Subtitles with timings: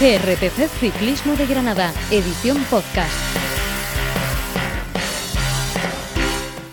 [0.00, 3.12] GRPC Ciclismo de Granada, edición podcast.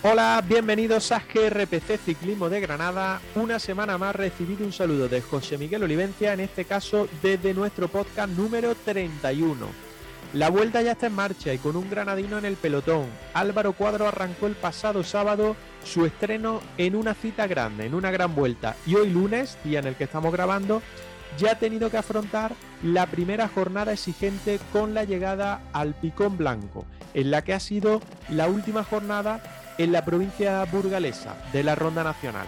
[0.01, 3.19] Hola, bienvenidos a GRPC Ciclismo de Granada.
[3.35, 7.90] Una semana más recibido un saludo de José Miguel Olivencia, en este caso desde nuestro
[7.90, 9.67] podcast número 31.
[10.31, 13.07] La vuelta ya está en marcha y con un granadino en el pelotón.
[13.33, 18.34] Álvaro Cuadro arrancó el pasado sábado su estreno en una cita grande, en una gran
[18.34, 18.77] vuelta.
[18.85, 20.81] Y hoy lunes, día en el que estamos grabando,
[21.37, 26.85] ya ha tenido que afrontar la primera jornada exigente con la llegada al Picón Blanco,
[27.13, 29.41] en la que ha sido la última jornada
[29.77, 32.47] en la provincia burgalesa de la Ronda Nacional.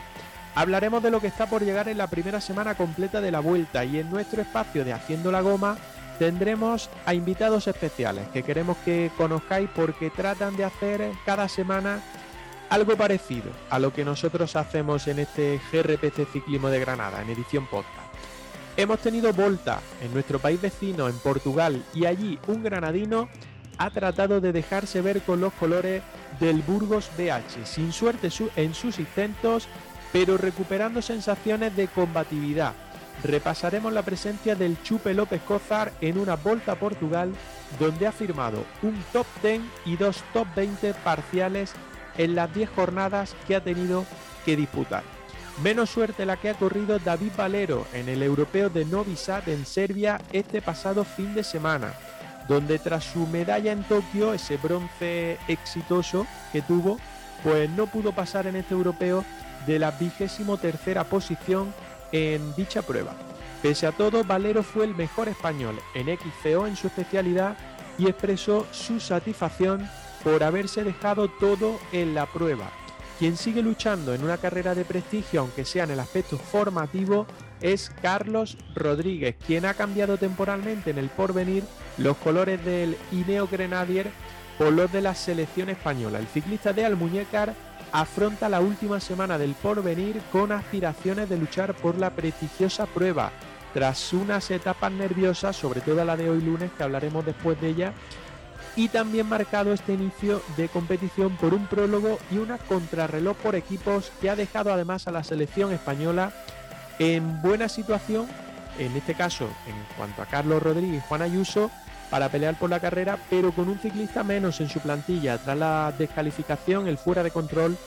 [0.55, 3.85] Hablaremos de lo que está por llegar en la primera semana completa de la vuelta
[3.85, 5.77] y en nuestro espacio de Haciendo la Goma
[6.17, 12.01] tendremos a invitados especiales que queremos que conozcáis porque tratan de hacer cada semana
[12.69, 17.65] algo parecido a lo que nosotros hacemos en este GRPC Ciclismo de Granada, en edición
[17.67, 18.08] podcast.
[18.79, 23.27] Hemos tenido Volta en nuestro país vecino, en Portugal, y allí un granadino
[23.77, 26.01] ha tratado de dejarse ver con los colores
[26.39, 29.67] del Burgos BH, sin suerte en sus intentos,
[30.13, 32.71] pero recuperando sensaciones de combatividad.
[33.21, 37.33] Repasaremos la presencia del Chupe López Cozar en una Volta a Portugal,
[37.81, 41.73] donde ha firmado un top 10 y dos top 20 parciales
[42.17, 44.05] en las 10 jornadas que ha tenido
[44.45, 45.18] que disputar.
[45.63, 49.65] Menos suerte la que ha corrido David Valero en el europeo de Novi Sad en
[49.65, 51.93] Serbia este pasado fin de semana
[52.49, 56.97] donde tras su medalla en Tokio, ese bronce exitoso que tuvo,
[57.43, 59.23] pues no pudo pasar en este europeo
[59.67, 61.71] de la vigésimo tercera posición
[62.11, 63.13] en dicha prueba.
[63.61, 67.55] Pese a todo, Valero fue el mejor español en XCO en su especialidad
[67.99, 69.87] y expresó su satisfacción
[70.23, 72.71] por haberse dejado todo en la prueba.
[73.19, 77.27] Quien sigue luchando en una carrera de prestigio, aunque sea en el aspecto formativo,
[77.59, 81.65] es Carlos Rodríguez, quien ha cambiado temporalmente en el porvenir
[81.97, 84.09] los colores del Ineo Grenadier
[84.57, 86.19] por los de la selección española.
[86.19, 87.53] El ciclista de Almuñécar
[87.91, 93.33] afronta la última semana del porvenir con aspiraciones de luchar por la prestigiosa prueba,
[93.73, 97.93] tras unas etapas nerviosas, sobre todo la de hoy lunes, que hablaremos después de ella,
[98.75, 104.11] y también marcado este inicio de competición por un prólogo y una contrarreloj por equipos
[104.21, 106.31] que ha dejado además a la selección española
[106.99, 108.27] en buena situación,
[108.77, 111.71] en este caso en cuanto a Carlos Rodríguez y Juan Ayuso,
[112.09, 115.93] para pelear por la carrera, pero con un ciclista menos en su plantilla tras la
[115.97, 117.77] descalificación, el fuera de control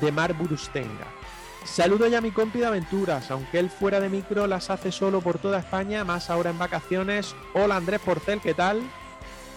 [0.00, 1.06] de Mar Burustenga.
[1.64, 5.38] Saludo ya mi compi de aventuras, aunque él fuera de micro las hace solo por
[5.38, 7.34] toda España, más ahora en vacaciones.
[7.54, 8.82] Hola Andrés Porcel, ¿qué tal?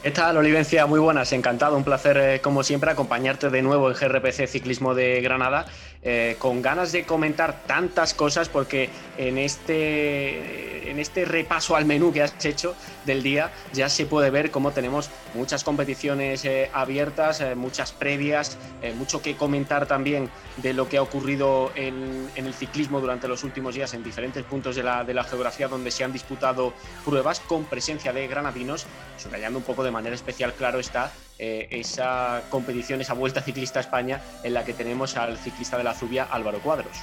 [0.06, 0.86] ¿Qué tal, Olivencia?
[0.86, 5.20] Muy buenas, encantado, un placer eh, como siempre acompañarte de nuevo en GRPC Ciclismo de
[5.20, 5.66] Granada,
[6.08, 12.14] eh, con ganas de comentar tantas cosas porque en este, en este repaso al menú
[12.14, 17.44] que has hecho del día ya se puede ver cómo tenemos muchas competiciones eh, abiertas,
[17.56, 18.58] muchas previas,
[18.96, 23.74] mucho que comentar también de lo que ha ocurrido en, el ciclismo durante los últimos
[23.76, 26.74] días en diferentes puntos de la, de la geografía donde se han disputado
[27.04, 28.86] pruebas con presencia de granadinos,
[29.18, 33.82] subrayando un poco de manera especial, claro está, eh, esa competición, esa vuelta ciclista a
[33.82, 36.98] España en la que tenemos al ciclista de la Zubia, Álvaro Cuadros.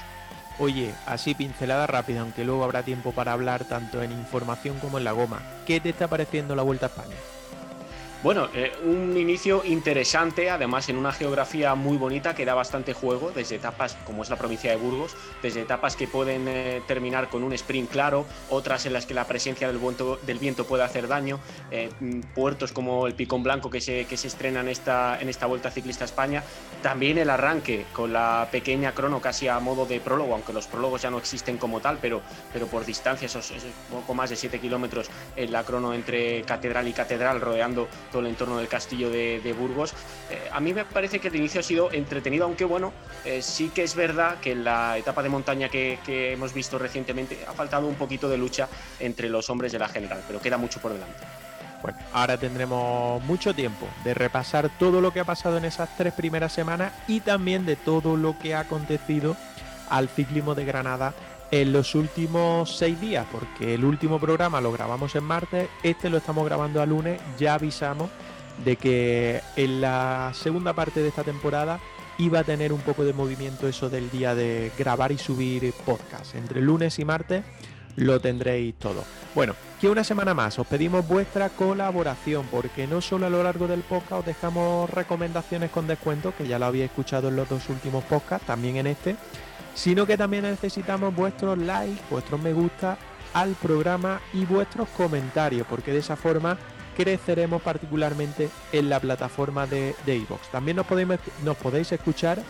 [0.59, 5.04] Oye, así pincelada rápida, aunque luego habrá tiempo para hablar tanto en información como en
[5.04, 5.43] la goma.
[5.66, 7.16] ¿Qué te está pareciendo la Vuelta a España?
[8.22, 13.33] Bueno, eh, un inicio interesante, además en una geografía muy bonita que da bastante juego,
[13.33, 17.43] desde etapas como es la provincia de Burgos, desde etapas que pueden eh, terminar con
[17.43, 21.09] un sprint claro, otras en las que la presencia del viento, del viento puede hacer
[21.09, 21.41] daño,
[21.72, 21.91] eh,
[22.32, 25.72] puertos como el Picón Blanco que se, que se estrena en esta, en esta Vuelta
[25.72, 26.44] Ciclista a España,
[26.81, 31.03] también el arranque con la pequeña crono casi a modo de prólogo, aunque los prólogos
[31.03, 32.22] ya no existen como tal, pero,
[32.53, 33.53] pero por distancia, esos,
[33.91, 38.28] poco más de 7 kilómetros en la crono entre catedral y catedral, rodeando todo el
[38.28, 39.93] entorno del castillo de, Burgos.
[40.31, 42.93] Eh, a mí me parece que el inicio ha sido entretenido, aunque bueno,
[43.25, 45.99] eh, sí que es verdad que en la etapa de montaña que,
[46.32, 48.69] hemos visto recientemente ha faltado un poquito de lucha
[49.00, 51.19] entre los hombres de la general, pero queda mucho por delante.
[51.82, 56.12] Bueno, ahora tendremos mucho tiempo de repasar todo lo que ha pasado en esas tres
[56.12, 59.37] primeras semanas y también de todo lo que ha acontecido
[59.91, 61.12] al ciclismo de Granada
[61.52, 66.16] en los últimos seis días, porque el último programa lo grabamos en martes, este lo
[66.16, 68.10] estamos grabando a lunes, ya avisamos
[68.64, 71.78] de que en la segunda parte de esta temporada
[72.16, 76.34] iba a tener un poco de movimiento eso del día de grabar y subir podcast.
[76.34, 77.44] Entre lunes y martes
[77.96, 79.05] lo tendréis todo.
[79.34, 83.66] Bueno, que una semana más os pedimos vuestra colaboración, porque no solo a lo largo
[83.66, 87.69] del podcast os dejamos recomendaciones con descuento, que ya lo había escuchado en los dos
[87.69, 89.16] últimos podcasts, también en este
[89.74, 92.98] sino que también necesitamos vuestros likes, vuestros me gusta
[93.34, 96.58] al programa y vuestros comentarios, porque de esa forma
[96.96, 100.48] creceremos particularmente en la plataforma de iVoox.
[100.50, 100.86] También nos,
[101.42, 102.42] nos podéis escuchar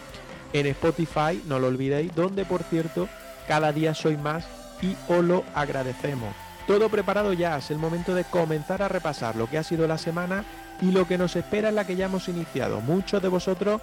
[0.52, 3.08] en Spotify, no lo olvidéis, donde por cierto
[3.48, 4.44] cada día soy más
[4.80, 6.34] y os lo agradecemos.
[6.66, 9.98] Todo preparado ya, es el momento de comenzar a repasar lo que ha sido la
[9.98, 10.44] semana
[10.80, 12.80] y lo que nos espera en la que ya hemos iniciado.
[12.80, 13.80] Muchos de vosotros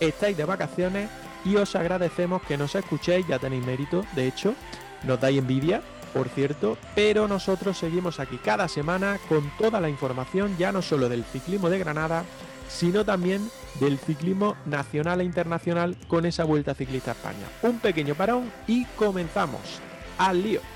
[0.00, 1.08] estáis de vacaciones
[1.46, 4.54] y os agradecemos que nos escuchéis, ya tenéis mérito, de hecho,
[5.04, 5.80] nos dais envidia,
[6.12, 11.08] por cierto, pero nosotros seguimos aquí cada semana con toda la información, ya no solo
[11.08, 12.24] del ciclismo de Granada,
[12.68, 13.48] sino también
[13.78, 17.46] del ciclismo nacional e internacional con esa Vuelta Ciclista a España.
[17.62, 19.60] Un pequeño parón y comenzamos.
[20.18, 20.75] ¡Al lío!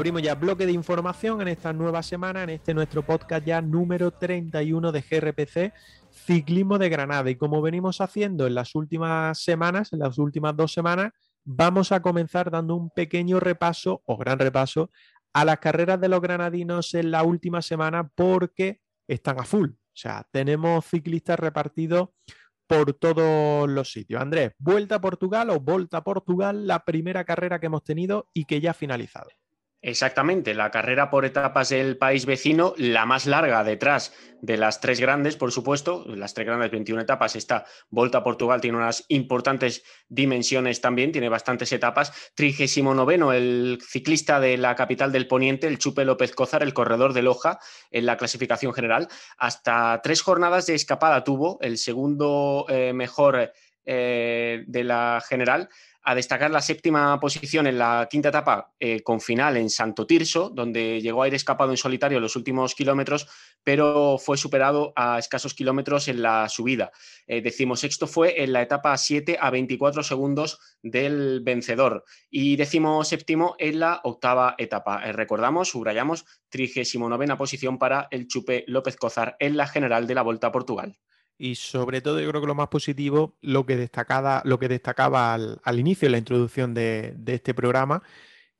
[0.00, 4.10] Abrimos ya bloque de información en esta nueva semana, en este nuestro podcast ya número
[4.10, 5.74] 31 de GRPC,
[6.10, 7.28] Ciclismo de Granada.
[7.28, 11.12] Y como venimos haciendo en las últimas semanas, en las últimas dos semanas,
[11.44, 14.90] vamos a comenzar dando un pequeño repaso o gran repaso
[15.34, 19.68] a las carreras de los granadinos en la última semana porque están a full.
[19.68, 22.08] O sea, tenemos ciclistas repartidos
[22.66, 24.22] por todos los sitios.
[24.22, 28.46] Andrés, vuelta a Portugal o vuelta a Portugal, la primera carrera que hemos tenido y
[28.46, 29.28] que ya ha finalizado.
[29.82, 34.12] Exactamente, la carrera por etapas del país vecino, la más larga detrás
[34.42, 38.60] de las tres grandes, por supuesto, las tres grandes 21 etapas, esta Volta a Portugal
[38.60, 42.12] tiene unas importantes dimensiones también, tiene bastantes etapas.
[42.34, 47.22] 39 el ciclista de la capital del Poniente, el Chupe López Cózar, el corredor de
[47.22, 47.58] Loja
[47.90, 53.50] en la clasificación general, hasta tres jornadas de escapada tuvo, el segundo eh, mejor
[53.86, 55.70] eh, de la general
[56.02, 60.50] a destacar la séptima posición en la quinta etapa eh, con final en Santo Tirso,
[60.50, 63.28] donde llegó a ir escapado en solitario los últimos kilómetros,
[63.62, 66.90] pero fue superado a escasos kilómetros en la subida.
[67.26, 72.56] Eh, decimosexto fue en la etapa 7 a 24 segundos del vencedor y
[73.04, 75.02] séptimo en la octava etapa.
[75.04, 80.22] Eh, recordamos, subrayamos, 39 posición para el Chupe López Cozar en la general de la
[80.22, 80.96] Volta a Portugal
[81.40, 85.32] y sobre todo yo creo que lo más positivo, lo que, destacaba, lo que destacaba
[85.32, 88.02] al, inicio de la introducción de, este programa,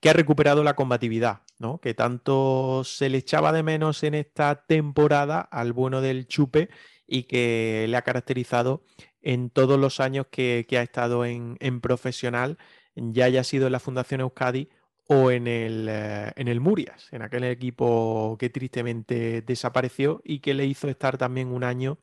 [0.00, 1.78] que ha recuperado la combatividad, ¿no?
[1.78, 6.70] que tanto se le echaba de menos en esta temporada al bueno del chupe
[7.06, 8.82] y que le ha caracterizado
[9.20, 12.56] en todos los años que, ha estado en, profesional,
[12.94, 14.70] ya haya sido en la Fundación Euskadi
[15.06, 20.54] o en el, eh, en el Murias, en aquel equipo que tristemente desapareció y que
[20.54, 21.98] le hizo estar también un año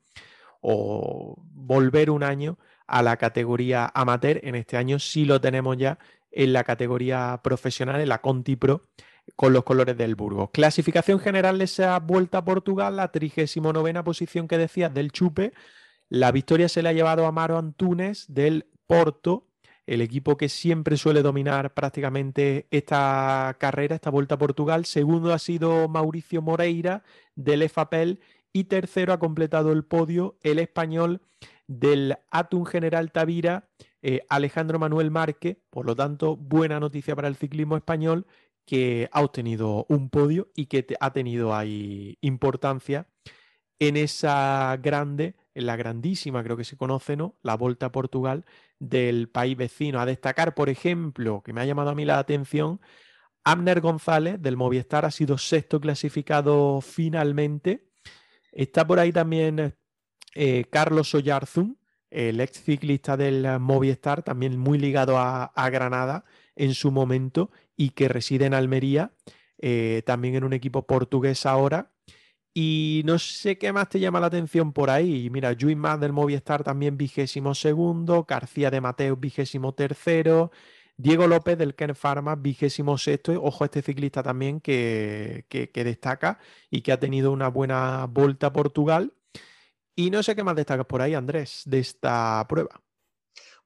[0.62, 2.58] o volver un año
[2.88, 4.40] a la categoría amateur.
[4.44, 6.00] En este año sí lo tenemos ya
[6.32, 8.84] en la categoría profesional, en la Conti Pro,
[9.36, 10.50] con los colores del Burgos.
[10.52, 15.54] Clasificación general de esa vuelta a Portugal, la 39 posición que decías del Chupe.
[16.10, 19.48] La victoria se le ha llevado a Maro Antunes del Porto,
[19.86, 24.86] el equipo que siempre suele dominar prácticamente esta carrera, esta vuelta a Portugal.
[24.86, 27.04] Segundo ha sido Mauricio Moreira
[27.36, 28.20] del EFAPEL
[28.54, 31.22] y tercero ha completado el podio el español
[31.68, 33.70] del Atún General Tavira,
[34.02, 35.58] eh, Alejandro Manuel Márquez.
[35.70, 38.26] Por lo tanto, buena noticia para el ciclismo español
[38.66, 43.08] que ha obtenido un podio y que ha tenido ahí importancia
[43.80, 47.38] en esa grande, en la grandísima, creo que se conoce, ¿no?
[47.44, 48.46] La Volta a Portugal
[48.80, 50.00] del país vecino.
[50.00, 52.82] A destacar, por ejemplo, que me ha llamado a mí la atención,
[53.44, 57.87] Abner González del Movistar ha sido sexto clasificado finalmente
[58.58, 59.76] Está por ahí también
[60.34, 61.78] eh, Carlos Oyarzún,
[62.10, 68.08] el ex ciclista del Movistar, también muy ligado a, Granada en su momento y que
[68.08, 69.12] reside en Almería,
[69.60, 71.92] eh, también en un equipo portugués ahora.
[72.52, 75.30] Y no sé qué más te llama la atención por ahí.
[75.30, 80.50] Mira, Luis Más del Movistar también vigésimo segundo, García de Mateo vigésimo tercero,
[80.98, 83.32] Diego López del Ken Pharma, vigésimo sexto.
[83.42, 86.40] Ojo a este ciclista también que, destaca
[86.72, 89.14] y que ha tenido una buena vuelta a Portugal.
[89.96, 92.82] Y no sé qué más destacas por ahí, Andrés, de esta prueba.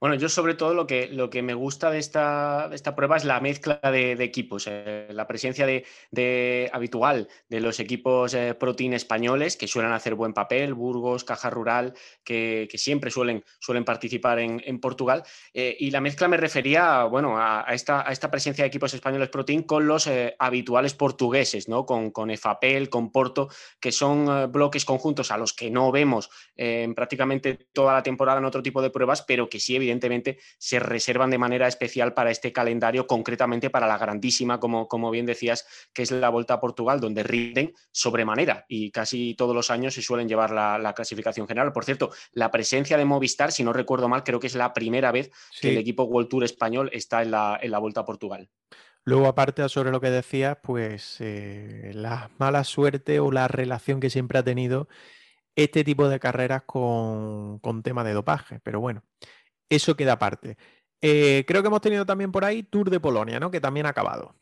[0.02, 3.24] Bueno, yo sobre todo lo que, lo que me gusta de esta, esta prueba es
[3.24, 9.56] la mezcla de, equipos, eh, la presencia de, habitual de los equipos eh, protein españoles
[9.58, 11.94] que suelen hacer buen papel, Burgos, Caja Rural,
[12.24, 15.22] que, siempre suelen, suelen participar en, Portugal.
[15.54, 19.30] Eh, y la mezcla me refería bueno, a, esta, a esta presencia de equipos españoles
[19.30, 21.86] protein con los habituales portugueses, ¿no?
[21.86, 26.96] con, con EFAPEL, con Porto, que son bloques conjuntos a los que no vemos en
[26.96, 30.80] prácticamente toda la temporada en otro tipo de pruebas, pero que sí, evidentemente, evidentemente se
[30.80, 35.66] reservan de manera especial para este calendario, concretamente para la grandísima, como, como bien decías,
[35.94, 40.02] que es la Vuelta a Portugal, donde rinden sobremanera y casi todos los años se
[40.02, 41.72] suelen llevar la, clasificación general.
[41.72, 45.12] Por cierto, la presencia de Movistar, si no recuerdo mal, creo que es la primera
[45.12, 48.50] vez que el equipo World Tour español está en la, en la Vuelta a Portugal.
[49.04, 54.10] Luego, aparte sobre lo que decías, pues eh, la mala suerte o la relación que
[54.10, 54.88] siempre ha tenido
[55.56, 58.60] este tipo de carreras con, con tema de dopaje.
[58.64, 59.04] Pero bueno,
[59.72, 60.58] eso queda aparte.
[61.02, 63.52] Eh, creo que hemos tenido también por ahí Tour de Polonia, ¿no?
[63.52, 64.36] Que también ha acabado.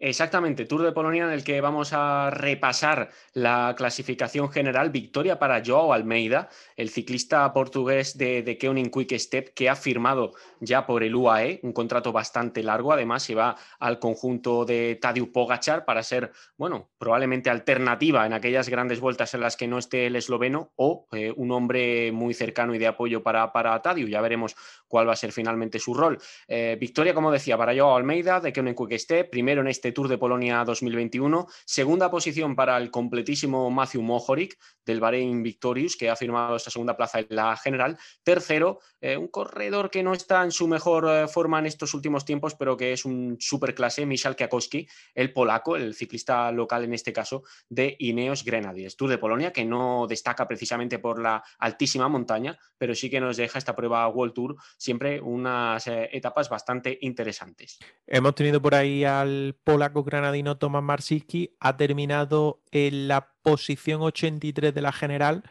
[0.00, 4.90] Exactamente, Tour de Polonia en el que vamos a repasar la clasificación general.
[4.90, 10.86] Victoria para Joao Almeida, el ciclista portugués de, de Quick Step, que ha firmado ya
[10.86, 12.92] por el UAE un contrato bastante largo.
[12.92, 18.68] Además, se va al conjunto de Tadej Pogachar para ser, bueno, probablemente alternativa en aquellas
[18.68, 22.72] grandes vueltas en las que no esté el esloveno o eh, un hombre muy cercano
[22.72, 24.08] y de apoyo para, para Tadej.
[24.08, 24.54] Ya veremos
[24.86, 26.18] cuál va a ser finalmente su rol.
[26.46, 30.18] Eh, victoria, como decía, para Joao Almeida de Quick Step, primero en este Tour de
[30.18, 31.46] Polonia 2021.
[31.64, 36.96] Segunda posición para el completísimo Matthew Mohoric del Bahrein Victorious, que ha firmado esta segunda
[36.96, 37.98] plaza en la general.
[38.22, 42.24] Tercero, eh, un corredor que no está en su mejor eh, forma en estos últimos
[42.24, 47.12] tiempos, pero que es un superclase, Michal Kiakowski, el polaco, el ciclista local en este
[47.12, 48.96] caso, de Ineos Grenadiers.
[48.96, 53.36] Tour de Polonia, que no destaca precisamente por la altísima montaña, pero sí que nos
[53.36, 57.78] deja esta prueba World Tour siempre unas eh, etapas bastante interesantes.
[58.06, 64.82] Hemos tenido por ahí al granadino Tomasz Marsiski, ha terminado en la posición 83 de
[64.82, 65.42] la general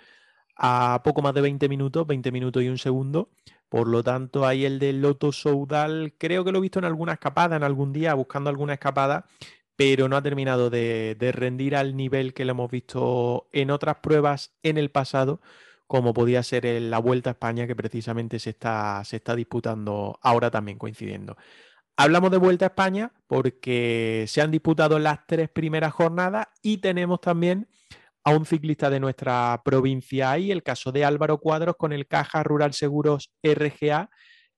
[0.56, 3.30] a poco más de 20 minutos, 20 minutos y un segundo.
[3.70, 7.14] Por lo tanto, ahí el de Loto Soudal, creo que lo he visto en alguna
[7.14, 9.26] escapada, en algún día, buscando alguna escapada,
[9.76, 14.54] pero no ha terminado de, rendir al nivel que lo hemos visto en otras pruebas
[14.64, 15.42] en el pasado,
[15.86, 20.18] como podía ser en la Vuelta a España, que precisamente se está, se está disputando
[20.22, 21.38] ahora también coincidiendo.
[22.00, 27.20] Hablamos de Vuelta a España porque se han disputado las tres primeras jornadas y tenemos
[27.20, 27.68] también
[28.24, 32.44] a un ciclista de nuestra provincia ahí, el caso de Álvaro Cuadros con el Caja
[32.44, 34.12] Rural Seguros RGA,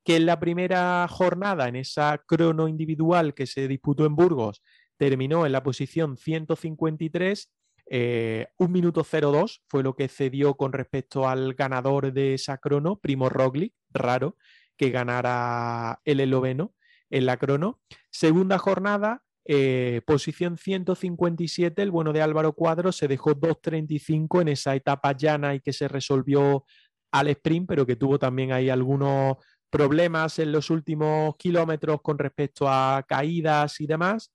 [0.03, 4.61] que en la primera jornada, en esa crono individual que se disputó en Burgos,
[4.97, 7.53] terminó en la posición 153,
[7.89, 12.97] eh, un minuto 02 fue lo que cedió con respecto al ganador de esa crono,
[12.97, 14.35] Primo Roglic, raro
[14.75, 16.73] que ganara el eloveno
[17.09, 17.79] en la crono.
[18.09, 24.75] Segunda jornada, eh, posición 157, el bueno de Álvaro Cuadro se dejó 2.35 en esa
[24.75, 26.65] etapa llana y que se resolvió
[27.11, 29.37] al sprint, pero que tuvo también ahí algunos
[29.69, 34.31] problemas en los últimos kilómetros con respecto a caídas y demás.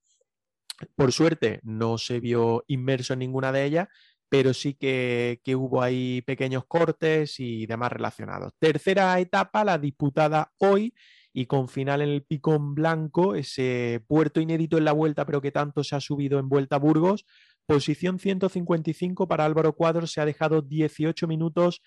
[0.96, 3.88] Por suerte no se vio inmerso en ninguna de ellas,
[4.28, 8.52] pero sí que, que, hubo ahí pequeños cortes y demás relacionados.
[8.58, 10.92] Tercera etapa, la disputada hoy
[11.36, 15.50] y con final en el picón blanco, ese puerto inédito en la vuelta, pero que
[15.50, 17.26] tanto se ha subido en Vuelta a Burgos.
[17.66, 21.82] Posición 155 para Álvaro Cuadros, se ha dejado 18 minutos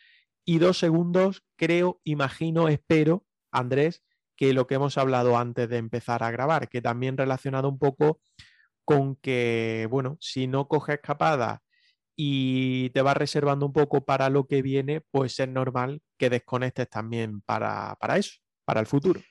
[0.45, 1.43] y 2 segundos.
[1.55, 4.03] Creo, imagino, espero, Andrés,
[4.35, 8.19] que lo que hemos hablado antes de empezar a grabar, que también relacionado un poco
[8.83, 11.61] con que, bueno, si no coges escapada
[12.17, 16.89] y te vas reservando un poco para lo que viene, pues es normal que desconectes
[16.89, 18.33] también para, para eso,
[18.65, 19.21] para el futuro.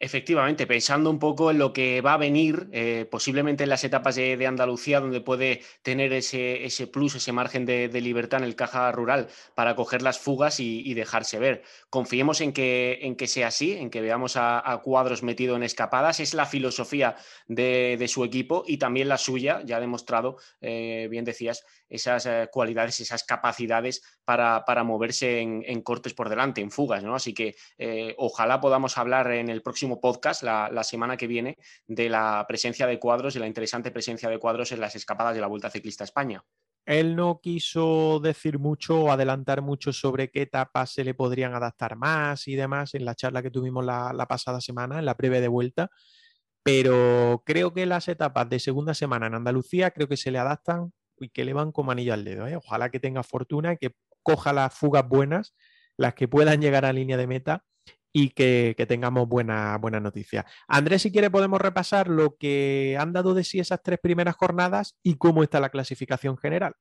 [0.00, 4.14] Efectivamente, pensando un poco en lo que va a venir, eh, posiblemente en las etapas
[4.14, 8.92] de, Andalucía, donde puede tener ese, ese plus, ese margen de, libertad en el caja
[8.92, 9.26] rural
[9.56, 11.64] para coger las fugas y, dejarse ver.
[11.90, 16.20] Confiemos en que, en que, sea así, en que veamos a, cuadros metidos en escapadas.
[16.20, 17.16] Es la filosofía
[17.48, 22.48] de, su equipo y también la suya, ya ha demostrado, eh, bien decías, esas eh,
[22.52, 27.02] cualidades, esas capacidades para, para moverse en, cortes por delante, en fugas.
[27.02, 27.14] ¿no?
[27.14, 27.56] Así que
[28.18, 31.56] ojalá podamos hablar en el próximo podcast la, semana que viene
[31.86, 35.40] de la presencia de cuadros y la interesante presencia de cuadros en las escapadas de
[35.40, 36.44] la Vuelta Ciclista España.
[36.84, 41.96] Él no quiso decir mucho o adelantar mucho sobre qué etapas se le podrían adaptar
[41.96, 45.48] más y demás en la charla que tuvimos la, pasada semana, en la breve de
[45.48, 45.88] vuelta,
[46.62, 50.92] pero creo que las etapas de segunda semana en Andalucía creo que se le adaptan
[51.18, 52.46] y que le van como anillo al dedo.
[52.46, 52.56] ¿eh?
[52.56, 55.54] Ojalá que tenga fortuna y que coja las fugas buenas,
[55.96, 57.64] las que puedan llegar a línea de meta
[58.12, 60.46] y que, tengamos buena, buena noticia.
[60.66, 64.96] Andrés, si quiere, podemos repasar lo que han dado de sí esas tres primeras jornadas
[65.02, 66.74] y cómo está la clasificación general.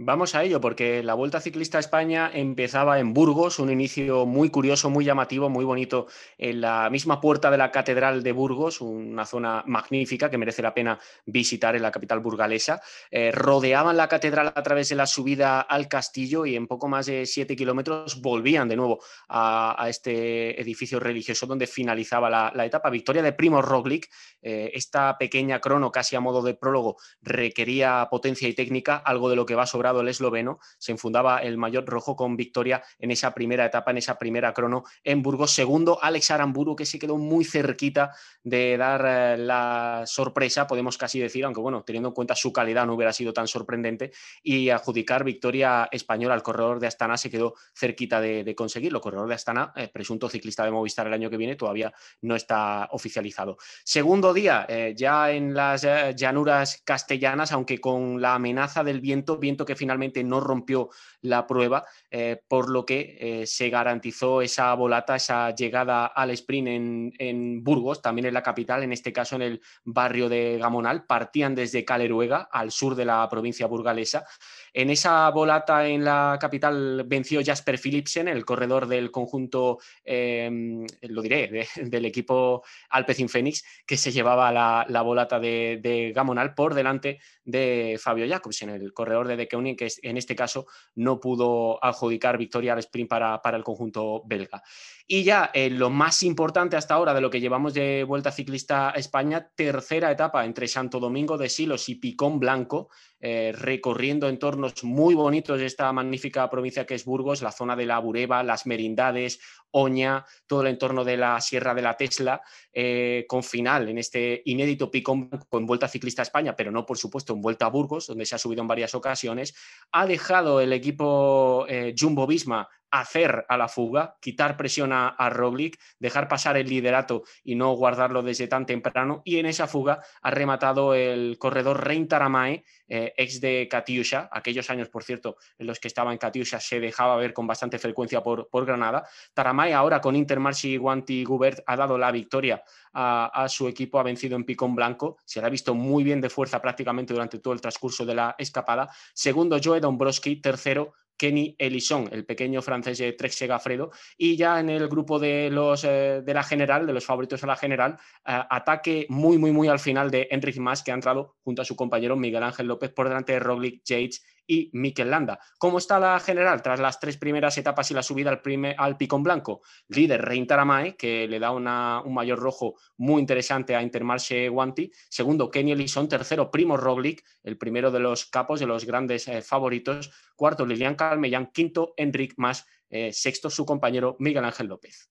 [0.00, 4.48] Vamos a ello, porque la Vuelta Ciclista a España empezaba en Burgos, un inicio muy
[4.48, 9.26] curioso, muy llamativo, muy bonito, en la misma puerta de la Catedral de Burgos, una
[9.26, 12.80] zona magnífica que merece la pena visitar en la capital burgalesa.
[13.10, 17.06] Eh, rodeaban la catedral a través de la subida al castillo y en poco más
[17.06, 22.88] de siete kilómetros volvían de nuevo a, este edificio religioso donde finalizaba la, etapa.
[22.88, 24.08] Victoria de Primo Roglic,
[24.42, 29.34] eh, esta pequeña crono casi a modo de prólogo requería potencia y técnica, algo de
[29.34, 33.10] lo que va a sobrar el esloveno, se enfundaba el mayor rojo con victoria en
[33.10, 35.52] esa primera etapa, en esa primera crono en Burgos.
[35.52, 41.18] Segundo, Alex Aramburu, que se quedó muy cerquita de dar eh, la sorpresa, podemos casi
[41.18, 45.24] decir, aunque bueno, teniendo en cuenta su calidad no hubiera sido tan sorprendente, y adjudicar
[45.24, 49.00] victoria española al corredor de Astana se quedó cerquita de, conseguirlo.
[49.00, 51.92] Corredor de Astana, eh, presunto ciclista de Movistar el año que viene, todavía
[52.22, 53.58] no está oficializado.
[53.84, 59.64] Segundo día, eh, ya en las llanuras castellanas, aunque con la amenaza del viento, viento
[59.64, 60.90] que finalmente no rompió
[61.22, 66.68] la prueba, eh, por lo que eh, se garantizó esa volata, esa llegada al sprint
[66.68, 71.06] en, en, Burgos, también en la capital, en este caso en el barrio de Gamonal.
[71.06, 74.26] Partían desde Caleruega, al sur de la provincia burgalesa.
[74.72, 81.22] En esa volata en la capital venció Jasper Philipsen, el corredor del conjunto, em, lo
[81.22, 87.98] diré, del equipo Alpecin Fénix, que se llevaba la, volata de, Gamonal por delante de
[88.00, 92.72] Fabio Jacobsen, el corredor de De Keuning, que en este caso no pudo adjudicar victoria
[92.72, 94.62] al sprint para, para el conjunto belga.
[95.10, 98.90] Y ya eh, lo más importante hasta ahora de lo que llevamos de Vuelta Ciclista
[98.90, 104.84] a España, tercera etapa entre Santo Domingo de Silos y Picón Blanco, eh, recorriendo entornos
[104.84, 108.66] muy bonitos de esta magnífica provincia que es Burgos, la zona de la Bureba, las
[108.66, 109.40] Merindades,
[109.72, 112.40] Oña, todo el entorno de la Sierra de la Tesla,
[112.72, 116.98] eh, con final en este inédito Picón en Vuelta Ciclista a España, pero no, por
[116.98, 119.54] supuesto, en Vuelta a Burgos, donde se ha subido en varias ocasiones.
[119.92, 121.66] Ha dejado el equipo
[121.98, 127.54] Jumbo Visma hacer a la fuga, quitar presión a, Roglic, dejar pasar el liderato y
[127.54, 129.22] no guardarlo desde tan temprano.
[129.24, 134.70] Y en esa fuga ha rematado el corredor Rein Taramae, eh, ex de Katiusha, aquellos
[134.70, 138.22] años, por cierto, en los que estaba en Katiusha se dejaba ver con bastante frecuencia
[138.22, 139.06] por, por Granada.
[139.34, 144.02] Taramae ahora con Intermarché, Guanti y Gubert ha dado la victoria a, su equipo, ha
[144.02, 147.54] vencido en Picón Blanco, se le ha visto muy bien de fuerza prácticamente durante todo
[147.54, 148.88] el transcurso de la escapada.
[149.14, 154.70] Segundo, Joe Dombrowski, tercero, Kenny Elison, el pequeño francés de Trek Segafredo, y ya en
[154.70, 158.40] el grupo de los eh, de la general, de los favoritos a la general, eh,
[158.48, 161.74] ataque muy, muy, muy al final de Enric Mas, que ha entrado junto a su
[161.74, 165.38] compañero Miguel Ángel López por delante de Roglic, Yates y Mikel Landa.
[165.58, 168.96] ¿Cómo está la general tras las tres primeras etapas y la subida al, primer, al
[168.96, 169.60] picón blanco?
[169.88, 174.90] Líder Rein Taramae, que le da un mayor rojo muy interesante a Intermarché Guanti.
[175.08, 176.08] Segundo, Kenny Elison.
[176.08, 180.10] Tercero, Primo Roglic, el primero de los capos, de los grandes eh, favoritos.
[180.34, 181.50] Cuarto, Lilian Calmellán.
[181.52, 182.66] Quinto, Enric Más.
[182.88, 185.10] Eh, sexto, su compañero Miguel Ángel López.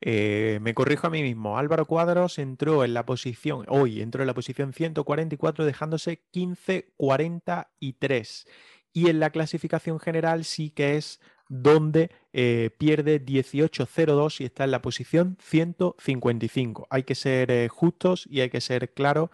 [0.00, 1.58] Eh, me corrijo a mí mismo.
[1.58, 8.46] Álvaro Cuadros entró en la posición, hoy entró en la posición 144 dejándose 15.43.
[8.92, 14.70] Y en la clasificación general sí que es donde eh, pierde 18.02 y está en
[14.70, 16.86] la posición 155.
[16.90, 19.30] Hay que ser eh, justos y hay que ser claros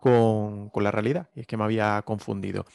[0.00, 1.28] con, con la realidad.
[1.34, 2.66] Y es que me había confundido.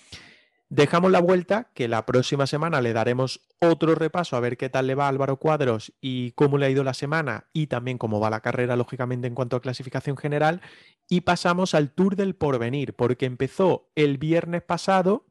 [0.75, 4.87] Dejamos la vuelta, que la próxima semana le daremos otro repaso a ver qué tal
[4.87, 8.19] le va a Álvaro Cuadros y cómo le ha ido la semana y también cómo
[8.19, 10.61] va la carrera, lógicamente, en cuanto a clasificación general.
[11.07, 15.27] Y pasamos al Tour del Porvenir, porque empezó el viernes pasado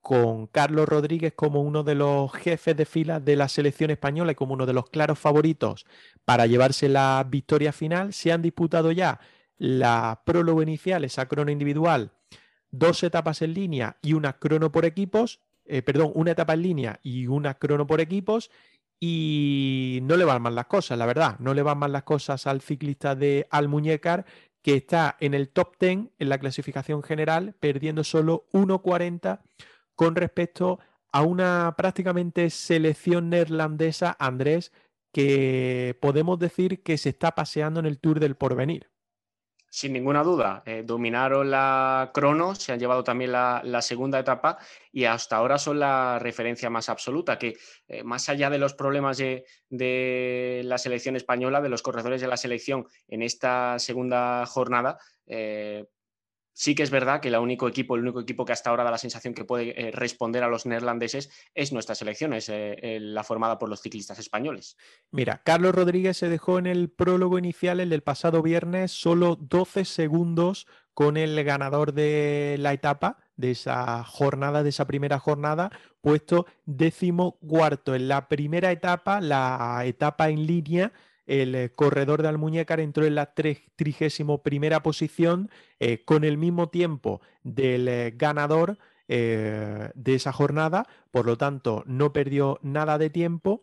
[0.00, 4.34] con Carlos Rodríguez como uno de los jefes de fila de la selección española y
[4.34, 5.84] como uno de los claros favoritos
[6.24, 8.14] para llevarse la victoria final.
[8.14, 9.20] Se han disputado ya
[9.58, 12.12] la prólogo inicial, esa crono individual
[12.78, 17.00] dos etapas en línea y una crono por equipos, eh, perdón, una etapa en línea
[17.02, 18.50] y una crono por equipos,
[18.98, 22.46] y no le van mal las cosas, la verdad, no le van mal las cosas
[22.46, 24.24] al ciclista de Almuñécar,
[24.62, 29.40] que está en el top 10 en la clasificación general, perdiendo solo 1.40
[29.94, 30.80] con respecto
[31.12, 34.72] a una prácticamente selección neerlandesa, Andrés,
[35.12, 38.90] que podemos decir que se está paseando en el Tour del Porvenir
[39.76, 44.56] sin ninguna duda, eh, dominaron la crono, se han llevado también la, segunda etapa
[44.90, 49.18] y hasta ahora son la referencia más absoluta, que eh, más allá de los problemas
[49.18, 55.84] de, la selección española, de los corredores de la selección en esta segunda jornada, eh,
[56.58, 58.90] Sí que es verdad que el único equipo, el único equipo que hasta ahora da
[58.90, 63.24] la sensación que puede eh, responder a los neerlandeses es nuestra selección, es eh, la
[63.24, 64.78] formada por los ciclistas españoles.
[65.10, 69.84] Mira, Carlos Rodríguez se dejó en el prólogo inicial, el del pasado viernes, solo 12
[69.84, 76.46] segundos con el ganador de la etapa, de esa jornada, de esa primera jornada, puesto
[76.64, 80.94] décimo cuarto en la primera etapa, la etapa en línea
[81.26, 86.68] el eh, corredor de Almuñécar entró en la 31 primera posición eh, con el mismo
[86.68, 93.62] tiempo del eh, ganador de esa jornada, por lo tanto no perdió nada de tiempo.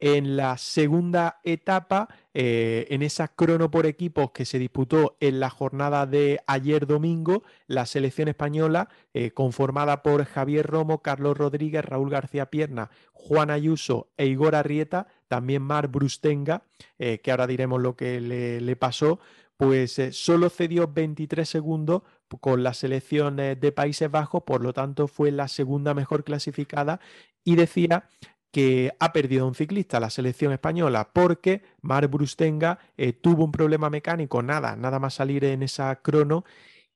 [0.00, 6.06] En la segunda etapa, en esa crono por equipos que se disputó en la jornada
[6.06, 8.88] de ayer domingo, la selección española,
[9.34, 15.62] conformada por Javier Romo, Carlos Rodríguez, Raúl García Pierna, Juan Ayuso e Igor Arrieta, también
[15.62, 16.62] Mar Brustenga,
[16.98, 19.20] eh, que ahora diremos lo que le, pasó,
[19.56, 22.02] pues eh, solo cedió 23 segundos
[22.40, 27.00] con la selección de Países Bajos, por lo tanto fue la segunda mejor clasificada
[27.42, 28.04] y decía
[28.50, 33.90] que ha perdido un ciclista la selección española porque Mar Brustenga eh, tuvo un problema
[33.90, 36.44] mecánico, nada, nada más salir en esa crono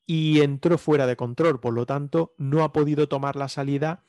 [0.06, 4.04] y entró fuera de control, por lo tanto no ha podido tomar la salida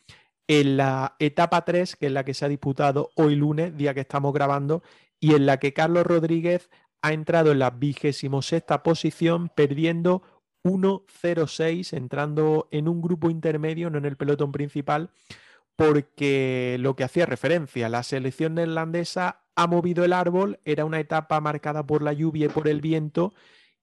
[0.47, 4.01] en la etapa 3, que es la que se ha disputado hoy lunes, día que
[4.01, 4.84] estamos grabando,
[5.19, 6.69] y en la que Carlos Rodríguez
[7.01, 10.23] ha entrado en la vigésimo sexta posición, perdiendo
[10.63, 15.12] 1-0-6, entrando en un grupo intermedio, no en el pelotón principal,
[15.75, 21.39] porque lo que hacía referencia, la selección neerlandesa ha movido el árbol, era una etapa
[21.41, 23.33] marcada por la lluvia y por el viento,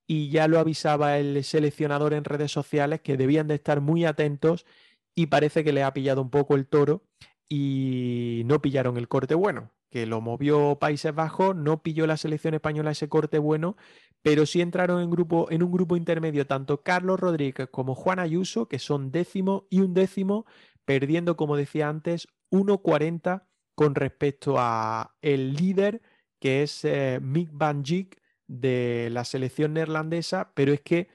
[0.07, 4.67] y ya lo avisaba el seleccionador en redes sociales que debían de estar muy atentos
[5.15, 7.05] y parece que le ha pillado un poco el toro
[7.49, 12.55] y no pillaron el corte bueno, que lo movió Países Bajos, no pilló la selección
[12.55, 13.77] española ese corte bueno,
[14.23, 18.67] pero sí entraron en, grupo, en un grupo intermedio tanto Carlos Rodríguez como Juan Ayuso,
[18.67, 20.47] que son décimo y un décimo,
[20.91, 23.45] perdiendo, como decía antes, 1.40
[23.77, 26.03] con respecto a el líder,
[26.41, 31.07] que es eh, Mick Van Dijk de la selección neerlandesa, pero es que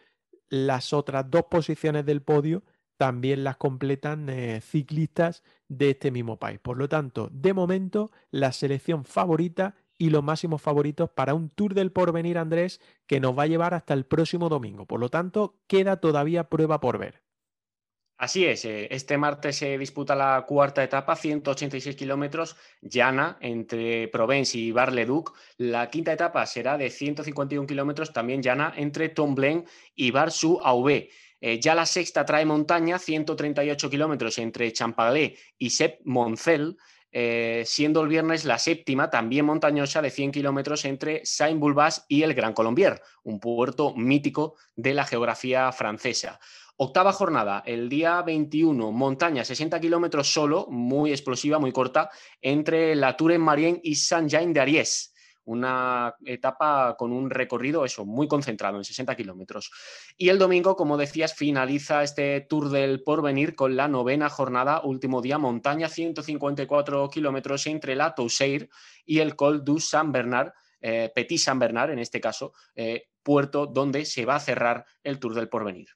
[0.47, 2.63] las otras dos posiciones del podio
[2.95, 6.57] también las completan eh, ciclistas de este mismo país.
[6.61, 11.73] Por lo tanto, de momento, la selección favorita y los máximos favoritos para un Tour
[11.73, 14.85] del Porvenir, Andrés, que nos va a llevar hasta el próximo domingo.
[14.85, 17.24] Por lo tanto, queda todavía prueba por ver.
[18.17, 24.57] Así es, eh, este martes se disputa la cuarta etapa, 186 kilómetros, llana entre Provence
[24.57, 25.33] y Bar-le-Duc.
[25.57, 31.09] La quinta etapa será de 151 kilómetros, también llana entre Tomblain y Bar-sur-Aube.
[31.41, 36.77] Eh, ya la sexta trae montaña, 138 kilómetros entre Champalé y Sep Moncel,
[37.11, 42.33] eh, siendo el viernes la séptima, también montañosa, de 100 kilómetros entre Saint-Bulbas y el
[42.33, 46.39] Gran Colombier, un puerto mítico de la geografía francesa.
[46.77, 52.09] Octava jornada, el día 21, montaña, 60 kilómetros solo, muy explosiva, muy corta,
[52.41, 55.13] entre la Tour en Marien y Saint-Jean de Ariès
[55.45, 59.71] una etapa con un recorrido eso, muy concentrado en 60 kilómetros.
[60.17, 65.21] Y el domingo, como decías, finaliza este Tour del Porvenir con la novena jornada, último
[65.21, 68.69] día, montaña, 154 kilómetros entre la Toussaint
[69.05, 73.67] y el Col du Saint Bernard, eh, Petit Saint Bernard en este caso, eh, puerto
[73.67, 75.89] donde se va a cerrar el Tour del Porvenir.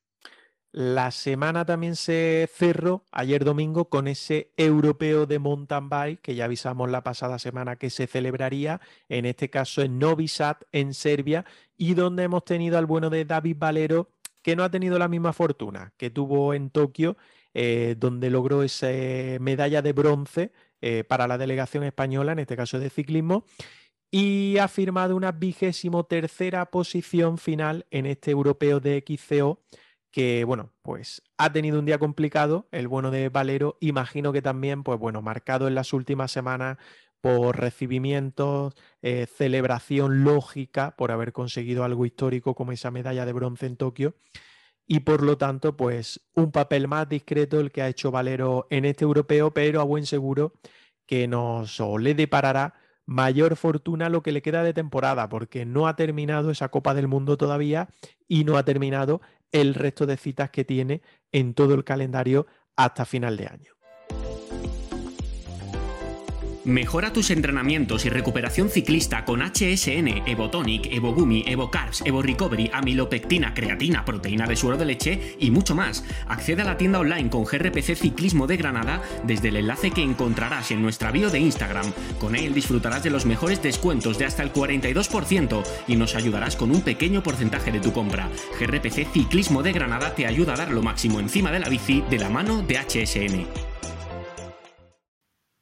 [0.72, 6.46] La semana también se cerró ayer domingo con ese europeo de mountain bike que ya
[6.46, 11.44] avisamos la pasada semana que se celebraría, en este caso en Novi Sad, en Serbia,
[11.76, 14.12] y donde hemos tenido al bueno de David Valero,
[14.44, 17.18] que no ha tenido la misma fortuna que tuvo en Tokio,
[17.56, 18.90] eh, donde logró esa
[19.40, 20.52] medalla de bronce
[20.82, 23.44] eh, para la delegación española, en este caso de ciclismo,
[24.12, 29.62] y ha firmado una vigésimo tercera posición final en este europeo de XCO
[30.12, 34.84] que bueno, pues ha tenido un día complicado, el bueno de Valero, imagino que también,
[34.84, 36.78] pues bueno, marcado en las últimas semanas
[37.22, 43.66] por recibimientos, eh, celebración lógica por haber conseguido algo histórico como esa medalla de bronce
[43.66, 44.16] en Tokio.
[44.88, 48.86] Y por lo tanto, pues un papel más discreto el que ha hecho Valero en
[48.86, 50.54] este europeo, pero a buen seguro
[51.06, 52.74] que nos le deparará
[53.10, 57.08] mayor fortuna lo que le queda de temporada, porque no ha terminado esa Copa del
[57.08, 57.90] Mundo todavía
[58.28, 59.20] y no ha terminado
[59.52, 62.46] el resto de citas que tiene en todo el calendario
[62.76, 63.79] hasta final de año.
[66.70, 74.06] Mejora tus entrenamientos y recuperación ciclista con HSN, Evotonic, Evogumi, Evocarbs, Evo Recovery, amilopectina, creatina,
[74.06, 76.04] proteína de suero de leche y mucho más.
[76.28, 80.70] Accede a la tienda online con GRPC Ciclismo de Granada desde el enlace que encontrarás
[80.70, 81.92] en nuestra bio de Instagram.
[82.20, 86.70] Con él disfrutarás de los mejores descuentos de hasta el 42% y nos ayudarás con
[86.70, 88.30] un pequeño porcentaje de tu compra.
[88.60, 92.20] GRPC Ciclismo de Granada te ayuda a dar lo máximo encima de la bici de
[92.20, 93.69] la mano de HSN.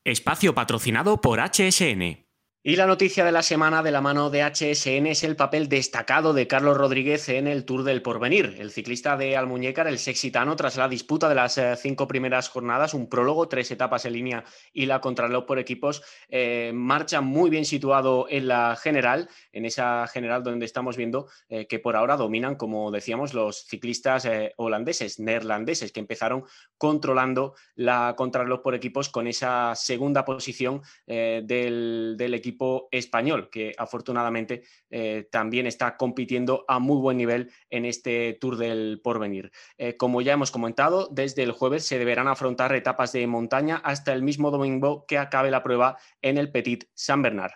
[0.07, 2.26] Espacio patrocinado por HSN.
[2.69, 6.33] Y la noticia de la semana de la mano de HSN es el papel destacado
[6.33, 8.57] de Carlos Rodríguez en el Tour del Porvenir.
[8.59, 12.93] El ciclista de Almuñécar, el sexitano, tras la disputa de las eh, cinco primeras jornadas,
[12.93, 17.63] un prólogo, tres etapas en línea y la contrarreloj por equipos, eh, marcha muy bien
[17.63, 22.55] situado en la general, en esa general donde estamos viendo eh, que por ahora dominan,
[22.55, 24.27] como decíamos, los ciclistas
[24.57, 26.43] holandeses, neerlandeses, que empezaron
[26.77, 32.56] controlando la contrarreloj por equipos con esa segunda posición del, del equipo
[32.91, 39.01] español, que afortunadamente eh, también está compitiendo a muy buen nivel en este Tour del
[39.03, 39.51] Porvenir.
[39.77, 44.13] Eh, como ya hemos comentado, desde el jueves se deberán afrontar etapas de montaña hasta
[44.13, 47.51] el mismo domingo que acabe la prueba en el Petit Saint Bernard.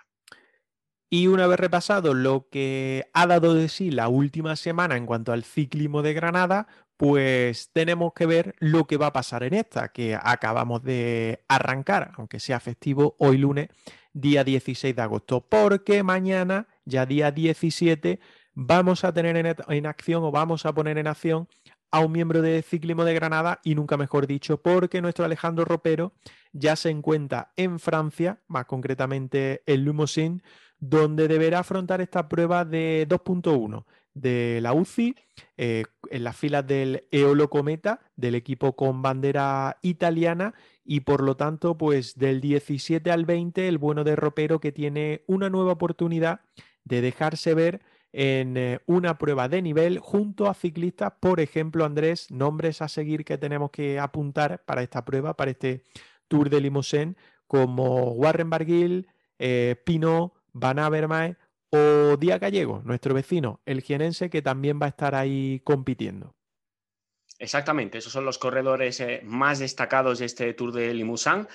[1.13, 5.33] Y una vez repasado lo que ha dado de sí la última semana en cuanto
[5.33, 9.89] al ciclismo de Granada, pues tenemos que ver lo que va a pasar en esta,
[9.89, 13.69] que acabamos de arrancar, aunque sea festivo hoy lunes,
[14.13, 18.19] día 16 de agosto, porque mañana, ya día 17,
[18.53, 21.47] vamos a tener en, acción o vamos a poner en acción
[21.91, 26.13] a un miembro de Ciclismo de Granada y nunca mejor dicho, porque nuestro Alejandro Ropero
[26.53, 30.43] ya se encuentra en Francia, más concretamente en Lumosín,
[30.79, 35.15] donde deberá afrontar esta prueba de 2.1 de la UCI
[35.57, 41.37] eh, en las filas del Eolo Cometa, del equipo con bandera italiana, y por lo
[41.37, 46.41] tanto, pues del 17 al 20, el bueno de Ropero que tiene una nueva oportunidad
[46.83, 47.81] de dejarse ver
[48.13, 53.23] en eh, una prueba de nivel junto a ciclistas, por ejemplo, Andrés, nombres a seguir
[53.23, 55.83] que tenemos que apuntar para esta prueba, para este
[56.27, 57.15] Tour de Limousin,
[57.47, 59.07] como Warren Barguil,
[59.39, 61.37] eh, Pino, Van Avermaet
[61.71, 66.35] o Díaz Gallego, nuestro vecino, el jienense, que también va a estar ahí compitiendo.
[67.39, 71.47] Exactamente, esos son los corredores eh, más destacados de este Tour de Limousin,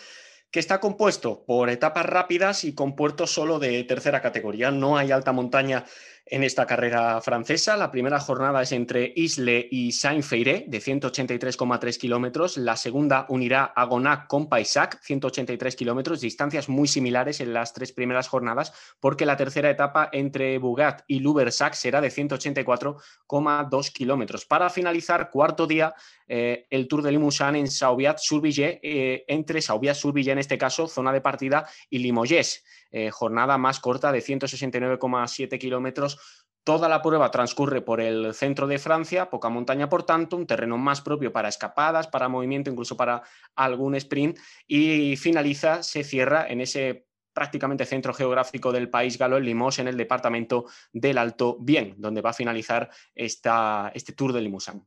[0.51, 4.71] que está compuesto por etapas rápidas y con puertos solo de tercera categoría.
[4.71, 5.85] No hay alta montaña
[6.27, 7.77] en esta carrera francesa.
[7.77, 12.57] La primera jornada es entre Isle y Saint-Feiré, de 183,3 kilómetros.
[12.57, 17.93] La segunda unirá a Gonac con Paisac, 183 kilómetros, distancias muy similares en las tres
[17.93, 24.47] primeras jornadas, porque la tercera etapa entre Bugat y Lubersac será de 184,2 kilómetros.
[24.47, 25.95] Para finalizar, cuarto día,
[26.27, 31.21] eh, el Tour de Limousin en Saubiat-sur-Villers, eh, entre Saubiat-sur-Villers en este caso, zona de
[31.21, 32.65] partida, y Limoges.
[32.99, 36.19] Eh, jornada más corta de 169,7 kilómetros.
[36.65, 40.79] Toda la prueba transcurre por el centro de Francia, poca montaña por tanto, un terreno
[40.79, 43.23] más propio para escapadas, para movimiento, incluso para
[43.55, 49.45] algún sprint, y finaliza, se cierra en ese prácticamente centro geográfico del país galo, en
[49.45, 54.83] Limos, en el departamento del Alto Bien, donde va a finalizar este Tour de Limousin.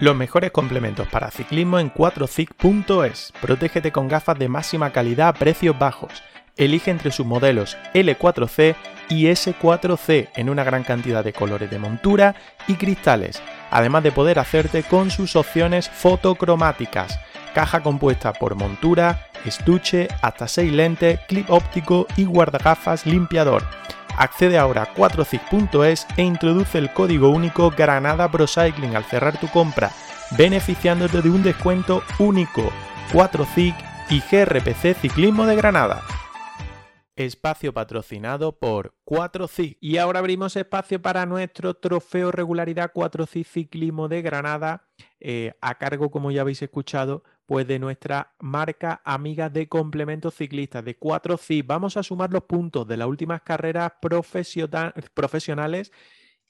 [0.00, 3.32] Los mejores complementos para ciclismo en 4cic.es.
[3.40, 6.22] Protégete con gafas de máxima calidad a precios bajos.
[6.56, 8.76] Elige entre sus modelos L4C
[9.08, 12.36] y S4C en una gran cantidad de colores de montura
[12.68, 17.18] y cristales, además de poder hacerte con sus opciones fotocromáticas.
[17.52, 23.64] Caja compuesta por montura, estuche, hasta 6 lentes, clip óptico y guardagafas limpiador.
[24.18, 29.92] Accede ahora a 4cic.es e introduce el código único Granada Procycling al cerrar tu compra,
[30.36, 32.72] beneficiándote de un descuento único.
[33.12, 33.76] 4cic
[34.10, 36.02] y GRPC Ciclismo de Granada.
[37.14, 39.76] Espacio patrocinado por 4CIC.
[39.80, 44.88] Y ahora abrimos espacio para nuestro trofeo regularidad 4CIC Ciclismo de Granada,
[45.20, 50.84] eh, a cargo, como ya habéis escuchado, pues de nuestra marca amiga de complementos ciclistas
[50.84, 51.64] de 4C.
[51.66, 53.92] Vamos a sumar los puntos de las últimas carreras
[55.14, 55.90] profesionales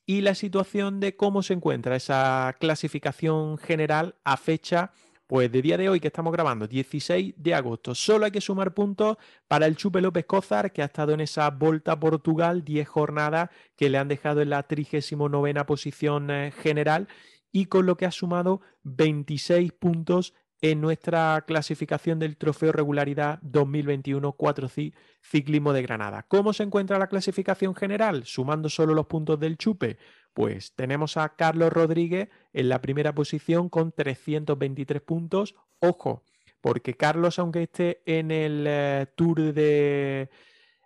[0.05, 4.91] y la situación de cómo se encuentra esa clasificación general a fecha
[5.29, 7.95] pues de día de hoy que estamos grabando, 16 de agosto.
[7.95, 11.49] Solo hay que sumar puntos para el Chupe López Cozar, que ha estado en esa
[11.51, 17.07] Volta a Portugal, 10 jornadas que le han dejado en la 39 posición eh, general
[17.53, 24.37] y con lo que ha sumado 26 puntos en nuestra clasificación del Trofeo Regularidad 2021
[24.37, 24.93] 4C
[25.23, 26.25] Ciclismo de Granada.
[26.27, 28.25] ¿Cómo se encuentra la clasificación general?
[28.25, 29.99] Sumando solo los puntos del chupe.
[30.33, 35.55] Pues tenemos a Carlos Rodríguez en la primera posición con 323 puntos.
[35.81, 36.25] Ojo,
[36.61, 40.29] porque Carlos, aunque esté en el eh, Tour de,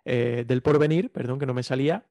[0.05, 2.05] eh, del Porvenir, perdón que no me salía,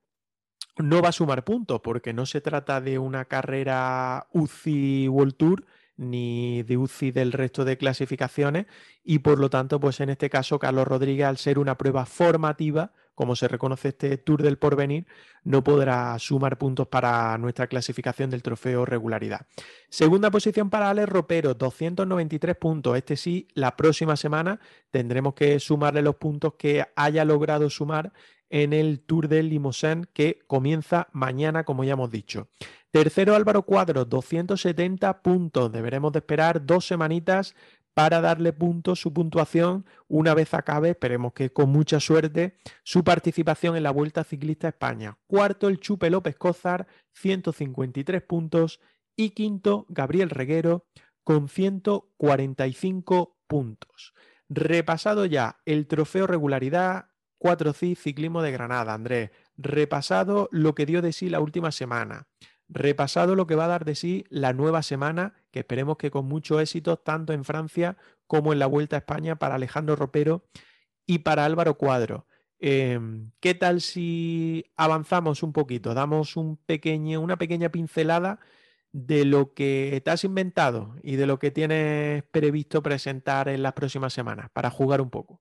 [0.79, 5.65] no va a sumar puntos porque no se trata de una carrera UCI World Tour
[6.03, 8.67] ni de UCI del resto de clasificaciones
[9.05, 12.93] y por lo tanto, pues en este caso, Carlos Rodríguez, al ser una prueba formativa,
[13.15, 15.07] como se reconoce este Tour del Porvenir,
[15.45, 19.47] no podrá sumar puntos para nuestra clasificación del trofeo regularidad.
[19.89, 22.97] Segunda posición para Alex Ropero, 293 puntos.
[22.97, 24.61] Este sí, la próxima semana
[24.91, 28.13] tendremos que sumarle los puntos que haya logrado sumar
[28.49, 32.49] en el Tour del Limousin que comienza mañana, como ya hemos dicho.
[32.93, 35.73] Tercero Álvaro Cuadro, 270 puntos.
[35.73, 37.55] Deberemos de esperar dos semanitas
[37.95, 43.77] para darle puntos, su puntuación, una vez acabe, esperemos que con mucha suerte, su participación
[43.77, 45.17] en la Vuelta Ciclista España.
[45.27, 48.79] Cuarto, el Chupe López Cózar, 153 puntos.
[49.17, 50.85] Y quinto, Gabriel Reguero,
[51.25, 54.13] con 145 puntos.
[54.51, 57.07] Repasado ya el trofeo regularidad,
[57.39, 59.31] 4C Ciclismo de Granada, Andrés.
[59.57, 62.29] Repasado lo que dio de sí la última semana.
[62.75, 66.27] Repasado lo que va a dar de sí la nueva semana, que esperemos que con
[66.27, 70.45] mucho éxito, tanto en Francia como en la Vuelta a España para Alejandro Ropero
[71.07, 72.27] y para Álvaro Cuadro.
[72.59, 75.93] Em, ¿Qué tal si avanzamos un poquito?
[75.93, 78.41] Damos un pequeño, una pequeña pincelada
[78.93, 83.73] de lo que te has inventado y de lo que tienes previsto presentar en las
[83.75, 85.41] próximas semanas para jugar un poco.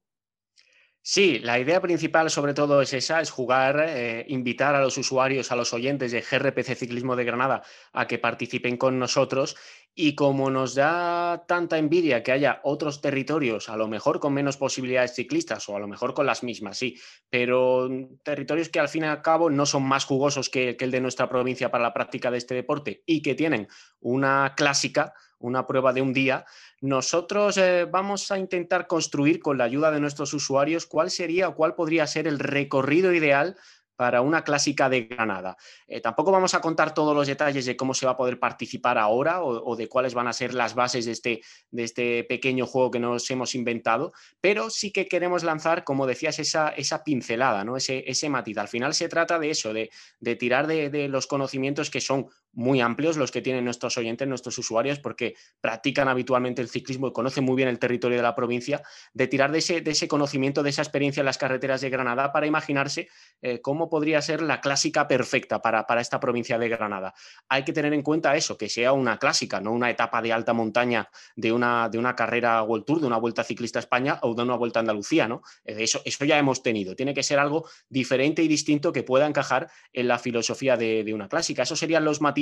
[1.04, 5.52] Sí, la idea principal sobre todo es esa, es jugar, eh, invitar a los usuarios,
[5.52, 9.56] a los oyentes de GRPC Ciclismo de Granada a que participen con nosotros
[9.96, 14.58] y como nos da tanta envidia que haya otros territorios, a lo mejor con menos
[14.58, 16.96] posibilidades ciclistas o a lo mejor con las mismas, sí,
[17.32, 17.90] pero
[18.24, 21.28] territorios que al fin y al cabo no son más jugosos que el de nuestra
[21.28, 23.68] provincia para la práctica de este deporte y que tienen
[24.00, 26.46] una clásica, una prueba de un día,
[26.82, 31.56] nosotros eh, vamos a intentar construir con la ayuda de nuestros usuarios cuál sería o
[31.56, 33.56] cuál podría ser el recorrido ideal
[34.02, 35.56] para una clásica de Granada.
[35.86, 38.98] Eh, tampoco vamos a contar todos los detalles de cómo se va a poder participar
[38.98, 42.90] ahora o, de cuáles van a ser las bases de este, de este, pequeño juego
[42.90, 47.78] que nos hemos inventado, pero sí que queremos lanzar, como decías, esa, esa pincelada, ¿no?
[47.78, 48.58] ese, ese matiz.
[48.58, 49.92] Al final se trata de eso, de,
[50.36, 54.58] tirar de, de, los conocimientos que son muy amplios los que tienen nuestros oyentes, nuestros
[54.58, 58.82] usuarios, porque practican habitualmente el ciclismo y conocen muy bien el territorio de la provincia,
[59.14, 62.32] de tirar de ese, de ese conocimiento, de esa experiencia en las carreteras de Granada
[62.32, 63.08] para imaginarse
[63.42, 67.14] eh, cómo podría ser la clásica perfecta para, para, esta provincia de Granada.
[67.48, 70.54] Hay que tener en cuenta eso, que sea una clásica, no una etapa de alta
[70.54, 74.44] montaña de una, de una carrera World Tour, de una Vuelta Ciclista España o de
[74.44, 75.42] una Vuelta a Andalucía, ¿no?
[75.64, 76.96] Eso, eso ya hemos tenido.
[76.96, 81.14] Tiene que ser algo diferente y distinto que pueda encajar en la filosofía de, de
[81.14, 81.64] una clásica.
[81.64, 82.41] Esos serían los matices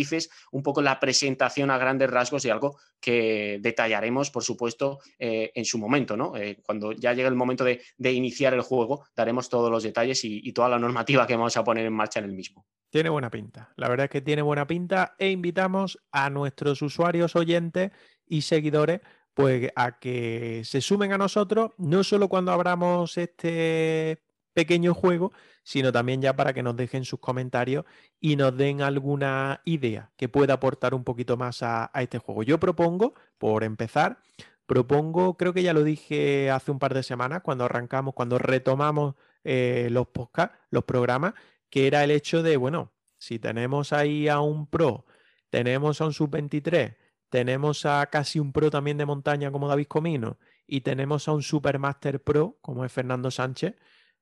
[0.51, 5.65] un poco la presentación a grandes rasgos de algo que detallaremos, por supuesto, eh, en
[5.65, 6.35] su momento, ¿no?
[6.35, 7.81] Eh, cuando ya llegue el momento de,
[8.12, 11.85] iniciar el juego, daremos todos los detalles y, toda la normativa que vamos a poner
[11.85, 12.65] en marcha en el mismo.
[12.89, 17.35] Tiene buena pinta, la verdad es que tiene buena pinta e invitamos a nuestros usuarios,
[17.35, 17.91] oyentes
[18.25, 19.01] y seguidores
[19.35, 24.21] pues a que se sumen a nosotros, no solo cuando abramos este
[24.60, 25.32] pequeño juego,
[25.63, 27.86] sino también ya para que nos dejen sus comentarios
[28.19, 32.43] y nos den alguna idea que pueda aportar un poquito más a, este juego.
[32.43, 34.19] Yo propongo, por empezar,
[34.65, 39.15] propongo, creo que ya lo dije hace un par de semanas, cuando arrancamos, cuando retomamos
[39.45, 41.36] eh, los podcasts, los programas,
[41.69, 45.06] que era el hecho de, bueno, si tenemos ahí a un pro,
[45.50, 46.98] tenemos a un sub-23,
[47.30, 51.43] tenemos a casi un pro también de montaña como David Comino y tenemos a un
[51.43, 53.76] Supermaster Pro como es Fernando Sánchez,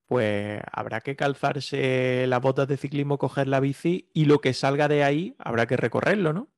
[0.08, 4.88] pues habrá que calzarse las botas de ciclismo, coger la bici y lo que salga
[4.88, 6.50] de ahí habrá que recorrerlo, ¿no?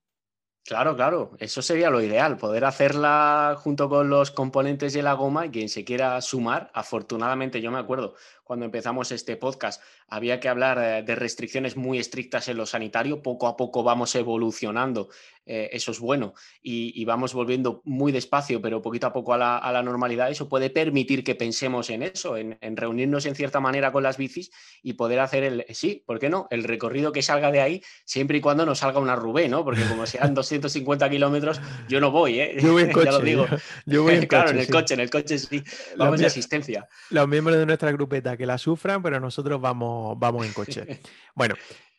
[0.66, 5.48] Claro, claro, eso sería lo ideal, poder hacerla junto con los componentes de la goma
[5.48, 8.14] y quien se quiera sumar, afortunadamente yo me acuerdo
[8.50, 13.22] cuando empezamos este podcast, había que hablar eh, de restricciones muy estrictas en lo sanitario.
[13.22, 15.10] Poco a poco vamos evolucionando,
[15.46, 19.84] eh, eso es bueno, y, vamos volviendo muy despacio, pero poquito a poco a la,
[19.84, 20.32] normalidad.
[20.32, 24.50] Eso puede permitir que pensemos en eso, en, reunirnos en cierta manera con las bicis
[24.82, 26.48] y poder hacer el, sí, ¿por qué no?
[26.50, 29.64] El recorrido que salga de ahí, siempre y cuando no salga una Rubé, ¿no?
[29.64, 32.58] Porque como sean 250 kilómetros, yo no voy, ¿eh?
[32.60, 33.06] Yo voy en coche.
[33.12, 33.46] ya lo digo.
[33.86, 35.64] Yo voy en claro, en el coche, en el coche sí.
[35.98, 36.88] Vamos de asistencia.
[37.12, 41.02] Los miembros de nuestra grupeta que la sufran, pero nosotros vamos, vamos en coche.
[41.36, 41.54] bueno,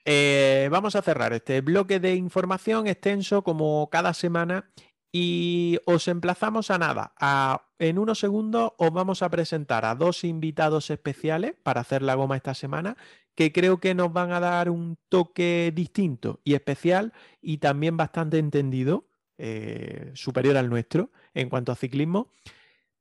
[0.04, 4.72] eh, vamos a cerrar este bloque de información extenso como cada semana
[5.12, 7.12] y os emplazamos a nada.
[7.20, 12.14] A, en unos segundos os vamos a presentar a dos invitados especiales para hacer la
[12.14, 12.96] goma esta semana
[13.34, 18.38] que creo que nos van a dar un toque distinto y especial y también bastante
[18.38, 19.06] entendido,
[19.38, 22.30] eh, superior al nuestro en cuanto a ciclismo.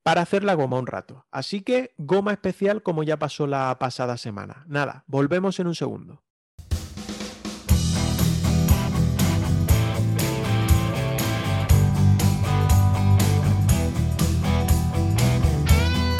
[0.04, 1.26] Para hacer la goma un rato.
[1.32, 4.66] Así que goma especial como ya pasó la pasada semana.
[4.68, 6.24] Nada, volvemos en un segundo.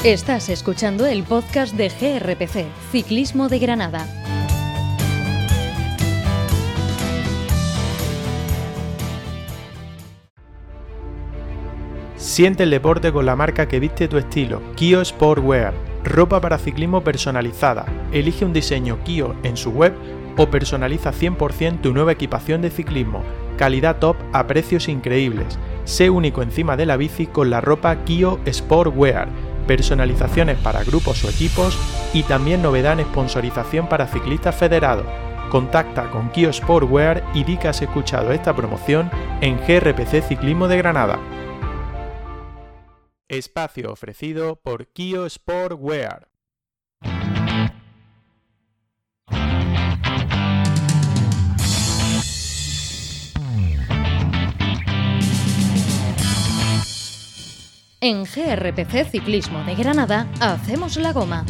[0.04, 4.29] Estás escuchando el podcast de GRPC, Ciclismo de Granada.
[12.30, 15.74] Siente el deporte con la marca que viste tu estilo, Kio Sportwear.
[16.04, 17.88] Ropa para ciclismo personalizada.
[18.12, 19.94] Elige un diseño Kio en su web
[20.38, 23.24] o personaliza 100% tu nueva equipación de ciclismo.
[23.58, 25.58] Calidad top a precios increíbles.
[25.86, 29.28] Sé único encima de la bici con la ropa Kio Sportwear
[29.66, 31.78] personalizaciones para grupos o equipos
[32.14, 35.08] y también novedad en sponsorización para ciclistas federados.
[35.50, 39.10] Contacta con Kio Sportwear y di que has escuchado esta promoción
[39.42, 41.18] en GRPC Ciclismo de Granada.
[43.30, 46.28] Espacio ofrecido por Kio Sportwear.
[58.02, 61.46] En GRPC Ciclismo de Granada hacemos la goma.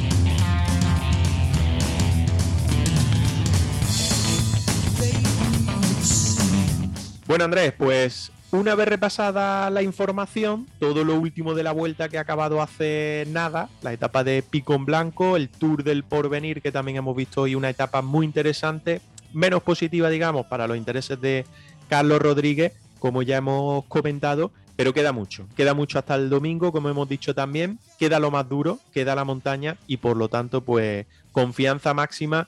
[7.28, 12.18] Bueno Andrés, pues una vez repasada la información, todo lo último de la vuelta que
[12.18, 16.72] ha acabado hace nada, la etapa de Pico en Blanco, el Tour del Porvenir, que
[16.72, 19.02] también hemos visto hoy una etapa muy interesante,
[19.34, 21.46] menos positiva, digamos, para los intereses de
[21.90, 26.90] Carlos Rodríguez, como ya hemos comentado, pero queda mucho, queda mucho hasta el domingo, como
[26.90, 31.06] hemos dicho también, queda lo más duro, queda la montaña y por lo tanto, pues
[31.32, 32.48] confianza máxima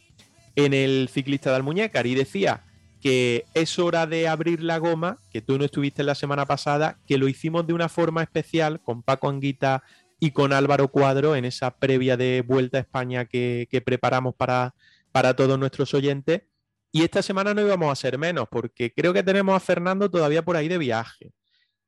[0.55, 2.07] en el ciclista de Almuñécar.
[2.07, 2.61] Y decía
[3.01, 7.17] que es hora de abrir la goma, que tú no estuviste la semana pasada, que
[7.17, 9.83] lo hicimos de una forma especial con Paco Anguita
[10.19, 14.75] y con Álvaro Cuadro en esa previa de Vuelta a España que, preparamos para,
[15.11, 16.43] para todos nuestros oyentes.
[16.91, 20.43] Y esta semana no íbamos a ser menos, porque creo que tenemos a Fernando todavía
[20.43, 21.33] por ahí de viaje.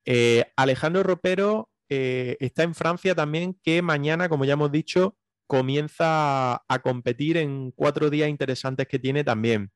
[0.05, 6.63] Eh, Alejandro Ropero eh, está en Francia también, que mañana, como ya hemos dicho, comienza
[6.67, 9.71] a competir en cuatro días interesantes que tiene también.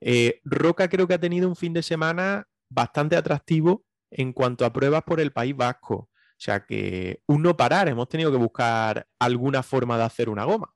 [0.00, 4.72] Eh, Roca creo que ha tenido un fin de semana bastante atractivo en cuanto a
[4.72, 5.94] pruebas por el País Vasco.
[5.94, 10.44] O sea que un no parar, hemos tenido que buscar alguna forma de hacer una
[10.44, 10.74] goma.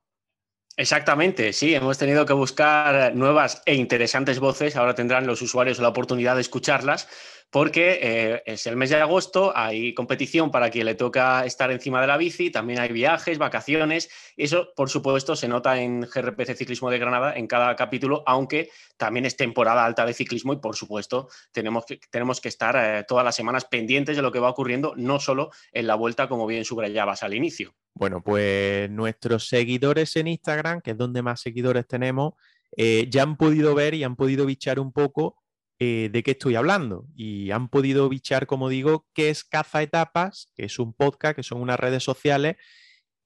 [0.77, 5.89] Exactamente, sí, hemos tenido que buscar nuevas e interesantes voces, ahora tendrán los usuarios la
[5.89, 7.09] oportunidad de escucharlas,
[7.51, 12.01] porque eh, es el mes de agosto, hay competición para quien le toca estar encima
[12.01, 16.91] de la bici, también hay viajes, vacaciones, eso por supuesto se nota en GRPC Ciclismo
[16.91, 21.29] de Granada en cada capítulo, aunque también es temporada alta de ciclismo y por supuesto
[21.53, 24.95] tenemos que, tenemos que estar eh, todas las semanas pendientes de lo que va ocurriendo,
[24.97, 27.75] no solo en la vuelta, como bien subrayabas al inicio.
[27.95, 32.35] Bueno, pues nuestros seguidores en Instagram, que es donde más seguidores tenemos,
[32.77, 35.37] eh, ya han podido ver y han podido bichar un poco
[35.79, 37.07] eh, de qué estoy hablando.
[37.17, 41.43] Y han podido bichar, como digo, qué es Caza Etapas, que es un podcast, que
[41.43, 42.57] son unas redes sociales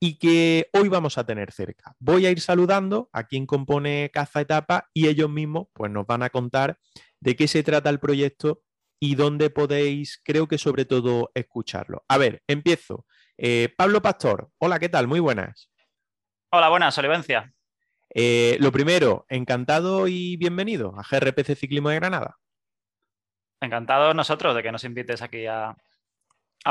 [0.00, 1.94] y que hoy vamos a tener cerca.
[1.98, 6.22] Voy a ir saludando a quien compone Caza Etapa y ellos mismos pues, nos van
[6.22, 6.78] a contar
[7.20, 8.62] de qué se trata el proyecto
[9.00, 12.04] y dónde podéis, creo que sobre todo, escucharlo.
[12.08, 13.06] A ver, empiezo.
[13.36, 15.06] Eh, Pablo Pastor, hola, ¿qué tal?
[15.06, 15.70] Muy buenas.
[16.50, 17.52] Hola, buenas, Olivencia.
[18.14, 22.38] Eh, lo primero, encantado y bienvenido a GRPC Ciclismo de Granada.
[23.60, 25.76] Encantado nosotros de que nos invites aquí a,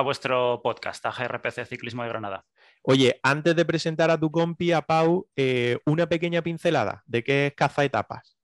[0.03, 2.45] vuestro podcast, a GRPC Ciclismo de Granada.
[2.81, 7.47] Oye, antes de presentar a tu compi, a Pau, eh, una pequeña pincelada de qué
[7.47, 8.37] es Caza Etapas.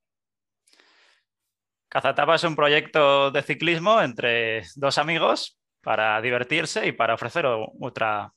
[1.90, 7.46] Caza Etapas es un proyecto de ciclismo entre dos amigos para divertirse y para ofrecer
[7.46, 8.34] otra,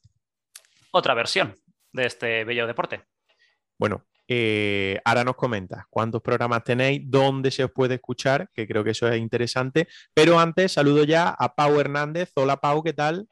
[0.92, 1.56] otra versión
[1.92, 3.04] de este bello deporte.
[3.78, 8.82] Bueno, eh, ahora nos comentas cuántos programas tenéis, dónde se os puede escuchar, que creo
[8.82, 9.88] que eso es interesante.
[10.14, 12.32] Pero antes, saludo ya a Pau Hernández.
[12.34, 13.28] Hola Pau, ¿qué tal?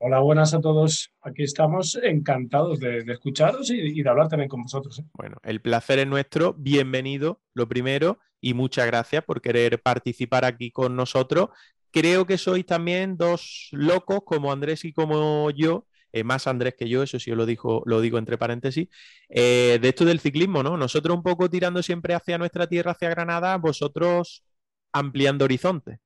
[0.00, 1.12] Hola, buenas a todos.
[1.22, 5.00] Aquí estamos encantados de, escucharos y, de hablar también con vosotros.
[5.00, 5.04] ¿eh?
[5.12, 6.54] Bueno, el placer es nuestro.
[6.54, 11.48] Bienvenido, lo primero, y muchas gracias por querer participar aquí con nosotros.
[11.90, 16.88] Creo que sois también dos locos como Andrés y como yo, eh, más Andrés que
[16.88, 18.88] yo, eso sí lo, dijo, lo digo entre paréntesis,
[19.28, 20.76] eh, de esto del ciclismo, ¿no?
[20.76, 24.44] Nosotros un poco tirando siempre hacia nuestra tierra, hacia Granada, vosotros
[24.92, 25.98] ampliando horizontes.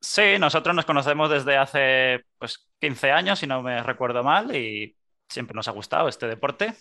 [0.00, 4.96] Sí, nosotros nos conocemos desde hace pues, 15 años, si no me recuerdo mal, y
[5.28, 6.74] siempre nos ha gustado este deporte.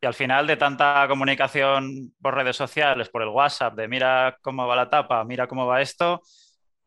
[0.00, 4.66] Y al final de tanta comunicación por redes sociales, por el WhatsApp, de mira cómo
[4.66, 6.22] va la tapa, mira cómo va esto,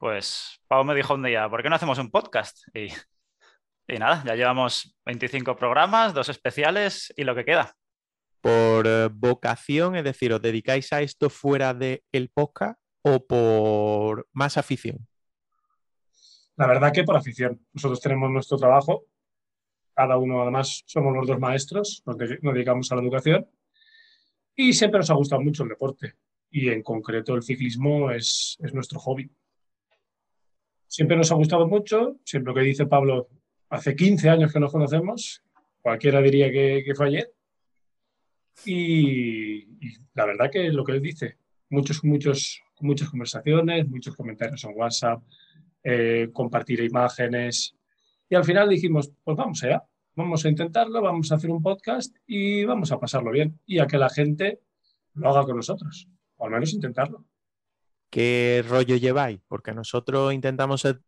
[0.02, 2.58] pues Pau me dijo un día, ¿por qué no hacemos un podcast?
[2.74, 2.88] Y,
[3.88, 7.76] y nada, ya llevamos 25 programas, dos especiales y lo que queda.
[8.42, 14.28] ¿Por eh, vocación, es decir, os dedicáis a esto fuera del el podcast o por
[14.32, 15.08] más afición?
[16.56, 17.64] La verdad que por afición.
[17.72, 19.06] Nosotros tenemos nuestro trabajo,
[19.94, 23.48] cada uno además somos los dos maestros, nos, dedicamos a la educación
[24.56, 26.16] y siempre nos ha gustado mucho el deporte
[26.50, 29.30] y en concreto el ciclismo es, es nuestro hobby.
[30.92, 33.30] Siempre nos ha gustado mucho, siempre lo que dice Pablo,
[33.70, 35.42] hace 15 años que nos conocemos,
[35.80, 37.32] cualquiera diría que, que fue ayer.
[38.66, 39.68] Y,
[40.14, 41.38] la verdad que lo que él dice,
[41.70, 45.24] muchos, muchos, muchas conversaciones, muchos comentarios en WhatsApp,
[45.82, 47.74] eh, compartir imágenes.
[48.28, 52.14] Y al final dijimos, pues vamos allá, vamos a intentarlo, vamos a hacer un podcast
[52.28, 54.60] y vamos a pasarlo bien y a que la gente
[55.14, 57.24] lo haga con nosotros, o al menos intentarlo.
[58.12, 59.40] ¿Qué rollo lleváis?
[59.48, 61.02] Porque nosotros intentamos ser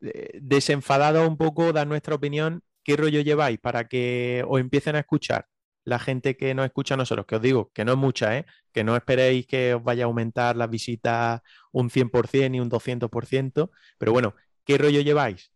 [0.00, 2.62] eh, desenfadados un poco, dar nuestra opinión.
[2.82, 5.46] ¿Qué rollo lleváis para que os empiecen a escuchar?
[5.84, 8.46] la gente que nos escucha a nosotros, que os digo que no es mucha, ¿eh?
[8.72, 11.40] que no esperéis que os vaya a aumentar las visitas
[11.72, 15.52] un 100% ni un 200%, pero bueno, ¿qué rollo lleváis?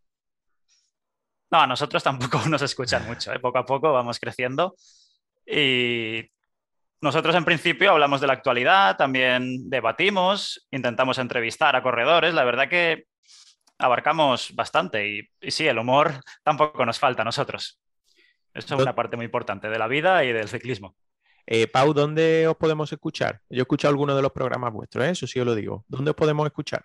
[1.51, 3.39] No, a nosotros tampoco nos escuchan mucho, ¿eh?
[3.39, 4.75] poco a poco vamos creciendo
[5.47, 6.29] y
[7.01, 12.69] nosotros en principio hablamos de la actualidad, también debatimos, intentamos entrevistar a corredores, la verdad
[12.69, 13.05] que
[13.79, 17.79] abarcamos bastante y, y sí, el humor tampoco nos falta a nosotros.
[18.55, 20.97] Eso es una parte muy importante de la vida y del ciclismo.
[21.47, 23.41] Eh, Pau, ¿dónde os podemos escuchar?
[23.51, 25.11] Yo he escuchado algunos de los programas vuestros, ¿eh?
[25.11, 25.85] eso sí os lo digo.
[25.89, 26.85] ¿Dónde os podemos escuchar?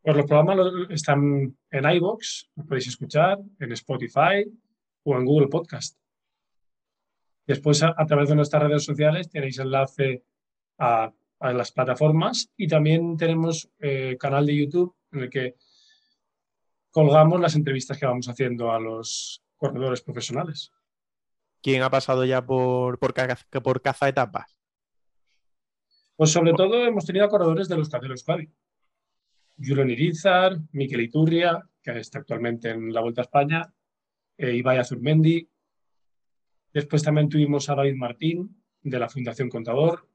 [0.00, 0.58] Pues los programas
[0.90, 4.44] están en iBox, los podéis escuchar, en Spotify
[5.02, 5.98] o en Google Podcast.
[7.46, 10.24] Después, a, a través de nuestras redes sociales, tenéis enlace
[10.78, 15.56] a, a las plataformas y también tenemos eh, canal de YouTube en el que
[16.90, 20.72] colgamos las entrevistas que vamos haciendo a los, corredores profesionales.
[21.62, 23.14] ¿Quién ha pasado ya por, por,
[23.62, 24.56] por caza etapas?
[26.16, 28.48] Pues sobre todo hemos tenido corredores de los Caderos Euskadi.
[29.56, 33.72] Julen Irizar, Miquel Iturria, que está actualmente en la Vuelta a España,
[34.36, 35.48] eh, Ibai Azurmendi.
[36.74, 40.08] Después también tuvimos a David Martín, de la Fundación Contador.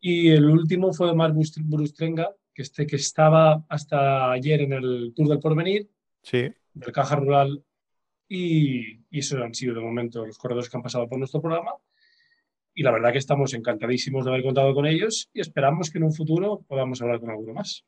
[0.00, 5.28] Y el último fue Omar Brustrenga, que, este, que estaba hasta ayer en el Tour
[5.28, 5.90] del Porvenir,
[6.22, 6.48] sí.
[6.72, 7.64] del Caja Rural
[8.28, 11.72] y, y esos han sido de momento los corredores que han pasado por nuestro programa.
[12.74, 16.04] Y la verdad que estamos encantadísimos de haber contado con ellos y esperamos que en
[16.04, 17.84] un futuro podamos hablar con alguno más.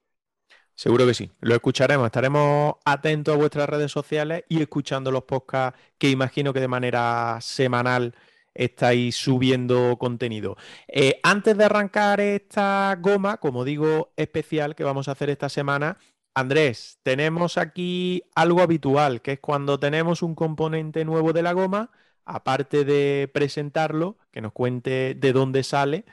[0.76, 5.78] Seguro que sí, lo escucharemos, estaremos atentos a vuestras redes sociales y escuchando los podcasts
[5.98, 8.14] que imagino que de manera semanal
[8.54, 10.56] estáis subiendo contenido.
[10.88, 15.98] Eh, antes de arrancar esta goma, como digo, especial que vamos a hacer esta semana,
[16.34, 21.92] Andrés, tenemos aquí algo habitual, que es cuando tenemos un componente nuevo de la goma,
[22.24, 26.04] aparte de presentarlo, que nos cuente de dónde sale,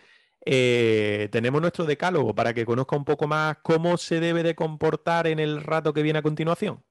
[0.46, 5.28] eh, tenemos nuestro decálogo para que conozca un poco más cómo se debe de comportar
[5.28, 6.84] en el rato que viene a continuación.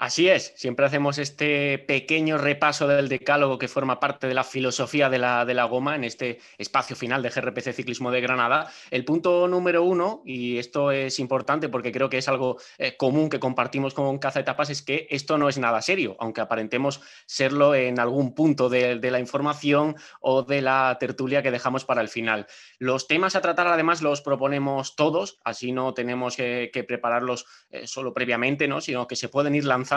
[0.00, 5.10] Así es, siempre hacemos este pequeño repaso del decálogo que forma parte de la filosofía
[5.10, 8.72] de la, de la goma en este espacio final de GRPC Ciclismo de Granada.
[8.90, 13.28] El punto número uno, y esto es importante porque creo que es algo eh, común
[13.28, 17.74] que compartimos con Caza Etapas, es que esto no es nada serio, aunque aparentemos serlo
[17.74, 22.46] en algún punto de, la información o de la tertulia que dejamos para el final.
[22.78, 27.86] Los temas a tratar además los proponemos todos, así no tenemos que, que prepararlos eh,
[27.86, 28.80] solo previamente, ¿no?
[28.80, 29.89] sino que se pueden ir lanzando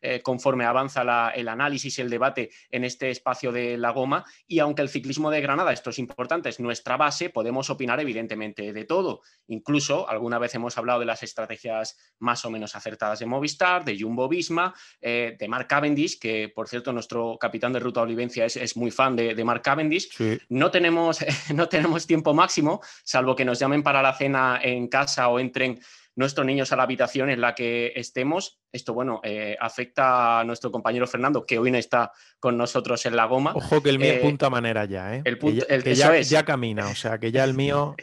[0.00, 4.24] eh, conforme avanza la, el análisis y el debate en este espacio de la goma.
[4.46, 8.72] Y aunque el ciclismo de Granada, esto es importante, es nuestra base, podemos opinar evidentemente
[8.72, 9.22] de todo.
[9.48, 13.98] Incluso alguna vez hemos hablado de las estrategias más o menos acertadas de Movistar, de
[13.98, 18.56] Jumbo Visma, eh, de Mark Cavendish, que por cierto nuestro capitán de Ruta Olivencia es,
[18.56, 20.10] es muy fan de, de Mark Cavendish.
[20.10, 20.38] Sí.
[20.48, 21.18] No, tenemos,
[21.54, 25.80] no tenemos tiempo máximo, salvo que nos llamen para la cena en casa o entren
[26.18, 28.58] nuestros niños a la habitación en la que estemos.
[28.72, 32.10] Esto, bueno, eh, afecta a nuestro compañero Fernando, que hoy no está
[32.40, 33.52] con nosotros en la goma.
[33.54, 35.22] Ojo que el mío eh, punta manera ya, ¿eh?
[35.24, 36.28] El punto, que ya, el, que ya, es.
[36.28, 37.94] ya, camina, o sea, que ya el mío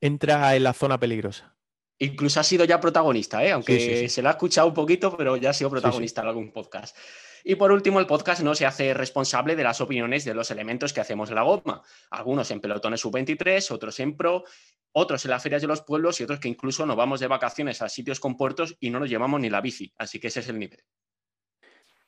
[0.00, 1.54] entra en la zona peligrosa.
[1.98, 3.52] Incluso ha sido ya protagonista, ¿eh?
[3.52, 4.08] aunque sí, sí, sí.
[4.08, 6.96] se lo ha escuchado un poquito, pero ya ha sido protagonista en algún podcast.
[7.44, 10.92] Y por último, el podcast no se hace responsable de las opiniones de los elementos
[10.92, 11.82] que hacemos en la goma.
[12.10, 14.44] Algunos en pelotones sub-23, otros en pro,
[14.92, 17.82] otros en las ferias de los pueblos y otros que incluso nos vamos de vacaciones
[17.82, 19.92] a sitios con puertos y no nos llevamos ni la bici.
[19.98, 20.80] Así que ese es el nivel.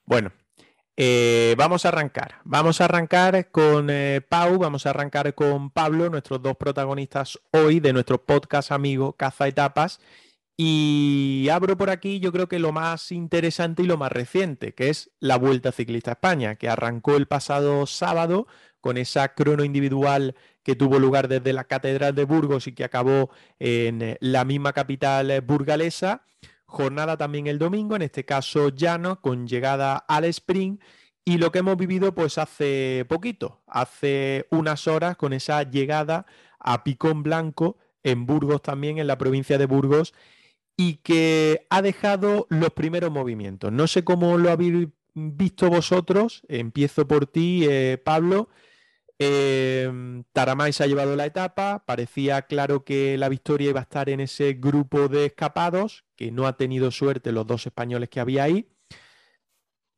[0.05, 0.33] Bueno,
[0.97, 2.37] Eh, vamos a arrancar.
[2.45, 7.81] Vamos a arrancar con eh, Pau, vamos a arrancar con Pablo, nuestros dos protagonistas hoy
[7.81, 10.01] de nuestro podcast amigo Caza Etapas.
[10.57, 14.89] Y abro por aquí, yo creo que lo más interesante y lo más reciente, que
[14.89, 18.47] es la Vuelta Ciclista a España, que arrancó el pasado sábado
[18.81, 23.31] con esa crono individual que tuvo lugar desde la Catedral de Burgos y que acabó
[23.59, 26.25] en la misma capital burgalesa.
[26.67, 30.81] Jornada también el domingo, en este caso llano, con llegada al sprint.
[31.25, 36.27] Y lo que hemos vivido pues hace poquito, hace unas horas con esa llegada
[36.61, 40.15] a Picón Blanco en Burgos también, en la provincia de Burgos,
[40.77, 43.73] y que ha dejado los primeros movimientos.
[43.73, 48.49] No sé cómo lo habéis visto vosotros, empiezo por ti, eh, Pablo.
[49.21, 54.09] Eh, Taramay se ha llevado la etapa, parecía claro que la victoria iba a estar
[54.09, 58.43] en ese grupo de escapados, que no ha tenido suerte los dos españoles que había
[58.43, 58.69] ahí.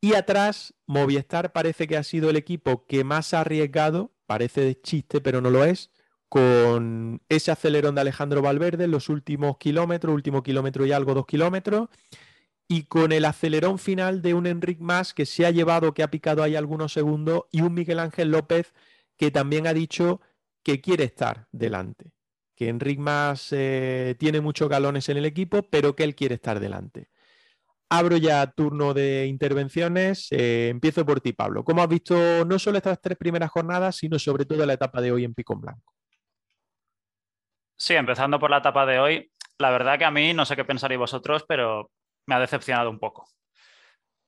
[0.03, 4.81] Y atrás, Movistar parece que ha sido el equipo que más ha arriesgado, parece de
[4.81, 5.91] chiste, pero no lo es,
[6.29, 11.27] con ese acelerón de Alejandro Valverde en los últimos kilómetros, último kilómetro y algo, dos
[11.27, 11.89] kilómetros,
[12.69, 16.11] y con el acelerón final de un Enric Más que se ha llevado, que ha
[16.11, 18.75] picado ahí algunos segundos, y un Miguel Ángel López
[19.17, 20.21] que también ha dicho
[20.63, 22.13] que quiere estar delante,
[22.57, 26.61] que Enric Más eh, tiene muchos galones en el equipo, pero que él quiere estar
[26.61, 27.09] delante.
[27.89, 30.27] Abro ya turno de intervenciones.
[30.33, 31.65] Eh, empiezo por ti, Pablo.
[31.65, 35.13] ¿Cómo has visto no solo estas tres primeras jornadas, sino sobre todo la etapa de
[35.13, 35.96] hoy en Picón Blanco?
[37.77, 40.65] Sí, empezando por la etapa de hoy, la verdad que a mí, no sé qué
[40.65, 41.91] pensaréis vosotros, pero
[42.27, 43.29] me ha decepcionado un poco.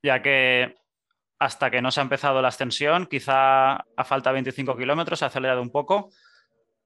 [0.03, 0.77] Ya que
[1.39, 5.25] hasta que no se ha empezado la ascensión, quizá a falta de 25 kilómetros se
[5.25, 6.11] ha acelerado un poco,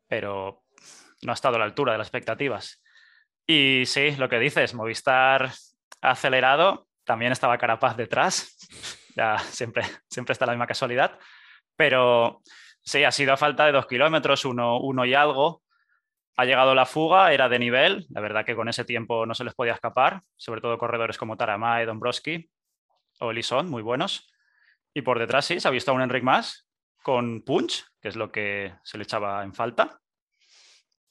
[0.08, 0.62] pero
[1.22, 2.82] no ha estado a la altura de las expectativas.
[3.46, 5.50] Y sí, lo que dices, Movistar
[6.02, 8.56] ha acelerado, también estaba Carapaz detrás,
[9.16, 11.18] ya siempre, siempre está la misma casualidad,
[11.76, 12.42] pero
[12.82, 15.61] sí, ha sido a falta de dos kilómetros, uno, uno y algo,
[16.36, 19.44] ha llegado la fuga, era de nivel, la verdad que con ese tiempo no se
[19.44, 22.50] les podía escapar, sobre todo corredores como Taramay, Dombrowski
[23.20, 24.32] o Elison, muy buenos.
[24.94, 26.66] Y por detrás sí, se ha visto a un Enric más
[27.02, 30.00] con punch, que es lo que se le echaba en falta.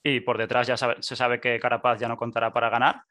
[0.04, 3.04] Y por detrás ya se sabe que Carapaz ya no contará para ganar.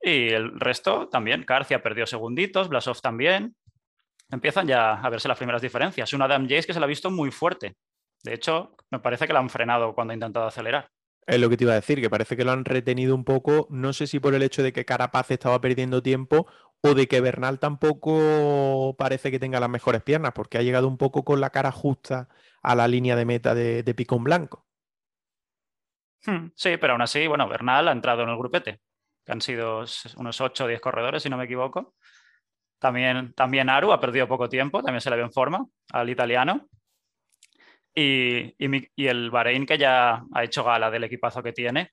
[0.00, 1.44] Y el resto también.
[1.44, 3.56] Carcia perdió segunditos, Blasov también.
[4.30, 6.12] Empiezan ya a verse las primeras diferencias.
[6.12, 7.76] Un Adam Jace que se la ha visto muy fuerte.
[8.24, 10.88] De hecho, me parece que lo han frenado cuando ha intentado acelerar.
[11.26, 13.66] Es lo que te iba a decir, que parece que lo han retenido un poco,
[13.70, 16.46] no sé si por el hecho de que Carapaz estaba perdiendo tiempo
[16.82, 20.98] o de que Bernal tampoco parece que tenga las mejores piernas, porque ha llegado un
[20.98, 22.28] poco con la cara justa
[22.62, 24.66] a la línea de meta de, Picón Blanco.
[26.26, 28.80] Hmm, sí, pero aún así, bueno, Bernal ha entrado en el grupete,
[29.24, 29.84] que han sido
[30.16, 31.94] unos 8 o 10 corredores, si no me equivoco.
[32.78, 36.68] También, también Aru ha perdido poco tiempo, también se le ve en forma al italiano.
[37.94, 38.54] Y,
[38.96, 41.92] el Bahrein que ya ha hecho gala del equipazo que tiene,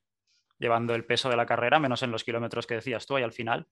[0.58, 3.32] llevando el peso de la carrera, menos en los kilómetros que decías tú ahí al
[3.32, 3.68] final,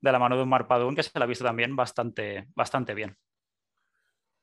[0.00, 3.16] de la mano de un Marpadún que se la ha visto también bastante, bastante bien.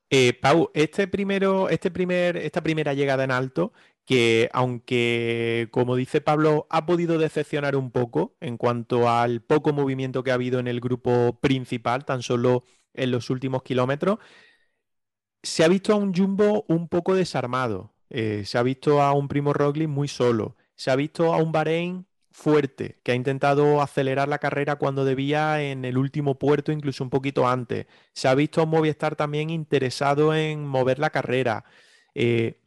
[0.09, 3.73] Eh, Pau, este primero, este primer, esta primera llegada en alto,
[4.05, 10.23] que aunque, como dice Pablo, ha podido decepcionar un poco en cuanto al poco movimiento
[10.23, 14.19] que ha habido en el grupo principal, tan solo en los últimos kilómetros,
[15.45, 17.93] se ha visto a un Jumbo un poco desarmado.
[18.09, 20.55] Eh, se ha visto a un Primo Roglic muy solo.
[20.75, 25.61] Se ha visto a un Bahrein fuerte, que ha intentado acelerar la carrera cuando debía
[25.61, 27.85] en el último puerto, incluso un poquito antes.
[28.11, 31.63] Se ha visto a Movistar también interesado en mover la carrera.
[32.13, 32.59] Eh,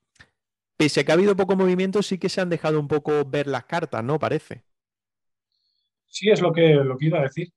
[0.76, 3.48] pese a que ha habido poco movimiento, sí que se han dejado un poco ver
[3.48, 4.18] las cartas, ¿no?
[4.18, 4.62] Parece.
[6.06, 7.52] Sí, es lo que, lo que iba a decir.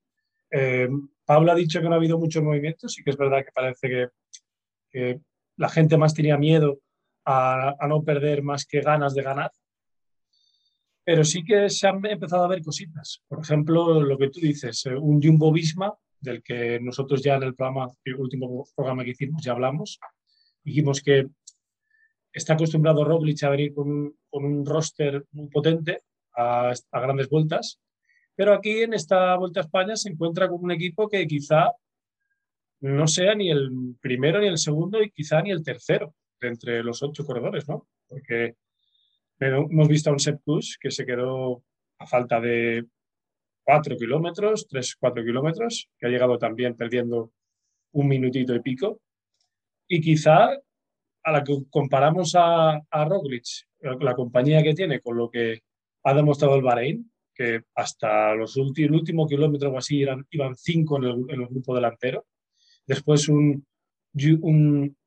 [0.49, 0.89] Eh,
[1.25, 3.87] Pablo ha dicho que no ha habido mucho movimiento, sí que es verdad que parece
[3.87, 4.07] que
[4.91, 5.21] que
[5.57, 6.79] la gente más tenía miedo
[7.25, 9.51] a, no perder más que ganas de ganar.
[11.03, 13.21] Pero sí que se han empezado a ver cositas.
[13.27, 17.43] Por ejemplo, lo que tú dices, eh, un Jumbo Visma, del que nosotros ya en
[17.43, 17.87] el programa,
[18.17, 19.99] último programa que hicimos, ya hablamos.
[20.63, 21.27] Dijimos que
[22.31, 26.03] está acostumbrado Roglic a venir con un, roster muy potente
[26.35, 27.79] a, grandes vueltas,
[28.35, 31.71] pero aquí en esta Vuelta a España se encuentra con un equipo que quizá
[32.81, 36.83] no sea ni el primero ni el segundo y quizá ni el tercero de entre
[36.83, 37.87] los ocho corredores, ¿no?
[38.07, 38.55] Porque
[39.39, 40.41] hemos visto a un Sepp
[40.79, 41.63] que se quedó
[41.99, 42.85] a falta de
[43.63, 47.31] cuatro kilómetros, tres, cuatro kilómetros, que ha llegado también perdiendo
[47.93, 48.99] un minutito y pico.
[49.87, 50.49] Y quizá
[51.23, 53.45] a la que comparamos a, a Roglic,
[53.99, 55.61] la compañía que tiene con lo que
[56.03, 60.97] ha demostrado el Bahrein, que hasta los últimos, el último kilómetro o así iban cinco
[60.97, 62.25] en el grupo delantero,
[62.85, 63.65] después un,
[64.41, 64.97] un,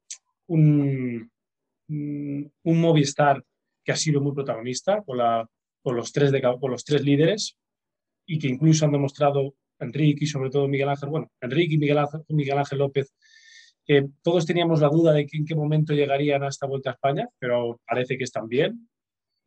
[0.46, 1.30] un,
[1.88, 3.44] un Movistar
[3.84, 5.48] que ha sido muy protagonista con, la,
[5.82, 7.56] con, los, tres de, con los tres líderes
[8.26, 12.78] y que incluso han demostrado Enrique y sobre todo Miguel Ángel, bueno, Enrique Miguel Ángel
[12.78, 13.12] López,
[13.84, 16.92] que todos teníamos la duda de que en qué momento llegarían a esta Vuelta a
[16.94, 18.88] España, pero parece que están bien.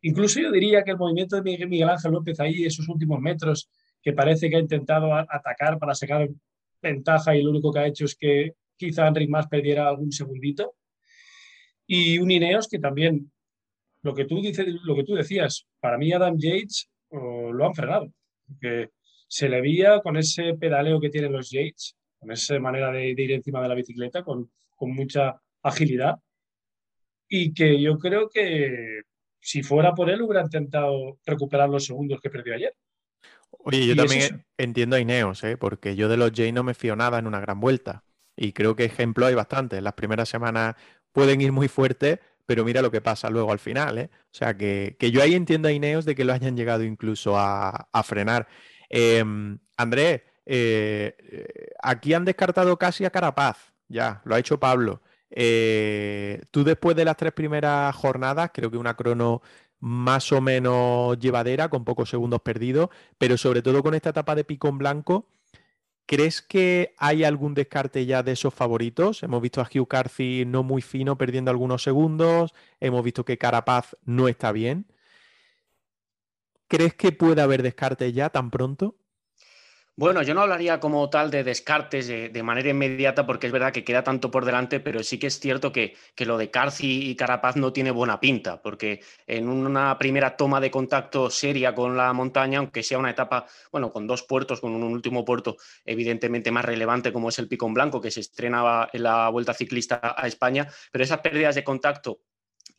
[0.02, 3.68] Incluso yo diría que el movimiento de Miguel Ángel López ahí, esos últimos metros,
[4.00, 6.28] que parece que ha intentado atacar para sacar
[6.82, 10.74] ventaja y lo único que ha hecho es que quizá Enrique más perdiera algún segundito.
[11.86, 13.32] Y un Ineos que también,
[14.02, 17.74] lo que tú, dices, lo que tú decías, para mí Adam Yates oh, lo han
[17.74, 18.12] frenado,
[18.46, 18.90] porque
[19.26, 23.32] se le veía con ese pedaleo que tienen los Yates, con esa manera de, ir
[23.32, 26.16] encima de la bicicleta, con, con mucha agilidad,
[27.28, 29.02] y que yo creo que
[29.40, 32.74] si fuera por él hubiera intentado recuperar los segundos que perdió ayer.
[33.58, 35.56] Oye, yo también entiendo a Ineos, ¿eh?
[35.56, 38.04] porque yo de los J no me fío nada en una gran vuelta.
[38.36, 39.80] Y creo que ejemplo hay bastante.
[39.80, 40.76] Las primeras semanas
[41.12, 43.98] pueden ir muy fuertes, pero mira lo que pasa luego al final.
[43.98, 44.10] ¿eh?
[44.12, 47.88] O sea, que, yo ahí entiendo a Ineos de que lo hayan llegado incluso a,
[48.04, 48.46] frenar.
[48.88, 51.16] Em, Andrés, eh,
[51.82, 53.72] aquí han descartado casi a Carapaz.
[53.88, 55.02] Ya, lo ha hecho Pablo.
[55.30, 59.42] Eh, tú después de las tres primeras jornadas, creo que una crono
[59.80, 64.44] más o menos llevadera, con pocos segundos perdidos, pero sobre todo con esta etapa de
[64.44, 65.28] picón blanco,
[66.06, 69.22] ¿crees que hay algún descarte ya de esos favoritos?
[69.22, 73.96] Hemos visto a Hugh Carthy no muy fino, perdiendo algunos segundos, hemos visto que Carapaz
[74.04, 74.86] no está bien.
[76.68, 78.96] ¿Crees que puede haber descarte ya tan pronto?
[79.98, 83.82] Bueno, yo no hablaría como tal de descartes de, manera inmediata porque es verdad que
[83.82, 87.56] queda tanto por delante, pero sí que es cierto que, lo de Carci y Carapaz
[87.56, 92.60] no tiene buena pinta, porque en una primera toma de contacto seria con la montaña,
[92.60, 97.12] aunque sea una etapa, bueno, con dos puertos, con un último puerto evidentemente más relevante
[97.12, 101.02] como es el Picón Blanco, que se estrenaba en la Vuelta Ciclista a España, pero
[101.02, 102.20] esas pérdidas de contacto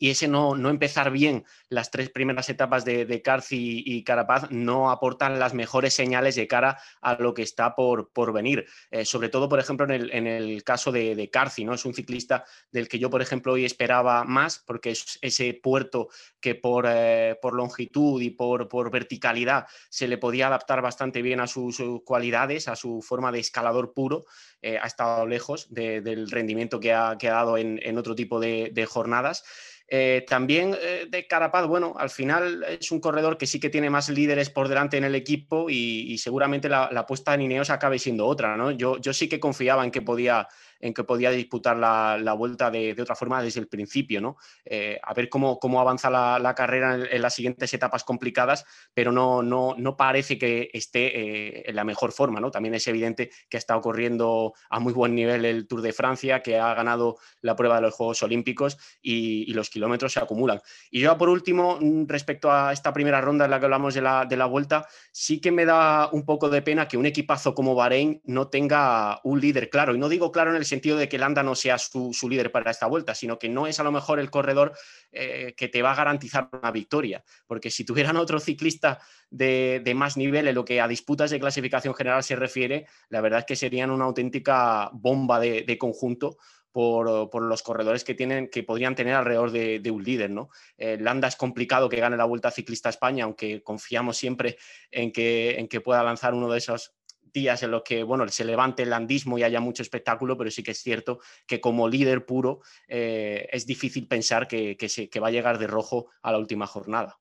[0.00, 4.90] y ese no, empezar bien las tres primeras etapas de, de Carci y, Carapaz no
[4.90, 8.64] aportan las mejores señales de cara a lo que está por, por venir.
[8.90, 11.74] Eh, sobre todo, por ejemplo, en el, caso de, de, Carci, ¿no?
[11.74, 16.08] Es un ciclista del que yo, por ejemplo, hoy esperaba más, porque es ese puerto
[16.40, 21.46] que por, eh, por longitud y por, verticalidad se le podía adaptar bastante bien a
[21.46, 24.24] sus, cualidades, a su forma de escalador puro,
[24.62, 29.44] eh, ha estado lejos del rendimiento que ha, quedado en, en otro tipo de jornadas.
[29.92, 33.90] Eh, también eh, de Carapaz, bueno, al final es un corredor que sí que tiene
[33.90, 37.98] más líderes por delante en el equipo y, seguramente la, la, apuesta en Ineos acabe
[37.98, 38.70] siendo otra, ¿no?
[38.70, 40.46] Yo, yo sí que confiaba en que podía
[40.80, 44.36] en que podía disputar la, vuelta de, otra forma desde el principio, ¿no?
[44.64, 48.64] Eh, a ver cómo, cómo avanza la, carrera en, las siguientes etapas complicadas,
[48.94, 52.50] pero no, no, no parece que esté eh, en la mejor forma, ¿no?
[52.50, 56.42] También es evidente que ha estado corriendo a muy buen nivel el Tour de Francia,
[56.42, 60.60] que ha ganado la prueba de los Juegos Olímpicos y, los kilómetros se acumulan.
[60.90, 64.00] Y yo, por último, mm, respecto a esta primera ronda en la que hablamos de
[64.00, 67.54] la, de la vuelta, sí que me da un poco de pena que un equipazo
[67.54, 69.94] como Bahrein no tenga un líder claro.
[69.94, 72.70] Y no digo claro en el sentido de que Landa no sea su, líder para
[72.70, 74.72] esta vuelta, sino que no es a lo mejor el corredor
[75.12, 77.22] eh, que te va a garantizar una victoria.
[77.46, 78.98] Porque si tuvieran otro ciclista
[79.28, 83.40] de, más nivel en lo que a disputas de clasificación general se refiere, la verdad
[83.40, 86.38] es que serían una auténtica bomba de, conjunto.
[86.72, 90.30] Por, los corredores que tienen, que podrían tener alrededor de, un líder.
[90.30, 90.50] ¿no?
[90.78, 94.56] Eh, Landa es complicado que gane la Vuelta Ciclista España, aunque confiamos siempre
[94.92, 96.94] en que, en que pueda lanzar uno de esos
[97.32, 100.62] días en los que bueno, se levante el landismo y haya mucho espectáculo, pero sí
[100.62, 105.32] que es cierto que como líder puro eh, es difícil pensar que, se, va a
[105.32, 107.18] llegar de rojo a la última jornada.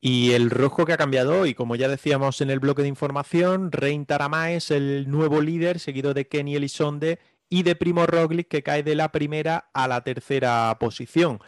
[0.00, 3.72] Y el rojo que ha cambiado y como ya decíamos en el bloque de información,
[3.72, 7.18] Rein Tarama es el nuevo líder, seguido de Kenny Elizonde
[7.48, 11.38] y de Primo Roglic, que cae de la primera a la tercera posición.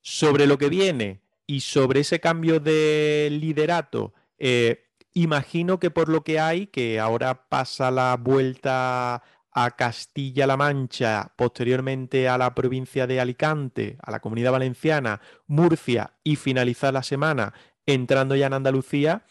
[0.00, 6.22] Sobre lo que viene y sobre ese cambio de liderato, eh, Imagino que por lo
[6.22, 13.20] que hay, que ahora pasa la vuelta a Castilla-La Mancha, posteriormente a la provincia de
[13.20, 17.54] Alicante, a la comunidad valenciana, Murcia y finalizar la semana
[17.86, 19.24] entrando ya en Andalucía.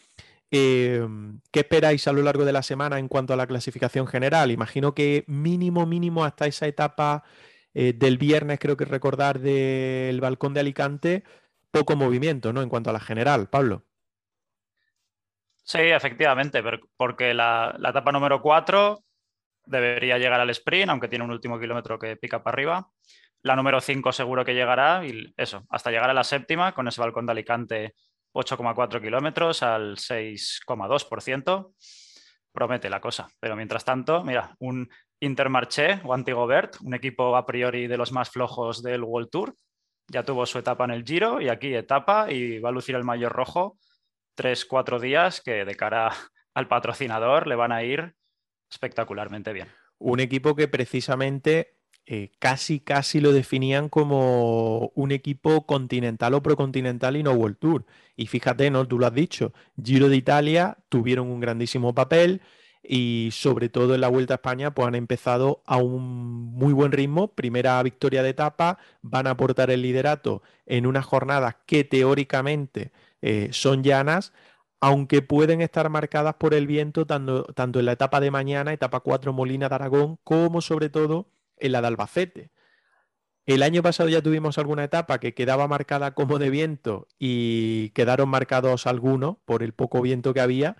[0.50, 4.50] Em, ¿Qué esperáis a lo largo de la semana en cuanto a la clasificación general?
[4.50, 7.24] Imagino que mínimo, mínimo hasta esa etapa
[7.74, 11.24] eh, del viernes, creo que recordar del balcón de Alicante,
[11.70, 12.62] poco movimiento, ¿no?
[12.62, 13.87] En cuanto a la general, Pablo.
[15.68, 16.62] Sí, efectivamente,
[16.96, 19.04] porque la, etapa número 4
[19.66, 22.88] debería llegar al sprint, aunque tiene un último kilómetro que pica para arriba.
[23.42, 27.02] La número 5 seguro que llegará y eso, hasta llegar a la séptima con ese
[27.02, 27.94] balcón de Alicante
[28.32, 31.74] 8,4 kilómetros al 6,2%.
[32.50, 33.28] Promete la cosa.
[33.38, 34.88] Pero mientras tanto, mira, un
[35.20, 39.54] Intermarché o Antigobert, un equipo a priori de los más flojos del World Tour.
[40.06, 43.04] Ya tuvo su etapa en el Giro y aquí etapa y va a lucir el
[43.04, 43.76] mayor rojo
[44.38, 46.12] tres, cuatro días que de cara
[46.54, 48.14] al patrocinador le van a ir
[48.70, 49.66] espectacularmente bien.
[49.98, 51.74] Un equipo que precisamente
[52.06, 57.84] eh, casi, casi lo definían como un equipo continental o procontinental y no World Tour.
[58.14, 58.86] Y fíjate, ¿no?
[58.86, 62.40] Tú lo has dicho, Giro de Italia tuvieron un grandísimo papel
[62.82, 66.92] y sobre todo en la Vuelta a España pues han empezado a un muy buen
[66.92, 67.28] ritmo.
[67.34, 73.48] Primera victoria de etapa, van a aportar el liderato en unas jornadas que teóricamente eh,
[73.52, 74.32] son llanas,
[74.80, 79.00] aunque pueden estar marcadas por el viento tanto, tanto en la etapa de mañana, etapa
[79.00, 82.50] 4 Molina de Aragón, como sobre todo en la de Albacete.
[83.48, 88.28] El año pasado ya tuvimos alguna etapa que quedaba marcada como de viento y quedaron
[88.28, 90.76] marcados algunos por el poco viento que había,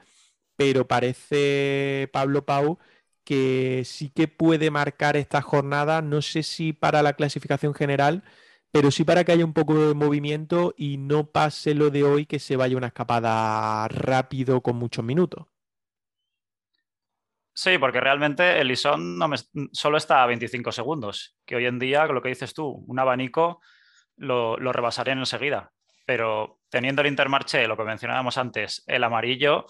[0.59, 2.79] pero parece Pablo Pau
[3.25, 8.25] que sí que puede marcar esta jornada, no sé si para la clasificación general,
[8.73, 12.27] pero sí para que haya un poco de movimiento y no pase lo de hoy
[12.27, 15.47] que se vaya una escapada rápido con muchos minutos.
[17.55, 22.31] Sí, porque realmente el solo está a 25 segundos, que hoy en día, lo que
[22.31, 23.61] dices tú, un abanico
[24.17, 25.71] lo, lo rebasarían enseguida.
[26.07, 29.67] Pero teniendo el Intermarché, lo que mencionábamos antes, el amarillo,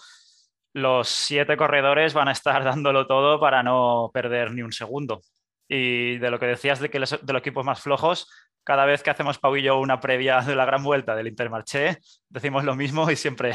[0.73, 5.21] los siete corredores van a estar dándolo todo para no perder ni un segundo.
[5.67, 8.27] Y de lo que decías de que los, de los equipos más flojos,
[8.63, 11.97] cada vez que hacemos Pau y yo una previa de la gran vuelta del Intermarché,
[12.27, 13.53] decimos lo mismo y siempre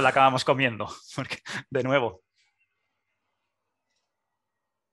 [0.00, 0.86] la acabamos comiendo.
[1.16, 1.38] Porque,
[1.70, 2.22] de nuevo.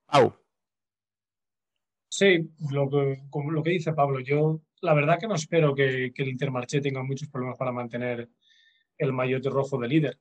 [0.05, 0.35] Pau.
[2.07, 6.11] Sí, lo que, como lo que dice Pablo, yo la verdad que no espero que,
[6.13, 8.29] que el Intermarché tenga muchos problemas para mantener
[8.97, 10.19] el maillot rojo de líder.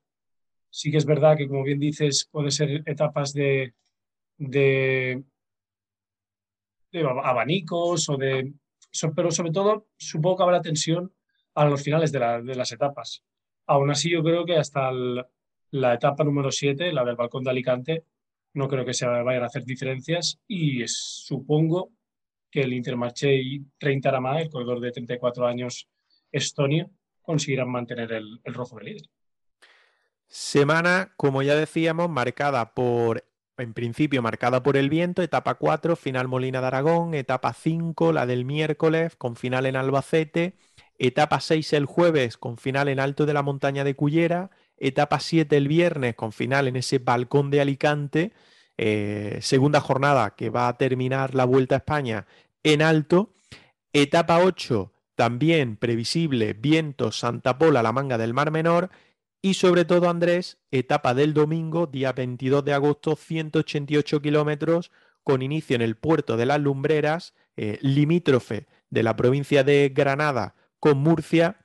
[0.71, 3.75] Sí que es verdad que, como bien dices, puede ser etapas de
[6.93, 8.53] abanicos o de
[9.15, 11.13] pero sobre todo supongo que habrá tensión
[11.55, 13.23] a los finales de, las etapas.
[13.67, 14.91] Aún así, yo creo que hasta
[15.71, 18.05] la etapa número 7, la del balcón de Alicante,
[18.55, 21.93] no creo que se vayan a hacer diferencias y supongo
[22.51, 25.89] que el Intermarché y 30 Arama, el corredor de 34 años
[26.33, 26.91] estonio,
[27.21, 29.11] conseguirán mantener el, el rojo de líder.
[30.29, 33.25] Semana, como ya decíamos, marcada por
[33.57, 38.25] en principio marcada por el viento, etapa 4, final Molina de Aragón, etapa 5, la
[38.27, 40.55] del miércoles, con final en Albacete,
[40.99, 45.57] etapa 6 el jueves, con final en Alto de la Montaña de Cullera, etapa 7
[45.57, 48.33] el viernes, con final en ese balcón de Alicante,
[48.77, 52.27] eh, segunda jornada que va a terminar la Vuelta a España
[52.63, 53.33] en Alto,
[53.93, 58.91] etapa 8 también previsible, viento Santa Pola, la manga del Mar Menor,
[59.41, 64.91] y sobre todo, Andrés, etapa del domingo, día 22 de agosto, 188 kilómetros,
[65.23, 70.55] con inicio en el puerto de las Lumbreras, eh, limítrofe de la provincia de Granada
[70.81, 71.59] con Murcia,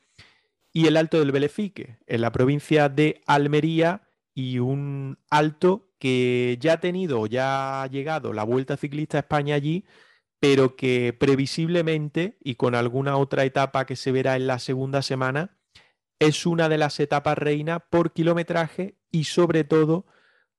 [0.71, 4.01] y el Alto del Belefique, en la provincia de Almería,
[4.35, 9.55] y un alto que ya ha tenido, ya ha llegado la Vuelta Ciclista a España
[9.55, 9.85] allí,
[10.39, 15.57] pero que previsiblemente, y con alguna otra etapa que se verá en la segunda semana,
[16.25, 20.05] es una de las etapas reina por kilometraje y sobre todo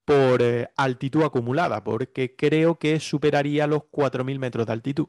[0.05, 5.09] por eh, altitud acumulada, porque creo que superaría los 4.000 metros de altitud.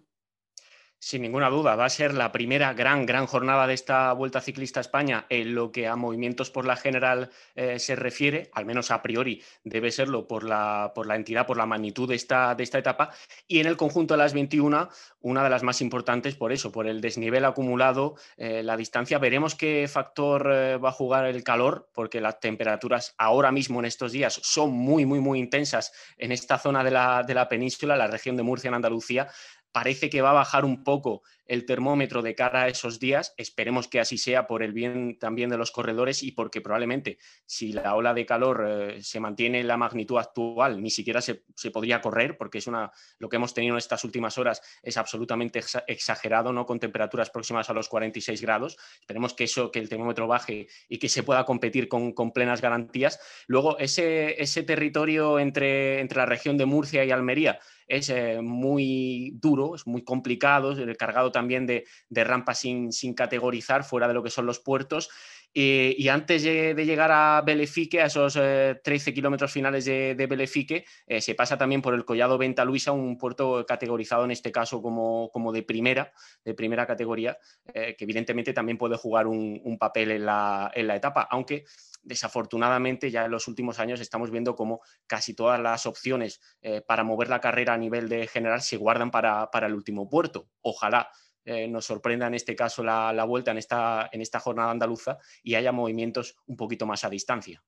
[1.05, 4.79] Sin ninguna duda, va a ser la primera gran, gran jornada de esta Vuelta Ciclista
[4.79, 8.89] a España en lo que a movimientos por la general eh, se refiere, al menos
[8.89, 12.63] a priori debe serlo por la, por la entidad, por la magnitud de esta, de
[12.63, 13.11] esta etapa,
[13.47, 14.89] y en el conjunto de las 21,
[15.21, 19.19] una de las más importantes por eso, por el desnivel acumulado, eh, la distancia.
[19.19, 23.85] Veremos qué factor eh, va a jugar el calor, porque las temperaturas ahora mismo en
[23.85, 27.95] estos días son muy, muy, muy intensas en esta zona de la, de la península,
[27.95, 29.27] la región de Murcia en Andalucía,
[29.75, 33.33] parece que va a bajar un poco el termómetro de cara a esos días.
[33.35, 37.73] Esperemos que así sea por el bien también de los corredores y porque probablemente si
[37.73, 41.99] la ola de calor eh, se mantiene en la magnitud actual, ni siquiera se, podría
[41.99, 46.53] correr, porque es una, lo que hemos tenido en estas últimas horas es absolutamente exagerado,
[46.53, 46.65] ¿no?
[46.65, 48.77] con temperaturas próximas a los 46 grados.
[49.01, 53.19] Esperemos que eso, que el termómetro baje y que se pueda competir con, plenas garantías.
[53.47, 59.33] Luego, ese, ese territorio entre, entre la región de Murcia y Almería, es eh, muy
[59.35, 64.29] duro, es muy complicado, es cargado también de, rampas sin, categorizar fuera de lo que
[64.29, 65.09] son los puertos.
[65.53, 71.21] y antes de, llegar a Belefique, a esos 13 eh, kilómetros finales de, Belefique, eh,
[71.21, 75.29] se pasa también por el Collado Venta Luisa, un puerto categorizado en este caso como,
[75.31, 76.11] como de primera,
[76.43, 77.37] de primera categoría,
[77.73, 81.65] que evidentemente también puede jugar un, papel en la, en la etapa, aunque
[82.05, 87.03] desafortunadamente ya en los últimos años estamos viendo como casi todas las opciones eh, para
[87.03, 90.47] mover la carrera a nivel de general se guardan para, el último puerto.
[90.61, 91.09] Ojalá
[91.43, 95.55] eh, nos sorprenda en este caso la, vuelta en esta, en esta jornada andaluza y
[95.55, 97.61] haya movimientos un poquito más a distancia.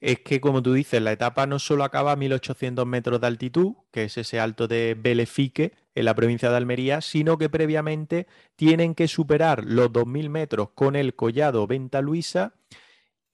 [0.00, 3.72] Es que, como tú dices, la etapa no solo acaba a 1800 metros de altitud,
[3.90, 8.94] que es ese alto de Belefique en la provincia de Almería, sino que previamente tienen
[8.94, 12.54] que superar los 2000 metros con el collado Venta Luisa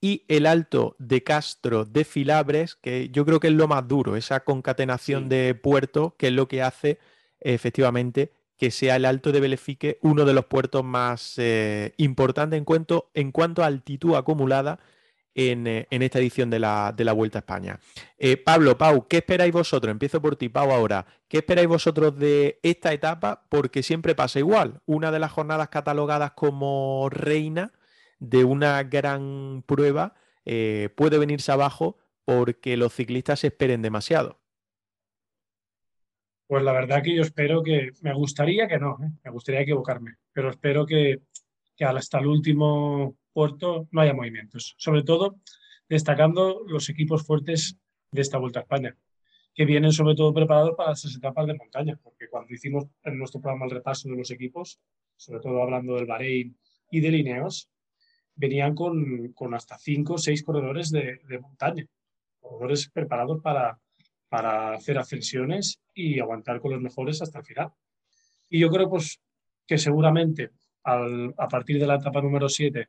[0.00, 4.16] y el alto de Castro de Filabres, que yo creo que es lo más duro,
[4.16, 6.98] esa concatenación de puertos, que es lo que hace
[7.40, 12.64] efectivamente que sea el alto de Belefique uno de los puertos más eh, importantes en
[12.64, 14.78] cuanto, en cuanto a altitud acumulada
[15.34, 17.80] en, eh, esta edición de la, Vuelta a España.
[18.18, 19.90] Eh, Pablo, Pau, ¿qué esperáis vosotros?
[19.90, 21.06] Empiezo por ti, Pau, ahora.
[21.28, 23.44] ¿Qué esperáis vosotros de esta etapa?
[23.48, 24.80] Porque siempre pasa igual.
[24.86, 27.72] Una de las jornadas catalogadas como reina
[28.18, 34.40] de una gran prueba eh, puede venirse abajo porque los ciclistas esperen demasiado.
[36.46, 39.10] Pues la verdad que yo espero que, me gustaría que no, ¿eh?
[39.24, 41.22] me gustaría equivocarme, pero espero que,
[41.80, 44.74] hasta el último puerto no haya movimientos.
[44.78, 45.40] Sobre todo
[45.88, 47.78] destacando los equipos fuertes
[48.10, 48.96] de esta Vuelta a España,
[49.54, 53.40] que vienen sobre todo preparados para esas etapas de montaña, porque cuando hicimos en nuestro
[53.40, 54.80] programa el repaso de los equipos,
[55.16, 56.56] sobre todo hablando del Bahrein
[56.90, 57.70] y de Lineos,
[58.36, 61.86] venían con, con hasta cinco o seis corredores de, de, montaña,
[62.40, 63.78] corredores preparados para,
[64.28, 67.72] para hacer ascensiones y aguantar con los mejores hasta el final.
[68.48, 69.20] Y yo creo pues,
[69.66, 70.50] que seguramente
[70.82, 72.88] al, a partir de la etapa número 7,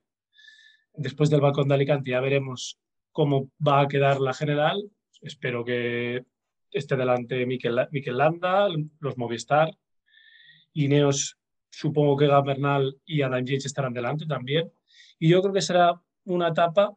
[0.93, 2.79] después del balcón de Alicante, ya veremos
[3.11, 4.91] cómo va a quedar la general.
[5.21, 6.25] Espero que
[6.71, 8.67] esté delante Mikel, Mikel Landa,
[8.99, 9.71] los Movistar,
[10.73, 11.37] Ineos,
[11.69, 14.71] supongo que Gabernal y Adam Yates estarán delante también.
[15.19, 16.95] Y yo creo que será una etapa,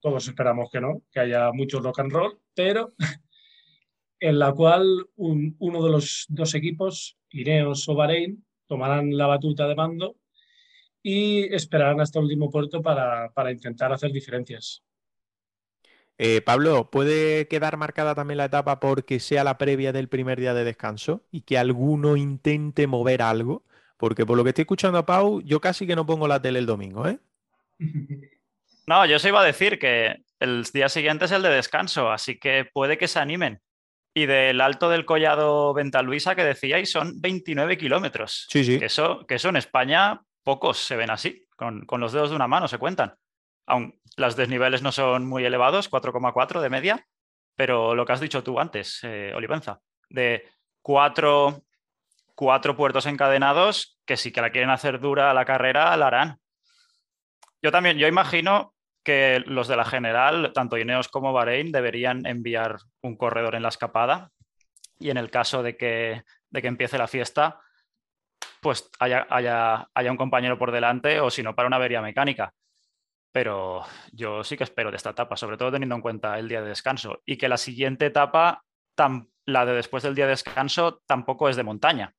[0.00, 2.94] todos esperamos que no, que haya mucho rock and roll, pero
[4.20, 9.74] en la cual uno de los dos equipos, Ineos o Bahrein, tomarán la batuta de
[9.74, 10.16] mando
[11.02, 14.82] y esperarán hasta el último puerto para, intentar hacer diferencias.
[16.16, 20.54] Eh, Pablo, ¿puede quedar marcada también la etapa porque sea la previa del primer día
[20.54, 23.64] de descanso y que alguno intente mover algo?
[23.96, 26.58] Porque por lo que estoy escuchando a Pau, yo casi que no pongo la tele
[26.58, 27.18] el domingo, ¿eh?
[28.86, 32.38] No, yo se iba a decir que el día siguiente es el de descanso, así
[32.38, 33.62] que puede que se animen.
[34.12, 38.46] Y del alto del collado Venta Luisa que decíais son 29 kilómetros.
[38.50, 38.78] Sí, sí.
[38.78, 42.46] Que eso, que eso en España pocos se ven así, con, los dedos de una
[42.46, 43.14] mano se cuentan.
[43.66, 47.06] Aún los desniveles no son muy elevados, 4,4 de media,
[47.56, 49.80] pero lo que has dicho tú antes, eh, Olivenza,
[50.10, 50.46] de
[50.82, 51.64] cuatro,
[52.34, 56.38] cuatro puertos encadenados que si que la quieren hacer dura la carrera, la harán.
[57.62, 62.78] Yo también, yo imagino que los de la general, tanto Ineos como Bahrein, deberían enviar
[63.02, 64.30] un corredor en la escapada
[64.98, 67.60] y en el caso de que, de que empiece la fiesta,
[68.60, 72.52] pues haya, haya, haya un compañero por delante o si no, para una avería mecánica.
[73.30, 73.82] Pero
[74.12, 76.68] yo sí que espero de esta etapa, sobre todo teniendo en cuenta el día de
[76.68, 78.62] descanso y que la siguiente etapa,
[79.44, 82.14] la de después del día de descanso, tampoco es de montaña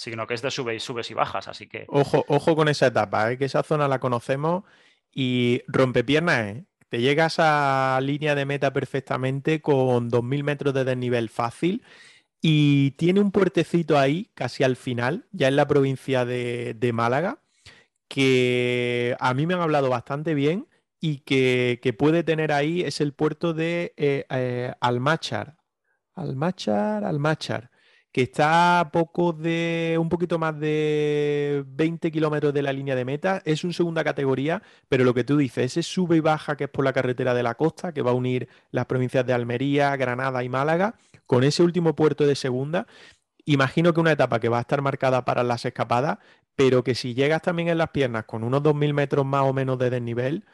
[0.00, 1.84] sino que es de subes y subes y bajas, así que...
[1.88, 3.36] Ojo, ojo con esa etapa, ¿eh?
[3.36, 4.64] que esa zona la conocemos
[5.12, 6.64] y rompe piernas, ¿eh?
[6.88, 11.84] Te llegas a línea de meta perfectamente con 2.000 metros de desnivel fácil
[12.40, 17.42] y tiene un puertecito ahí, casi al final, ya en la provincia de, Málaga,
[18.08, 20.66] que a mí me han hablado bastante bien
[20.98, 25.58] y que, puede tener ahí, es el puerto de eh, eh, Almachar.
[26.14, 27.69] Almachar, Almachar
[28.12, 33.04] que está a poco de un poquito más de 20 kilómetros de la línea de
[33.04, 33.42] meta.
[33.44, 36.70] Es un segunda categoría, pero lo que tú dices, ese sube y baja que es
[36.70, 40.42] por la carretera de la costa, que va a unir las provincias de Almería, Granada
[40.42, 40.96] y Málaga,
[41.26, 42.86] con ese último puerto de segunda.
[43.44, 46.18] Imagino que una etapa que va a estar marcada para las escapadas,
[46.56, 49.78] pero que si llegas también en las piernas con unos 2.000 metros más o menos
[49.78, 50.44] de desnivel,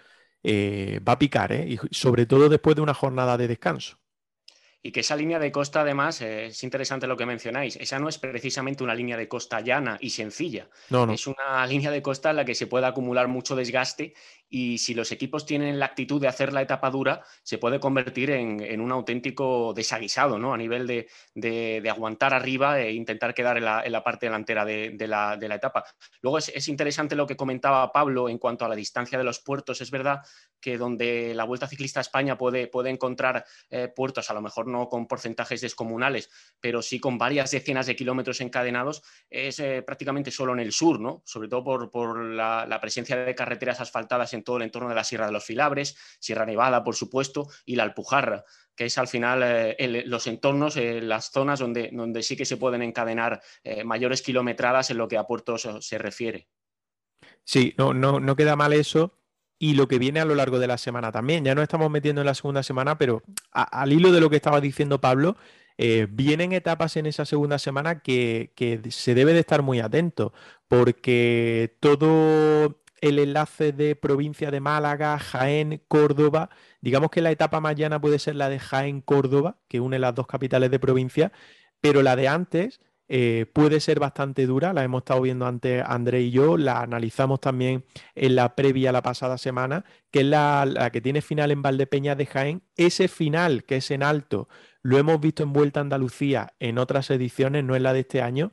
[0.43, 1.67] eh, va a picar, ¿eh?
[1.69, 3.99] y sobre todo después de una jornada de descanso.
[4.87, 8.09] Y que esa línea de costa, además, eh, es interesante lo que mencionáis, esa no
[8.09, 10.69] es precisamente una línea de costa llana y sencilla.
[10.91, 14.15] No, Es una línea de costa en la que se puede acumular mucho desgaste
[14.49, 18.31] y si los equipos tienen la actitud de hacer la etapa dura, se puede convertir
[18.31, 20.55] en, un auténtico desaguisado, ¿no?
[20.55, 25.85] A nivel de, aguantar arriba e intentar quedar en la, parte delantera de, la, etapa.
[26.21, 29.81] Luego es, interesante lo que comentaba Pablo en cuanto a la distancia de los puertos.
[29.81, 30.21] Es verdad
[30.61, 34.69] que donde la Vuelta Ciclista a España puede, puede encontrar eh, puertos, a lo mejor
[34.69, 36.31] no con porcentajes descomunales,
[36.61, 41.01] pero sí con varias decenas de kilómetros encadenados, es eh, prácticamente solo en el sur,
[41.01, 41.23] ¿no?
[41.25, 45.03] Sobre todo por, la, la presencia de carreteras asfaltadas en todo el entorno de la
[45.05, 48.45] Sierra de los Filabres, Sierra Nevada, por supuesto, y la Alpujarra,
[48.77, 52.59] que es al final eh, los entornos, eh, las zonas donde, donde, sí que se
[52.59, 56.47] pueden encadenar eh, mayores kilometradas en lo que a puertos se refiere.
[57.43, 59.19] Sí, no, no, no queda mal eso.
[59.59, 61.43] Y lo que viene a lo largo de la semana también.
[61.43, 63.23] Ya nos estamos metiendo en la segunda semana, pero
[63.53, 65.39] al hilo de lo que estaba diciendo Pablo,
[66.11, 70.35] vienen etapas en esa segunda semana que, que, se debe de estar muy atento,
[70.69, 77.77] porque todo el enlace de provincia de Málaga, Jaén, Córdoba, digamos que la etapa más
[77.77, 81.33] llana puede ser la de Jaén-Córdoba, que une las dos capitales de provincia,
[81.81, 86.23] pero la de antes eh, puede ser bastante dura, la hemos estado viendo antes André
[86.23, 87.85] y yo, la analizamos también
[88.17, 92.27] en la previa la pasada semana, que es la, que tiene final en Valdepeña de
[92.27, 92.63] Jaén.
[92.77, 94.49] Ese final, que es en alto,
[94.83, 98.23] lo hemos visto en Vuelta a Andalucía en otras ediciones, no es la de este
[98.23, 98.53] año,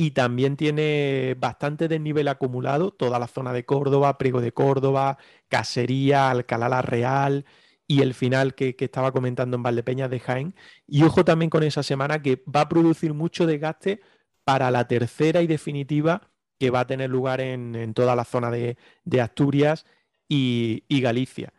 [0.00, 5.18] y también tiene bastante desnivel acumulado, toda la zona de Córdoba, Priego de Córdoba,
[5.48, 7.44] Casería, Alcalá la Real
[7.88, 10.54] y el final que, estaba comentando en Valdepeñas de Jaén.
[10.86, 14.00] Y ojo también con esa semana que va a producir mucho desgaste
[14.44, 16.30] para la tercera y definitiva
[16.60, 18.76] que va a tener lugar en, toda la zona de,
[19.20, 19.84] Asturias
[20.28, 21.52] y, Galicia.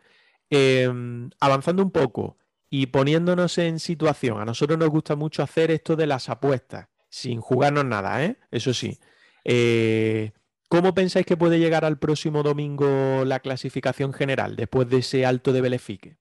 [0.48, 2.38] Em, avanzando un poco
[2.70, 7.40] y poniéndonos en situación, a nosotros nos gusta mucho hacer esto de las apuestas sin
[7.40, 8.38] jugarnos nada, ¿eh?
[8.50, 8.98] Eso sí.
[9.44, 10.32] Eh,
[10.68, 15.52] ¿Cómo pensáis que puede llegar al próximo domingo la clasificación general después de ese alto
[15.52, 16.16] de Belefique?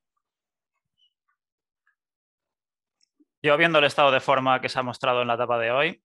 [3.41, 6.03] Yo viendo el estado de forma que se ha mostrado en la etapa de hoy,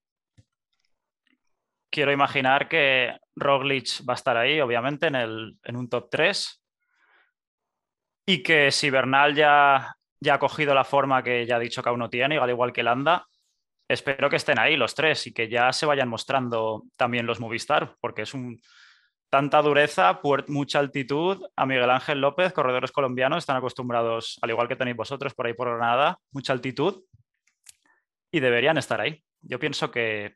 [1.89, 6.61] quiero imaginar que Roglic va a estar ahí, obviamente, en, el, en un top 3.
[8.27, 11.89] Y que si Bernal ya, ya ha cogido la forma que ya ha dicho que
[11.89, 13.27] aún no tiene, al igual que Landa,
[13.87, 17.95] espero que estén ahí los tres y que ya se vayan mostrando también los Movistar,
[17.99, 18.59] porque es un
[19.29, 21.45] tanta dureza, mucha altitud.
[21.55, 25.53] A Miguel Ángel López, corredores colombianos, están acostumbrados, al igual que tenéis vosotros por ahí
[25.53, 27.03] por Granada, mucha altitud
[28.31, 29.23] y deberían estar ahí.
[29.41, 30.35] Yo pienso que.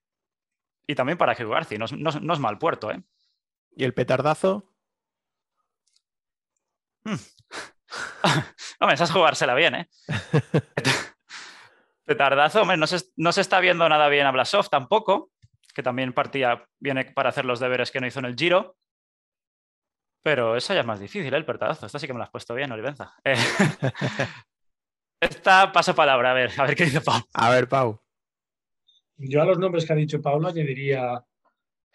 [0.88, 3.04] Y también para que García, no, no, es mal puerto, ¿eh?
[3.76, 4.66] ¿Y el petardazo?
[7.02, 7.16] Hmm.
[8.82, 9.90] Hombre, esas jugársela bien, ¿eh?
[12.10, 15.30] Petardazo, hombre, no se, no se está viendo nada bien a Blasov tampoco,
[15.76, 18.78] que también partía, viene para hacer los deberes que no hizo en el Giro.
[20.24, 21.38] Pero eso ya es más difícil, ¿eh?
[21.38, 21.86] el petardazo.
[21.86, 23.14] Esta sí que me lo has puesto bien, Olivenza.
[23.24, 23.36] Eh,
[25.22, 27.22] esta paso palabra, a ver, a ver qué dice Pau.
[27.32, 28.02] A ver, Pau.
[29.18, 31.24] Yo a los nombres que ha dicho Pablo añadiría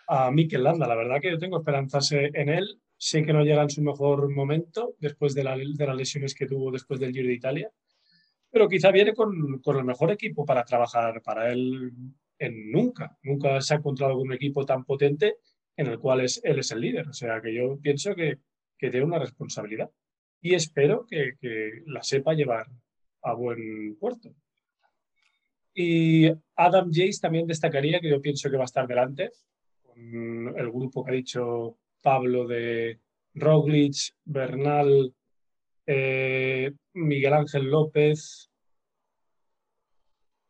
[0.06, 0.86] a Mikel Landa.
[0.86, 2.80] La verdad que yo tengo esperanzas en él.
[2.96, 6.70] Sé que no llega en su mejor momento después de, de las lesiones que tuvo
[6.70, 7.72] después del Giro de Italia
[8.54, 11.90] pero quizá viene con, con, el mejor equipo para trabajar para él
[12.38, 13.18] en nunca.
[13.24, 15.38] Nunca se ha encontrado un equipo tan potente
[15.76, 17.08] en el cual es, él es el líder.
[17.08, 18.38] O sea que yo pienso que,
[18.78, 19.90] que tiene una responsabilidad
[20.40, 22.68] y espero que, que, la sepa llevar
[23.22, 24.32] a buen puerto.
[25.74, 29.32] Y Adam Jace también destacaría que yo pienso que va a estar delante
[29.82, 33.00] con el grupo que ha dicho Pablo de
[33.34, 35.12] Roglic, Bernal,
[35.86, 38.50] eh, Miguel Ángel López.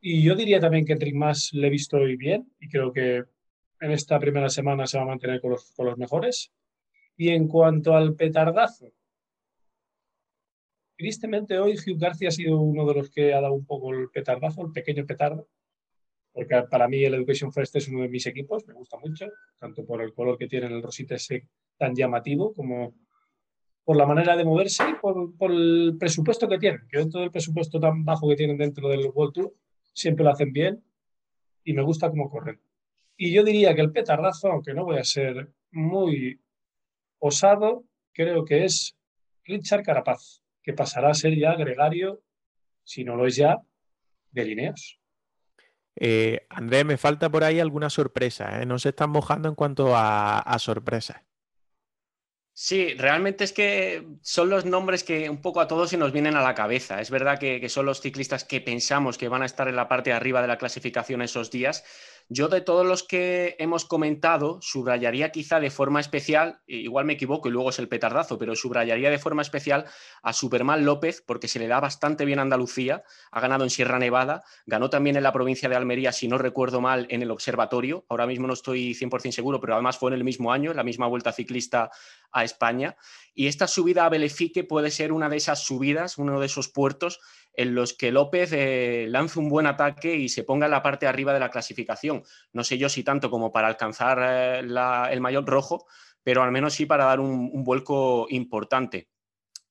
[0.01, 3.25] Y yo diría también que Enric Más le he visto hoy bien y creo que
[3.81, 6.53] en esta primera semana se va a mantener con los, con los mejores.
[7.17, 8.93] Y en cuanto al petardazo,
[10.97, 14.11] tristemente hoy Hugh García ha sido uno de los que ha dado un poco el
[14.11, 15.49] petardazo, el pequeño petardo,
[16.33, 19.85] porque para mí el Education First es uno de mis equipos, me gusta mucho, tanto
[19.85, 22.95] por el color que tiene el rosita ese tan llamativo como
[23.85, 27.79] por la manera de moverse y por, el presupuesto que tienen, que dentro del presupuesto
[27.79, 29.55] tan bajo que tienen dentro del World Tour,
[29.93, 30.83] siempre lo hacen bien
[31.63, 32.61] y me gusta cómo corren.
[33.17, 36.41] Y yo diría que el petardazo, aunque no voy a ser muy
[37.19, 38.97] osado, creo que es
[39.45, 42.23] Richard Carapaz, que pasará a ser ya gregario,
[42.83, 43.61] si no lo es ya,
[44.33, 44.99] de Lineos.
[45.97, 48.61] Eh, Andrés, me falta por ahí alguna sorpresa.
[48.61, 48.67] ¿eh?
[48.67, 51.23] No se están mojando en cuanto a, a sorpresas.
[52.57, 56.37] Sí, realmente es que son los nombres que un poco a todos se nos vienen
[56.37, 57.01] a la cabeza.
[57.01, 60.11] Es verdad que, son los ciclistas que pensamos que van a estar en la parte
[60.11, 61.85] de arriba de la clasificación esos días,
[62.29, 67.49] yo de todos los que hemos comentado, subrayaría quizá de forma especial, igual me equivoco
[67.49, 69.85] y luego es el petardazo, pero subrayaría de forma especial
[70.23, 73.99] a Superman López porque se le da bastante bien a Andalucía, ha ganado en Sierra
[73.99, 78.07] Nevada, ganó también en la provincia de Almería, si no recuerdo mal, en el observatorio,
[78.09, 80.85] ahora mismo no estoy 100% seguro, pero además fue en el mismo año, en la
[80.85, 81.91] misma vuelta ciclista
[82.33, 82.97] a España.
[83.35, 87.21] Y esta subida a Belefique puede ser una de esas subidas, uno de esos puertos
[87.55, 91.07] en los que López eh, lance un buen ataque y se ponga en la parte
[91.07, 92.23] de arriba de la clasificación.
[92.53, 95.87] No sé yo si tanto como para alcanzar eh, el mayor rojo,
[96.23, 99.09] pero al menos sí para dar un vuelco importante.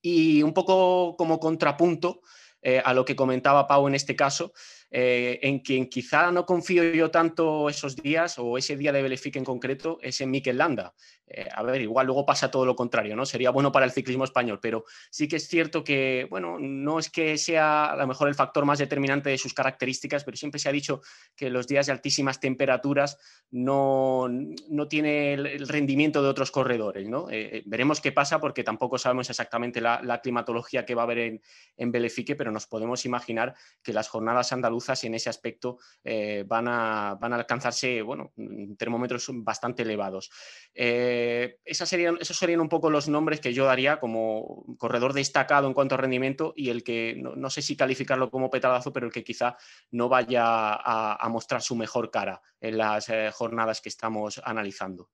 [0.02, 2.22] Y un poco como contrapunto,
[2.66, 4.54] eh, a lo que comentaba Pau en este caso,
[4.96, 9.36] eh, en quien quizá no confío yo tanto esos días o ese día de Belefic
[9.38, 10.94] en concreto es en Mikel Landa.
[11.26, 13.26] Eh, a ver, igual luego pasa todo lo contrario, ¿no?
[13.26, 17.10] Sería bueno para el ciclismo español, pero sí que es cierto que, bueno, no es
[17.10, 20.70] que sea a lo mejor el factor más determinante de sus características, pero siempre se
[20.70, 21.02] ha dicho
[21.36, 23.18] que los días de altísimas temperaturas
[23.50, 27.28] no, no tiene el, rendimiento de otros corredores, ¿no?
[27.66, 31.42] veremos qué pasa porque tampoco sabemos exactamente la, climatología que va a haber en,
[31.78, 36.68] en Belefique, pero nos podemos imaginar que las jornadas andaluzas en ese aspecto eh, van,
[36.68, 38.34] a, van, a, alcanzarse bueno,
[38.78, 40.30] termómetros bastante elevados.
[40.74, 45.74] Eh, serían, esos serían un poco los nombres que yo daría como corredor destacado en
[45.74, 49.24] cuanto a rendimiento y el que no, sé si calificarlo como petardazo, pero el que
[49.24, 49.58] quizá
[49.92, 55.10] no vaya a, mostrar su mejor cara en las eh, jornadas que estamos analizando.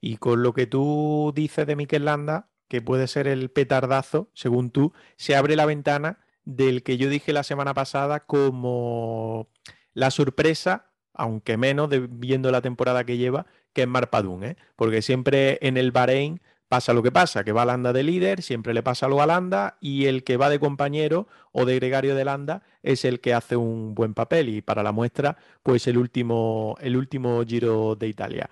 [0.00, 4.70] Y con lo que tú dices de Mikel Landa, que puede ser el petardazo, según
[4.70, 9.48] tú, se abre la ventana del que yo dije la semana pasada como
[9.92, 14.56] la sorpresa, aunque menos de, viendo la temporada que lleva, que es Marpadún, ¿eh?
[14.76, 18.74] porque siempre en el Bahrein pasa lo que pasa, que va Landa de líder, siempre
[18.74, 22.24] le pasa algo a Landa y el que va de compañero o de gregario de
[22.24, 26.76] Landa es el que hace un buen papel y para la muestra, pues el último,
[26.80, 28.50] el último Giro de Italia.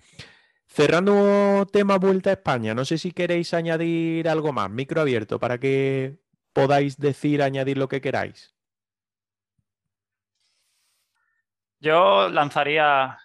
[0.66, 5.58] Cerrando tema Vuelta a España, no sé si queréis añadir algo más, micro abierto, para
[5.58, 6.21] que
[6.52, 8.54] podáis decir, añadir lo que queráis.
[11.80, 13.18] Yo lanzaría,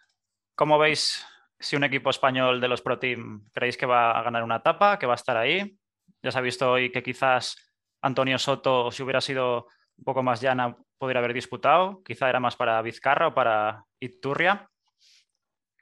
[0.56, 1.24] ¿cómo veis
[1.60, 4.98] si un equipo español de los Pro Team creéis que va a ganar una etapa,
[4.98, 5.78] que va a estar ahí?
[6.24, 7.56] Ya se ha visto hoy que quizás
[8.02, 9.68] Antonio Soto, si hubiera sido
[9.98, 12.02] un poco más llana, podría haber disputado.
[12.04, 14.70] Quizá era más para Vizcarra o para Iturria.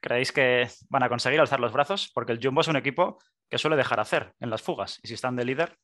[0.01, 2.11] ¿Creéis que van a conseguir alzar los brazos?
[2.13, 3.17] Porque el Jumbo es un equipo
[3.49, 4.99] que suele dejar hacer en las fugas.
[5.01, 5.77] Y si están de líder,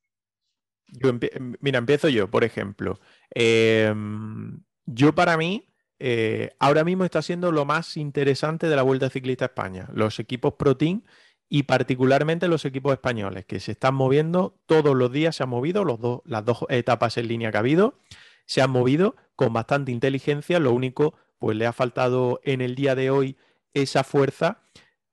[1.60, 3.00] mira, empiezo yo, por ejemplo.
[3.30, 9.10] Em, yo para mí, eh, ahora mismo está siendo lo más interesante de la Vuelta
[9.10, 9.88] Ciclista a España.
[9.94, 11.04] Los equipos Pro Team
[11.48, 15.84] y particularmente los equipos españoles, que se están moviendo todos los días, se han movido,
[15.84, 18.00] los las dos etapas en línea que ha habido,
[18.46, 20.60] se han movido con bastante inteligencia.
[20.60, 23.38] Lo único, pues le ha faltado en el día de hoy
[23.74, 24.62] esa fuerza.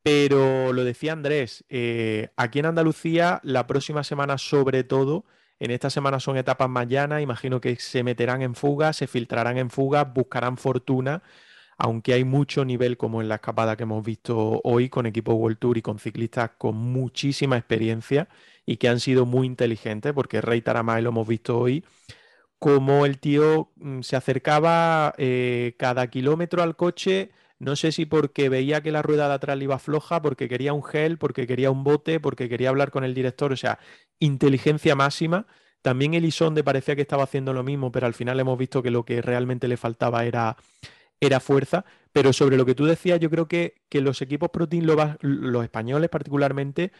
[0.02, 5.24] Pero lo decía Andrés, eh, aquí en Andalucía, la próxima semana sobre todo,
[5.60, 9.58] en esta semana son etapas más llanas, imagino que se meterán en fuga, se filtrarán
[9.58, 11.22] en fuga, buscarán fortuna,
[11.78, 15.58] aunque hay mucho nivel como en la escapada que hemos visto hoy con equipo World
[15.58, 18.28] Tour y con ciclistas con muchísima experiencia
[18.66, 21.84] y que han sido muy inteligentes, porque Rey Taramay lo hemos visto hoy,
[22.58, 28.48] como el tío mm, se acercaba eh, cada kilómetro al coche, no sé si porque
[28.48, 31.70] veía que la rueda de atrás le iba floja, porque quería un gel, porque quería
[31.70, 33.78] un bote, porque quería hablar con el director, o sea,
[34.20, 35.46] inteligencia máxima.
[35.82, 39.04] También Elizondo parecía que estaba haciendo lo mismo, pero al final hemos visto que lo
[39.04, 40.56] que realmente le faltaba era,
[41.20, 41.84] era fuerza.
[42.12, 44.68] Pero sobre lo que tú decías, yo creo que, que los equipos Pro
[45.20, 46.92] los españoles particularmente,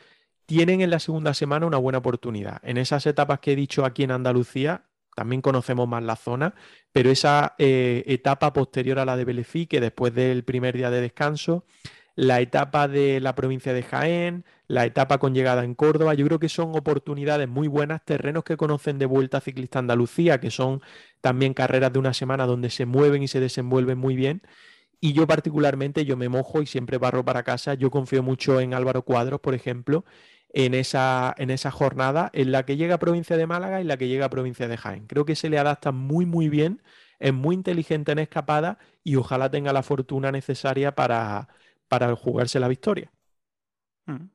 [0.47, 2.61] tienen en la segunda semana una buena oportunidad.
[2.63, 4.85] En esas etapas que he dicho aquí en Andalucía,
[5.15, 6.55] también conocemos más la zona,
[6.91, 11.01] pero esa eh, etapa posterior a la de Belecí, que después del primer día de
[11.01, 11.67] descanso,
[12.19, 16.41] la etapa de la provincia de Jaén, la etapa con llegada en Córdoba, yo creo
[16.41, 20.83] que son oportunidades muy buenas, terrenos que conocen de Vuelta Ciclista Andalucía, que son
[21.21, 24.43] también carreras de una semana donde se mueven y se desenvuelven muy bien.
[25.01, 27.75] Y yo particularmente, yo me mojo y siempre barro para casa.
[27.75, 30.05] Yo confío mucho en Álvaro Cuadros, por ejemplo,
[30.53, 33.97] en esa, en esa jornada en la que llega a provincia de Málaga y la
[33.97, 35.07] que llega a provincia de Jaén.
[35.07, 36.83] Creo que se le adapta muy, muy bien,
[37.21, 41.49] es muy inteligente en escapada y ojalá tenga la fortuna necesaria para,
[41.89, 43.11] para jugarse la victoria.
[44.07, 44.29] Mm.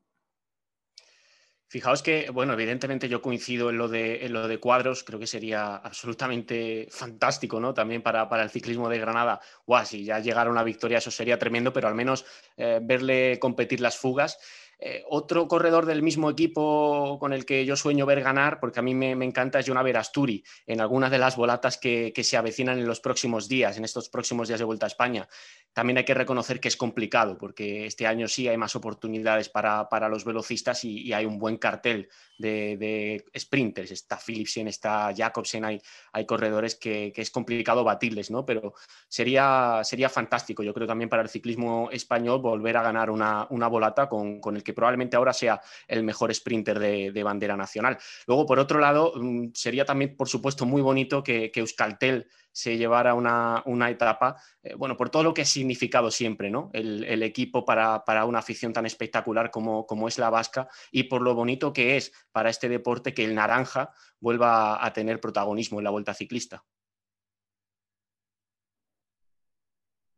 [1.74, 5.78] Fijaos que, bueno, evidentemente yo coincido en lo de, lo de cuadros, creo que sería
[5.78, 7.74] absolutamente fantástico, ¿no?
[7.74, 9.42] También para, para el ciclismo de Granada.
[9.66, 12.26] Guau, si ya llegara una victoria, eso sería tremendo, pero al menos
[12.58, 14.38] eh, verle competir las fugas.
[14.80, 18.84] Eh, otro corredor del mismo equipo con el que yo sueño ver ganar, porque a
[18.84, 22.88] mí me, encanta, es Jonaver Asturi, en algunas de las volatas que, se avecinan en
[22.88, 25.28] los próximos días, en estos próximos días de Vuelta a España.
[25.74, 30.10] También hay que reconocer que es complicado, porque este año sí hay más oportunidades para,
[30.10, 33.92] los velocistas y, hay un buen cartel de, sprinters.
[33.92, 35.82] Está Philipsen, está Jacobsen, hay,
[36.12, 38.46] hay corredores que, es complicado batirles, ¿no?
[38.46, 38.74] Pero
[39.08, 43.68] sería, sería fantástico, yo creo también para el ciclismo español volver a ganar una, una
[43.68, 47.98] volata con, con el el que probablemente ahora sea el mejor sprinter de, bandera nacional.
[48.28, 53.14] Luego, por otro lado, mm, sería también, por supuesto, muy bonito que, Euskaltel se llevara
[53.14, 56.70] una, etapa, eh, bueno, por todo lo que ha significado siempre, ¿no?
[56.74, 61.34] El, equipo para, una afición tan espectacular como, como es la vasca y por lo
[61.36, 65.90] bonito que es para este deporte que el naranja vuelva a tener protagonismo en la
[65.90, 66.64] vuelta ciclista.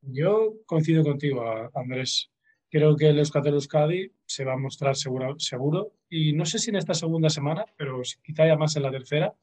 [0.08, 1.44] Yo coincido contigo,
[1.74, 2.30] Andrés.
[2.76, 5.94] Creo que el Euskatel Euskadi se va a mostrar seguro, seguro.
[6.10, 9.34] Y no sé si en esta segunda semana, pero quizá ya más en la tercera.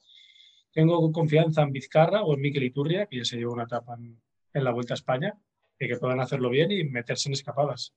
[0.70, 4.20] Tengo confianza en Vizcarra o en Miquel Iturria, que ya se llevó una etapa en,
[4.62, 5.32] la Vuelta a España,
[5.80, 7.94] y que puedan hacerlo bien y meterse en escapadas.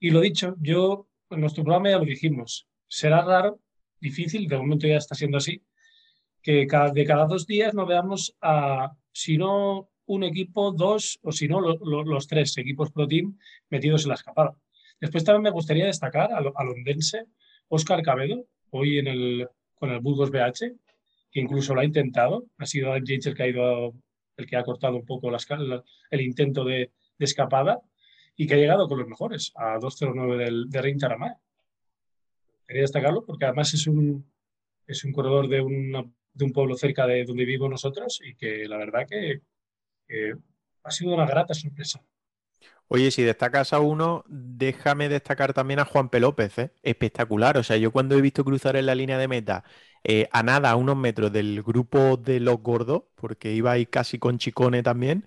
[0.00, 2.66] Y lo dicho, yo en nuestro programa ya lo dijimos.
[2.88, 3.60] Será raro,
[4.00, 5.62] difícil, de momento ya está siendo así,
[6.42, 11.46] que de cada dos días no veamos a, si no un equipo, dos o si
[11.46, 13.38] no los tres equipos Pro Team
[13.70, 14.56] metidos en la escapada.
[15.02, 17.26] Después también me gustaría destacar al, al ondense
[17.66, 20.76] Oscar Cabedo, hoy en el, con el Burgos BH,
[21.32, 22.46] que incluso lo ha intentado.
[22.58, 23.94] Ha sido Adam James el que ha, ido,
[24.36, 27.80] el que ha cortado un poco el intento de, escapada
[28.36, 31.00] y que ha llegado con los mejores, a 2.09 del, de Ring
[32.68, 34.30] Quería destacarlo porque además es un,
[34.86, 35.56] es un corredor de,
[36.32, 39.40] de un pueblo cerca de donde vivimos nosotros y que la verdad que
[40.84, 42.00] ha sido una grata sorpresa.
[42.94, 46.20] Oye, si destacas a uno, déjame destacar también a Juan P.
[46.20, 46.72] López, ¿eh?
[46.82, 47.56] espectacular.
[47.56, 49.64] O sea, yo cuando he visto cruzar en la línea de meta
[50.04, 54.18] eh, a nada, a unos metros del grupo de los gordos, porque iba ahí casi
[54.18, 55.24] con Chicone también,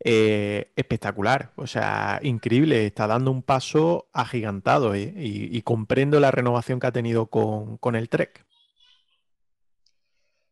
[0.00, 1.52] eh, espectacular.
[1.54, 2.84] O sea, increíble.
[2.86, 8.08] Está dando un paso agigantado y, comprendo la renovación que ha tenido con, con el
[8.08, 8.44] Trek.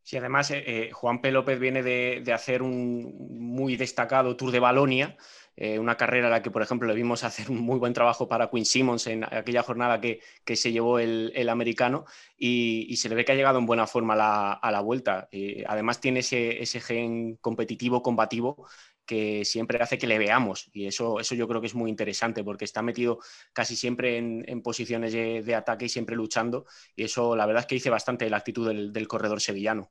[0.05, 1.31] Sí, además eh, eh, Juan P.
[1.31, 5.17] López viene de, hacer un muy destacado Tour de Balonia,
[5.57, 8.29] eh, una carrera en la que, por ejemplo, le vimos hacer un muy buen trabajo
[8.29, 10.21] para Quinn Simmons en aquella jornada que,
[10.57, 12.05] se llevó el, americano
[12.37, 15.29] y, se le ve que ha llegado en buena forma a la vuelta.
[15.67, 18.67] además tiene ese, ese, gen competitivo, combativo,
[19.07, 22.45] que siempre hace que le veamos y eso, eso yo creo que es muy interesante
[22.45, 23.19] porque está metido
[23.53, 27.75] casi siempre en, posiciones de, ataque y siempre luchando y eso la verdad es que
[27.75, 29.91] dice bastante de la actitud del, corredor sevillano.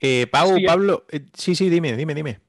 [0.00, 2.40] Eh, Pau, Pablo, eh, sí, sí, dime, dime, dime.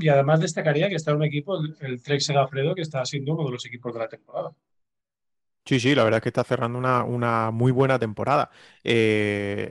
[0.00, 3.52] Y además destacaría que está un equipo, el, Trek Segafredo, que está siendo uno de
[3.52, 4.52] los equipos de la temporada.
[5.64, 8.50] Sí, sí, la verdad es que está cerrando una, una muy buena temporada.
[8.82, 9.70] Eh,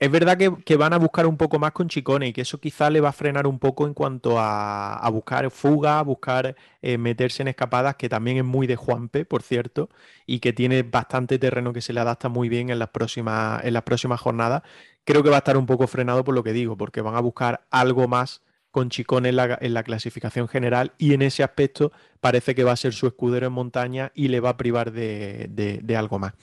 [0.00, 2.88] es verdad que, van a buscar un poco más con Chicone y que eso quizá
[2.88, 7.42] le va a frenar un poco en cuanto a, buscar fuga, a buscar eh, meterse
[7.42, 9.90] en escapadas, que también es muy de Juanpe, por cierto,
[10.24, 13.74] y que tiene bastante terreno que se le adapta muy bien en las próximas, en
[13.74, 14.62] las próximas jornadas.
[15.04, 17.20] Creo que va a estar un poco frenado por lo que digo, porque van a
[17.20, 19.36] buscar algo más con Chicone en
[19.74, 23.52] la, clasificación general y en ese aspecto parece que va a ser su escudero en
[23.52, 26.34] montaña y le va a privar de algo más.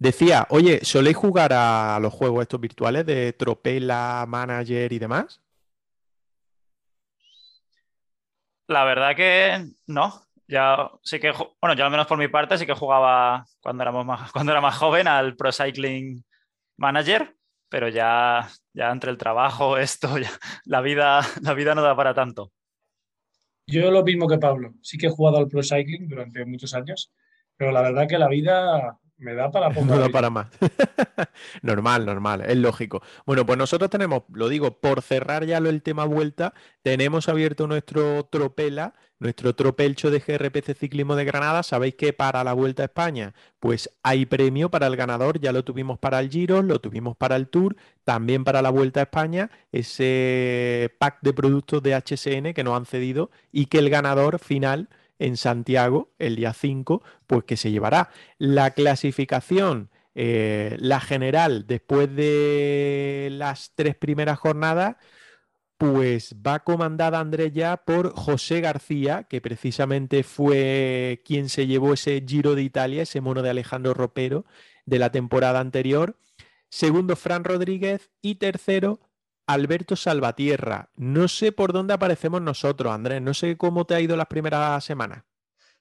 [0.00, 5.42] Decía, oye, ¿soléis jugar a los juegos estos virtuales de Tropela, Manager y demás?
[8.66, 10.22] La verdad que no.
[10.48, 14.06] Ya sí que, bueno, yo al menos por mi parte sí que jugaba cuando éramos
[14.06, 16.24] más, cuando era más joven al Pro Cycling
[16.78, 17.36] Manager,
[17.70, 20.10] pero ya, ya entre el trabajo, esto,
[20.64, 22.52] la vida, la vida no da para tanto.
[23.66, 24.74] Yo lo mismo que Pablo.
[24.82, 27.12] Sí que he jugado al Pro Cycling durante muchos años,
[27.56, 29.98] pero la verdad que la vida me da para poco.
[29.98, 30.48] da para más.
[31.62, 33.02] normal, normal, es lógico.
[33.26, 38.24] Bueno, pues nosotros tenemos, lo digo, por cerrar ya el tema vuelta, tenemos abierto nuestro
[38.24, 41.62] tropela, nuestro tropelcho de GRPC Ciclismo de Granada.
[41.62, 45.62] Sabéis que para la Vuelta a España, pues hay premio para el ganador, ya lo
[45.62, 49.50] tuvimos para el Giro, lo tuvimos para el Tour, también para la Vuelta a España,
[49.70, 54.88] ese pack de productos de HSN que nos han cedido y que el ganador final
[55.20, 58.10] en Santiago el día 5, pues que se llevará.
[58.38, 64.96] La clasificación, eh, la general, después de las tres primeras jornadas,
[65.78, 72.22] pues va comandada Andrés ya por José García, que precisamente fue quien se llevó ese
[72.26, 74.44] Giro de Italia, ese mono de Alejandro Ropero
[74.84, 76.18] de la temporada anterior.
[76.68, 78.10] Segundo, Fran Rodríguez.
[78.22, 79.00] Y tercero,
[79.52, 80.90] Alberto Salvatierra.
[80.96, 83.20] No sé por dónde aparecemos nosotros, Andrés.
[83.20, 85.24] No sé cómo te ha ido las primeras semanas.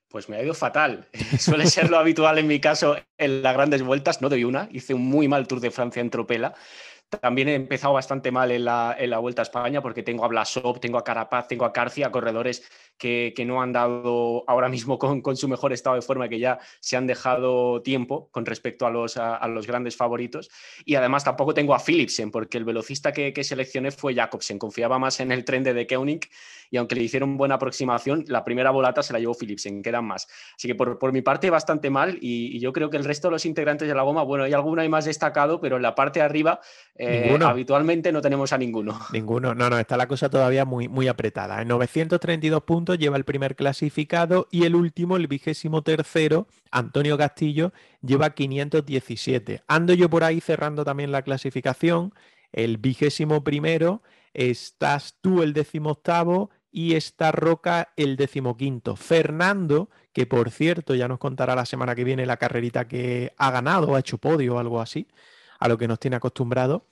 [0.09, 1.07] Pues me ha ido fatal.
[1.39, 4.21] Suele ser lo habitual en mi caso en las grandes vueltas.
[4.21, 4.67] No doy una.
[4.71, 6.55] Hice un muy mal Tour de Francia en Tropela.
[7.09, 10.27] También he empezado bastante mal en la, en la Vuelta a España porque tengo a
[10.27, 12.63] Blasov, tengo a Carapaz, tengo a Carcia, corredores
[12.99, 16.97] que, no han dado ahora mismo con, su mejor estado de forma, que ya se
[16.97, 20.49] han dejado tiempo con respecto a los, a, los grandes favoritos.
[20.85, 24.59] Y además tampoco tengo a Philipsen porque el velocista que, seleccioné fue Jacobsen.
[24.59, 26.29] Confiaba más en el tren de De Koenig
[26.69, 30.27] y aunque le hicieron buena aproximación, la primera volata se la llevó Philipsen, quedan más.
[30.55, 33.31] Así que por, por mi parte bastante mal y, yo creo que el resto de
[33.31, 36.19] los integrantes de la goma, bueno, hay alguno ahí más destacado, pero en la parte
[36.19, 36.59] de arriba
[37.01, 38.99] eh, habitualmente no tenemos a ninguno.
[39.13, 41.61] Ninguno, no, no, está la cosa todavía muy, muy apretada.
[41.61, 47.71] En 932 puntos lleva el primer clasificado y el último, el vigésimo tercero, Antonio Castillo,
[48.01, 49.63] lleva 517.
[49.67, 52.13] Ando yo por ahí cerrando también la clasificación.
[52.51, 54.03] El vigésimo primero,
[54.33, 58.97] estás tú el décimo octavo y está Roca el decimoquinto.
[58.97, 63.51] Fernando, que por cierto ya nos contará la semana que viene la carrerita que ha
[63.51, 65.07] ganado, ha hecho podio o algo así,
[65.59, 66.88] a lo que nos tiene acostumbrado.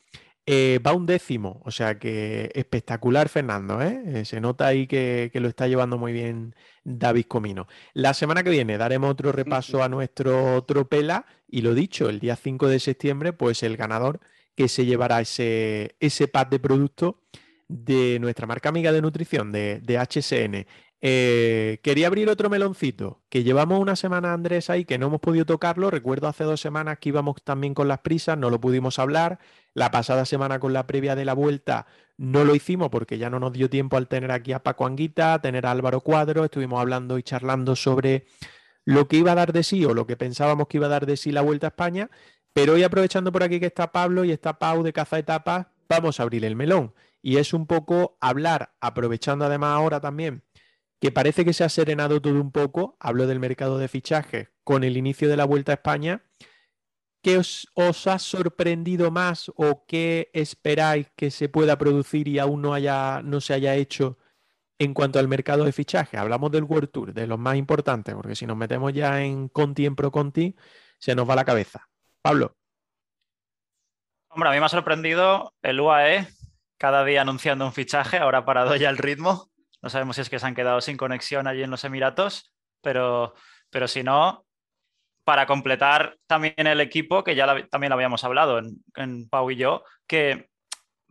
[0.49, 4.02] Eh, va un décimo, o sea que espectacular Fernando, ¿eh?
[4.06, 6.56] Eh, se nota ahí que, lo está llevando muy bien
[6.86, 7.68] David Comino.
[7.94, 12.38] La semana que viene daremos otro repaso a nuestro tropela y lo dicho, el día
[12.38, 14.22] 5 de septiembre, pues el ganador
[14.56, 17.15] que se llevará ese, ese pack de productos
[17.68, 20.65] de nuestra marca amiga de nutrición, de, de HSN.
[20.99, 25.45] Eh, quería abrir otro meloncito, que llevamos una semana, Andrés, ahí que no hemos podido
[25.45, 25.91] tocarlo.
[25.91, 29.40] Recuerdo hace dos semanas que íbamos también con las prisas, no lo pudimos hablar.
[29.74, 31.86] La pasada semana con la previa de la vuelta
[32.18, 35.40] no lo hicimos porque ya no nos dio tiempo al tener aquí a Paco Anguita,
[35.40, 36.45] tener a Álvaro Cuadro.
[36.45, 38.26] Estuvimos hablando y charlando sobre
[38.86, 41.06] lo que iba a dar de sí o lo que pensábamos que iba a dar
[41.06, 42.10] de sí la vuelta a España.
[42.53, 46.19] Pero hoy aprovechando por aquí que está Pablo y está Pau de Caza Etapas, vamos
[46.19, 46.95] a abrir el melón.
[47.22, 50.44] Y es un poco hablar, aprovechando además ahora también
[50.99, 54.84] que parece que se ha serenado todo un poco, hablo del mercado de fichajes, con
[54.84, 56.24] el inicio de la Vuelta a España.
[57.22, 57.68] ¿Qué os,
[58.07, 63.41] ha sorprendido más o qué esperáis que se pueda producir y aún no, haya, no
[63.41, 64.18] se haya hecho
[64.80, 66.19] en cuanto al mercado de fichajes?
[66.19, 69.86] Hablamos del World Tour, de los más importantes, porque si nos metemos ya en Conti,
[69.86, 70.56] en Pro Conti,
[70.99, 71.90] se nos va la cabeza.
[72.22, 72.56] Pablo.
[74.30, 76.28] Hombre, a mí me ha sorprendido el UAE
[76.78, 79.49] cada día anunciando un fichaje, ahora parado ya el ritmo.
[79.88, 83.34] No sabemos si es que se han quedado sin conexión allí en los Emiratos, pero,
[83.69, 84.45] pero si no,
[85.23, 89.55] para completar también el equipo, que ya también lo habíamos hablado en, en, Pau y
[89.55, 90.49] yo, que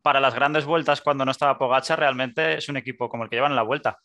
[0.02, 3.36] para las grandes vueltas cuando no estaba Pogacha realmente es un equipo como el que
[3.36, 3.96] llevan en la vuelta,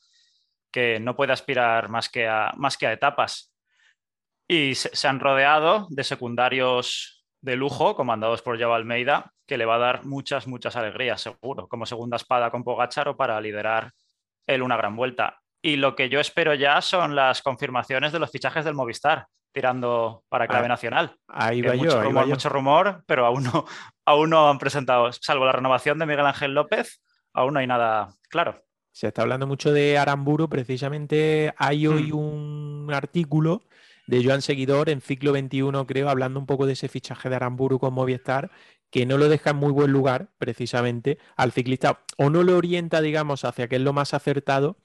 [0.71, 3.53] que no puede aspirar más que a, más que a etapas.
[4.47, 9.75] Y se, han rodeado de secundarios de lujo, comandados por Joao Almeida, que le va
[9.75, 13.91] a dar muchas, muchas alegrías, seguro, como segunda espada con Pogachar o para liderar
[14.47, 15.39] el una gran vuelta.
[15.61, 20.23] Y lo que yo espero ya son las confirmaciones de los fichajes del Movistar, tirando
[20.29, 21.15] para clave ah, nacional.
[21.27, 23.65] Ahí va mucho rumor, mucho rumor, pero aún no,
[24.05, 27.01] aún no han presentado, salvo la renovación de Miguel Ángel López,
[27.33, 28.61] aún no hay nada claro.
[28.91, 32.17] Se está hablando mucho de Aramburu, precisamente hay hoy hmm.
[32.17, 33.63] un artículo
[34.07, 37.79] de Joan Seguidor en Ciclo 21, creo, hablando un poco de ese fichaje de Aramburu
[37.79, 38.51] con Movistar,
[38.91, 43.01] que no lo deja en muy buen lugar, precisamente, al ciclista, o no lo orienta,
[43.01, 44.77] digamos, hacia que es lo más acertado,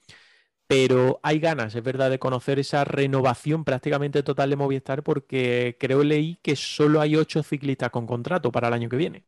[0.65, 6.03] pero hay ganas, es verdad, de conocer esa renovación prácticamente total de Movistar, porque creo
[6.03, 9.25] leí que solo hay ocho ciclistas con contrato para el año que viene.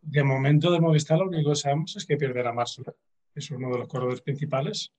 [0.00, 2.82] De momento de Movistar lo único que sabemos es que perderá Marso,
[3.34, 4.92] es uno de los corredores principales,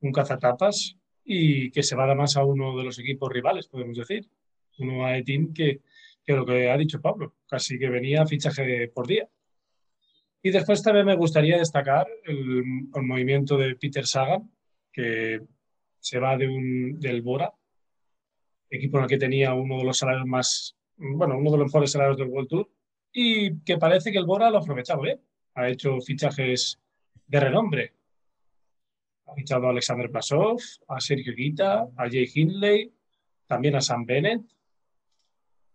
[0.00, 3.66] un cazatapas, y que se va a dar más a uno de los equipos rivales,
[3.68, 4.28] podemos decir.
[4.78, 5.82] Uno a Etin que
[6.30, 9.28] que lo que ha dicho Pablo, casi que venía fichaje por día.
[10.42, 12.64] Y después también me gustaría destacar el,
[13.02, 14.50] movimiento de Peter Sagan,
[14.92, 15.40] que
[15.98, 17.52] se va de un, del Bora,
[18.70, 21.90] equipo en el que tenía uno de los salarios más, bueno, uno de los mejores
[21.90, 22.70] salarios del World Tour,
[23.12, 25.20] y que parece que el Bora lo ha aprovechado bien.
[25.54, 26.80] Ha hecho fichajes
[27.26, 27.94] de renombre.
[29.26, 30.58] Ha fichado a Alexander Blasov,
[30.88, 32.92] a Sergio Guita, a Jay Hindley,
[33.46, 34.42] también a Sam Bennett,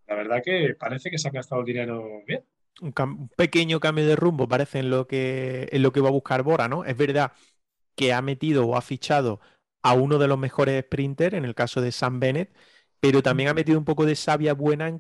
[0.08, 2.44] la verdad que parece que se ha gastado el dinero bien.
[2.82, 6.44] Un, pequeño cambio de rumbo parece en lo, que, en lo que va a buscar
[6.44, 6.84] Bora, ¿no?
[6.84, 7.32] Es verdad
[7.96, 9.40] que ha metido o ha fichado
[9.82, 12.54] a uno de los mejores sprinters, en el caso de Sam Bennett,
[13.00, 14.92] pero también ha metido un poco de savia buena,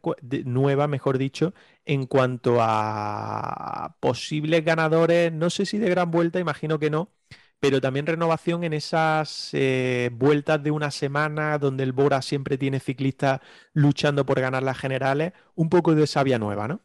[0.45, 1.53] nueva, mejor dicho,
[1.85, 7.11] en cuanto a posibles ganadores, no sé si de gran vuelta, imagino que no,
[7.59, 12.79] pero también renovación en esas eh, vueltas de una semana donde el Bora siempre tiene
[12.79, 13.39] ciclistas
[13.73, 16.81] luchando por ganar las generales, un poco de savia nueva, ¿no?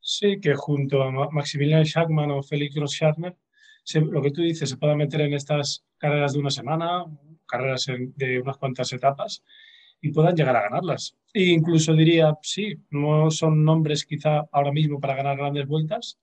[0.00, 3.00] Sí, que junto a Maximilian Schachmann o Félix gross
[3.94, 7.04] lo que tú dices, se pueda meter en estas carreras de una semana,
[7.46, 7.86] carreras
[8.16, 9.42] de unas cuantas etapas,
[10.00, 11.16] y puedan llegar a ganarlas.
[11.32, 16.18] E incluso diría, sí, no son nombres quizá ahora mismo para ganar grandes vueltas,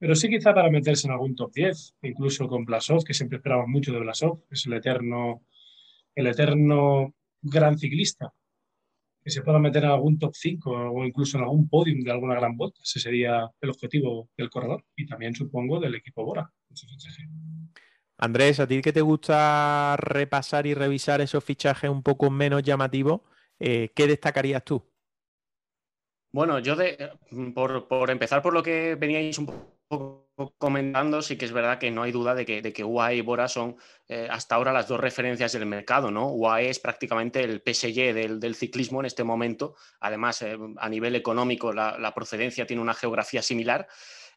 [0.00, 3.68] pero sí quizá para meterse en algún top 10, incluso con Blasov, que siempre esperamos
[3.68, 5.42] mucho de Blasov, es el eterno,
[6.14, 8.32] el eterno gran ciclista,
[9.22, 12.34] que se pueda meter en algún top 5 o incluso en algún podium de alguna
[12.34, 12.80] gran vuelta.
[12.82, 16.50] Ese sería el objetivo del corredor y también supongo del equipo Bora.
[18.16, 23.20] Andrés, ¿a ti que te gusta repasar y revisar esos fichajes un poco menos llamativos?
[23.58, 24.82] Eh, ¿Qué destacarías tú?
[26.32, 27.10] Bueno, yo de,
[27.54, 29.69] por, empezar por lo que veníais un poco
[30.58, 33.20] comentando, sí que es verdad que no hay duda de que, de que UAE y
[33.20, 33.76] Bora son
[34.08, 36.28] eh, hasta ahora las dos referencias del mercado, ¿no?
[36.28, 39.74] UAE es prácticamente el PSG del, ciclismo en este momento.
[40.00, 43.88] Además, eh, a nivel económico, la, procedencia tiene una geografía similar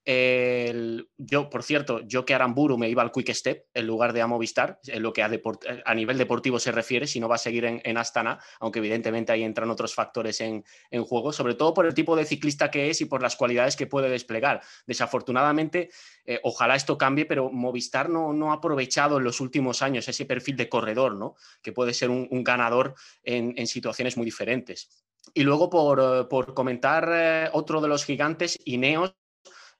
[0.05, 4.27] yo, por cierto, yo que Aramburu me iba al Quick Step en lugar de a
[4.27, 7.97] Movistar, en lo que a, nivel deportivo se refiere, si no va a seguir en,
[7.97, 10.63] Astana, aunque evidentemente ahí entran otros factores en,
[11.05, 13.87] juego, sobre todo por el tipo de ciclista que es y por las cualidades que
[13.87, 14.61] puede desplegar.
[14.85, 15.89] Desafortunadamente,
[16.25, 20.57] eh, ojalá esto cambie, pero Movistar no, ha aprovechado en los últimos años ese perfil
[20.57, 21.35] de corredor, ¿no?
[21.61, 24.89] que puede ser un, ganador en, situaciones muy diferentes.
[25.33, 29.22] Y luego, por, comentar eh, otro de los gigantes, Ineos, eh,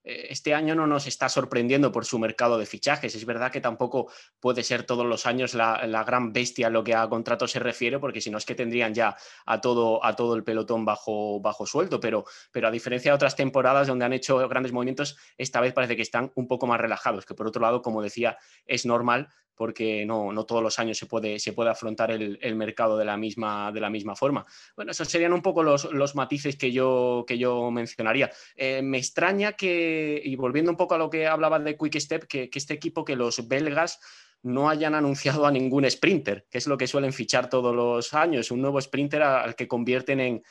[0.04, 3.16] este año no nos está sorprendiendo por su mercado de fichajes.
[3.16, 6.94] Es verdad que tampoco puede ser todos los años la, gran bestia en lo que
[6.94, 9.16] a contratos se refiere, porque si no es que tendrían ya
[9.46, 13.36] a todo, a todo el pelotón bajo, bajo sueldo, pero, pero a diferencia de otras
[13.36, 17.26] temporadas donde han hecho grandes movimientos, esta vez parece que están un poco más relajados,
[17.26, 21.06] que por otro lado, como decía, es normal porque no, no todos los años se
[21.06, 24.46] puede, se puede afrontar el, mercado de la, misma, de la misma forma.
[24.76, 28.32] Bueno, esos serían un poco los, los matices que yo, que yo mencionaría.
[28.56, 32.24] Eh, me extraña que, y volviendo un poco a lo que hablaba de Quick Step,
[32.26, 34.00] que, este equipo, que los belgas
[34.42, 38.52] no hayan anunciado a ningún sprinter, que es lo que suelen fichar todos los años,
[38.52, 40.44] un nuevo sprinter al que convierten en,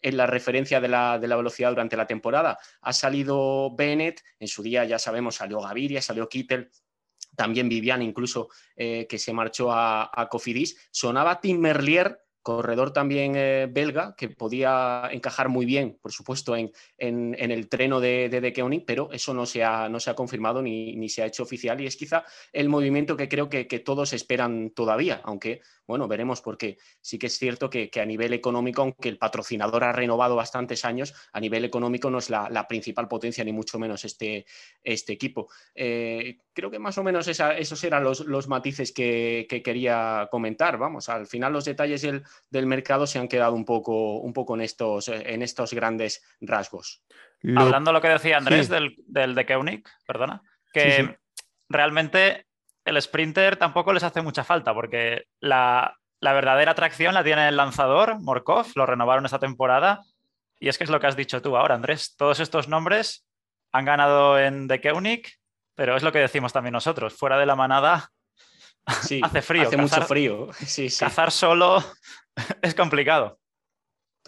[0.00, 2.58] en la referencia de la, de la, velocidad durante la temporada.
[2.82, 6.70] Ha salido Bennett, en su día ya sabemos, salió Gaviria, salió Kittel,
[7.38, 10.88] también Vivian incluso eh, que se marchó a, Cofidis.
[10.90, 16.72] Sonaba Tim Merlier, corredor también eh, belga, que podía encajar muy bien, por supuesto, en,
[16.98, 20.60] en, el treno de, de, de pero eso no se ha, no se ha confirmado
[20.62, 24.12] ni, ni, se ha hecho oficial y es quizá el movimiento que creo que todos
[24.12, 29.08] esperan todavía, aunque bueno, veremos porque sí que es cierto que, a nivel económico, aunque
[29.08, 33.52] el patrocinador ha renovado bastantes años, a nivel económico no es la, principal potencia, ni
[33.52, 34.44] mucho menos este,
[34.82, 35.48] este equipo.
[35.74, 40.76] Eh, creo que más o menos esos eran los, matices que, quería comentar.
[40.76, 44.60] Vamos, al final los detalles del, mercado se han quedado un poco, un poco en,
[44.60, 47.02] estos, en estos grandes rasgos.
[47.56, 51.16] Hablando de lo que decía Andrés del, del, de Keunig, perdona, que
[51.70, 52.47] realmente
[52.88, 58.20] el sprinter tampoco les hace mucha falta porque la, verdadera atracción la tiene el lanzador,
[58.20, 60.02] Morkov, lo renovaron esta temporada.
[60.60, 62.16] Y es que es lo que has dicho tú ahora, Andrés.
[62.16, 63.26] Todos estos nombres
[63.72, 65.28] han ganado en The Keunig,
[65.74, 67.14] pero es lo que decimos también nosotros.
[67.14, 68.10] Fuera de la manada
[68.86, 69.68] hace frío.
[69.68, 70.48] Hace mucho frío.
[70.98, 71.84] Cazar solo
[72.62, 73.38] es complicado.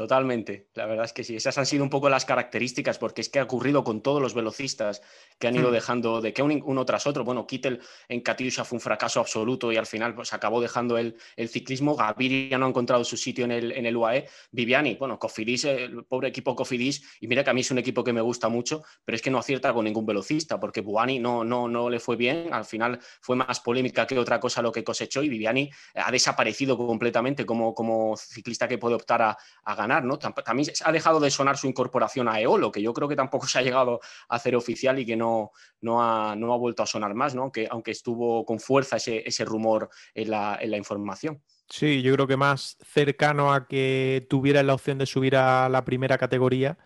[0.01, 3.29] Totalmente, la verdad es que sí, esas han sido un poco las características, porque es
[3.29, 5.03] que ha ocurrido con todos los velocistas
[5.39, 5.75] que han ido hmm.
[5.75, 7.23] dejando de que uno tras otro.
[7.23, 11.19] Bueno, Kittel en Katyusha fue un fracaso absoluto y al final pues acabó dejando el,
[11.49, 11.97] ciclismo.
[11.97, 14.27] Gaviria no ha encontrado su sitio en el, en el UAE.
[14.53, 18.03] Viviani, bueno, Cofidis, el pobre equipo Cofidis, y mira que a mí es un equipo
[18.03, 21.45] que me gusta mucho, pero es que no acierta con ningún velocista, porque Buani no,
[21.45, 24.83] no, no le fue bien, al final fue más polémica que otra cosa lo que
[24.83, 29.90] cosechó y Viviani ha desaparecido completamente como, como ciclista que puede optar a, a ganar
[30.05, 30.19] ¿no?
[30.19, 33.59] También ha dejado de sonar su incorporación a Eolo, que yo creo que tampoco se
[33.59, 35.51] ha llegado a hacer oficial y que no,
[35.81, 37.43] no, ha, no ha vuelto a sonar más, ¿no?
[37.43, 41.43] aunque, aunque estuvo con fuerza ese, ese rumor en la, en la información.
[41.69, 45.85] Sí, yo creo que más cercano a que tuviera la opción de subir a la
[45.85, 46.79] primera categoría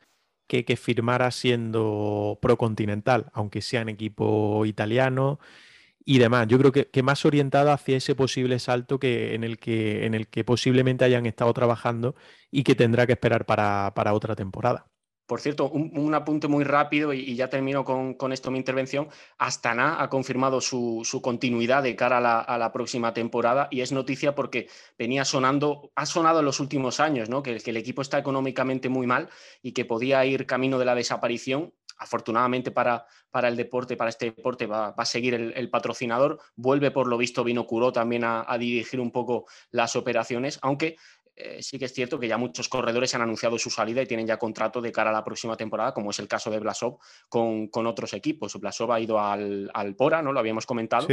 [0.46, 5.38] que que firmara siendo procontinental, aunque sea en equipo italiano
[6.04, 6.46] y demás.
[6.48, 10.28] Yo creo que, más orientada hacia ese posible salto que, en, el que, en el
[10.28, 12.14] que posiblemente hayan estado trabajando
[12.50, 14.86] y que tendrá que esperar para, otra temporada.
[15.26, 19.08] Por cierto, un, apunte muy rápido y, ya termino con, esto mi intervención.
[19.38, 24.68] Astana ha confirmado su, continuidad de cara a la, próxima temporada y es noticia porque
[24.98, 27.42] venía sonando, ha sonado en los últimos años, ¿no?
[27.42, 29.30] que, que el equipo está económicamente muy mal
[29.62, 34.26] y que podía ir camino de la desaparición afortunadamente para, para, el deporte, para este
[34.26, 36.40] deporte, va, a seguir el, patrocinador.
[36.56, 40.96] Vuelve, por lo visto, Vino Curó también a, dirigir un poco las operaciones, aunque
[41.36, 44.26] eh, sí que es cierto que ya muchos corredores han anunciado su salida y tienen
[44.26, 46.98] ya contrato de cara a la próxima temporada, como es el caso de Blasov
[47.28, 48.58] con, otros equipos.
[48.58, 50.32] Blasov ha ido al, Pora, ¿no?
[50.32, 51.06] Lo habíamos comentado,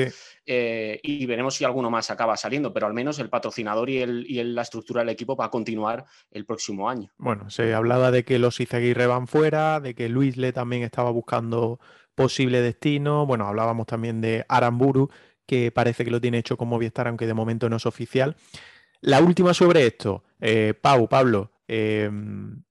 [0.45, 4.25] eh, y veremos si alguno más acaba saliendo, pero al menos el patrocinador y, el,
[4.27, 7.11] y la estructura del equipo va a continuar el próximo año.
[7.17, 11.09] Bueno, se hablaba de que los Izaguirre van fuera, de que Luis Le también estaba
[11.11, 11.79] buscando
[12.15, 13.25] posible destino.
[13.25, 15.09] Bueno, hablábamos también de Aramburu,
[15.45, 18.35] que parece que lo tiene hecho con Movistar, aunque de momento no es oficial.
[19.01, 22.63] La última sobre esto, eh, Pau, Pablo, em,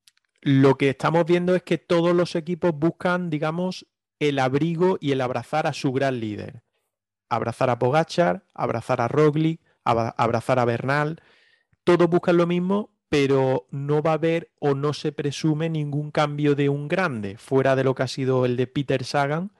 [0.42, 3.86] lo que estamos viendo es que todos los equipos buscan, digamos,
[4.20, 6.62] el abrigo y el abrazar a su gran líder.
[7.28, 11.20] Abrazar a Pogachar, abrazar a Roglic, abrazar a Bernal.
[11.84, 16.54] Todos buscan lo mismo, pero no va a haber o no se presume ningún cambio
[16.54, 19.52] de un grande, fuera de lo que ha sido el de Peter Sagan,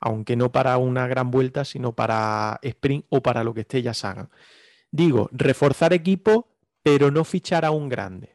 [0.00, 3.92] aunque no para una gran vuelta, sino para sprint o para lo que esté ya
[3.94, 4.30] Sagan.
[4.94, 6.46] Digo, reforzar equipo,
[6.80, 8.30] pero no fichar a un grande.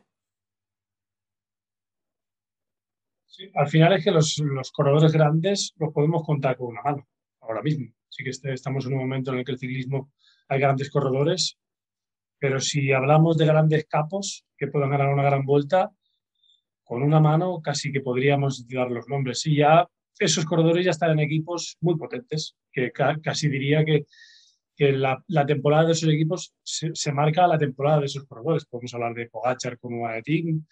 [3.54, 4.42] al final es que los,
[4.74, 7.08] corredores grandes los podemos contar con una mano,
[7.40, 7.94] ahora mismo.
[8.10, 10.12] Sí que este, estamos en un momento en el que el ciclismo
[10.50, 11.58] hay grandes corredores,
[12.38, 15.92] pero si hablamos de grandes capos que puedan ganar una gran vuelta,
[16.84, 19.46] con una mano casi que podríamos dar los nombres.
[19.46, 19.88] Y ya
[20.20, 24.04] esos corredores ya están en equipos muy potentes, que casi diría que
[24.80, 28.64] que la, temporada de esos equipos se, marca la temporada de esos corredores.
[28.64, 29.92] Podemos hablar de Pogachar con
[30.24, 30.66] Team,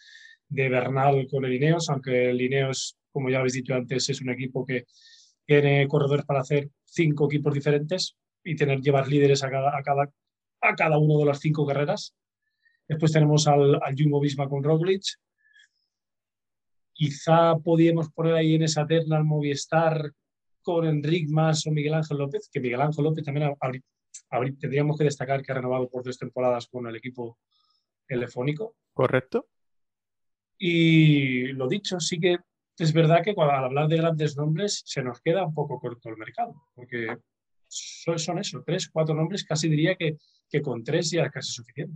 [0.48, 4.30] de Bernal con el Ineos, aunque el Ineos, como ya habéis dicho antes, es un
[4.30, 4.86] equipo que
[5.46, 8.16] tiene corredores para hacer cinco equipos diferentes
[8.46, 10.10] y tener llevar líderes a cada, a cada,
[10.62, 12.16] a cada uno de las cinco carreras.
[12.88, 15.04] Después tenemos al, al Jumbo Visma con Roglic.
[16.94, 20.14] Quizá podíamos poner ahí en esa terna al Movistar
[20.62, 23.54] con Enric Mas o Miguel Ángel López, que Miguel Ángel López también
[24.60, 27.38] tendríamos que destacar que ha renovado por tres temporadas con el equipo
[28.08, 28.76] telefónico.
[28.94, 29.48] Correcto.
[30.58, 32.38] Y lo dicho, sí que
[32.78, 36.10] es verdad que cuando, al hablar de grandes nombres se nos queda un poco corto
[36.10, 37.18] el mercado, porque
[37.68, 40.18] son, son eso, tres, cuatro nombres, casi diría que,
[40.50, 41.96] que con tres ya es casi suficiente.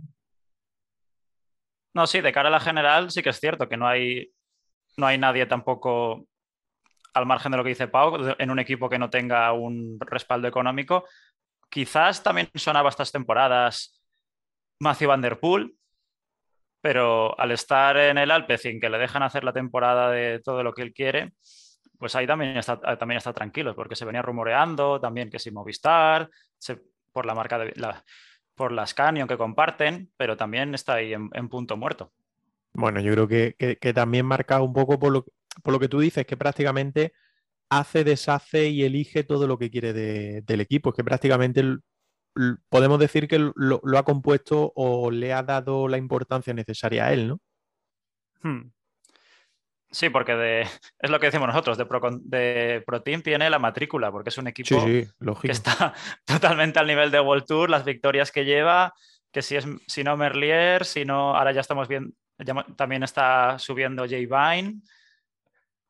[1.94, 4.32] No, sí, de cara a la general sí que es cierto que no hay,
[4.96, 6.26] no hay nadie tampoco
[7.14, 10.48] al margen de lo que dice Pau, en un equipo que no tenga un respaldo
[10.48, 11.04] económico,
[11.72, 13.98] Quizás también sonaba estas temporadas
[14.78, 15.74] Matthew Van Der Poel,
[16.82, 20.74] pero al estar en el Alpecin, que le dejan hacer la temporada de todo lo
[20.74, 21.32] que él quiere,
[21.98, 26.28] pues ahí también está, también está tranquilo, porque se venía rumoreando también que si Movistar,
[27.10, 27.72] por la marca de
[28.54, 32.12] por las Canyon que comparten, pero también está ahí en, punto muerto.
[32.74, 35.24] Bueno, yo creo que, también marca un poco por lo,
[35.62, 37.14] por lo que tú dices, que prácticamente
[37.78, 40.90] hace, deshace y elige todo lo que quiere del equipo.
[40.90, 41.78] Es que prácticamente
[42.68, 47.28] podemos decir que lo, ha compuesto o le ha dado la importancia necesaria a él,
[47.28, 47.40] ¿no?
[48.42, 48.70] Hmm.
[49.90, 50.60] Sí, porque de,
[50.98, 54.84] es lo que decimos nosotros, de, Pro, de tiene la matrícula, porque es un equipo
[54.84, 55.94] que está
[56.24, 58.94] totalmente al nivel de World Tour, las victorias que lleva,
[59.30, 62.14] que si es si no Merlier, si no, ahora ya estamos viendo,
[62.76, 64.80] también está subiendo Jay Vine,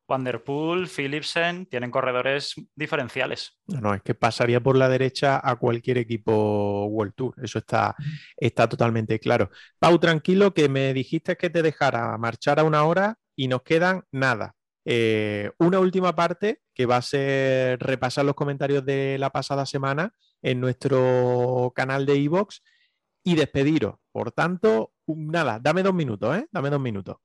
[0.08, 3.58] Vanderpool, Philipsen, tienen corredores diferenciales.
[3.66, 7.34] No, no, es que pasaría por la derecha a cualquier equipo World Tour.
[7.42, 7.94] Eso está,
[8.36, 9.50] está totalmente claro.
[9.78, 14.04] Pau, tranquilo, que me dijiste que te dejara marchar a una hora y nos quedan
[14.10, 14.54] nada.
[14.84, 20.12] Eh, una última parte que va a ser repasar los comentarios de la pasada semana
[20.42, 22.62] en nuestro canal de Evox
[23.24, 23.94] y despediros.
[24.10, 26.46] Por tanto, nada, dame dos minutos, ¿eh?
[26.50, 27.16] Dame dos minutos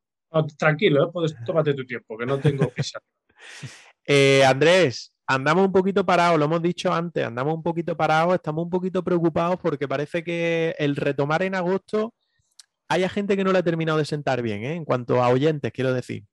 [0.57, 1.35] tranquilo, ¿eh?
[1.45, 2.99] tómate tu tiempo, que no tengo prisa.
[4.05, 8.63] eh, Andrés, andamos un poquito parados, lo hemos dicho antes, andamos un poquito parados, estamos
[8.63, 12.13] un poquito preocupados porque parece que el retomar en agosto
[12.89, 14.73] haya gente que no le ha terminado de sentar bien, ¿eh?
[14.73, 16.23] en cuanto a oyentes, quiero decir.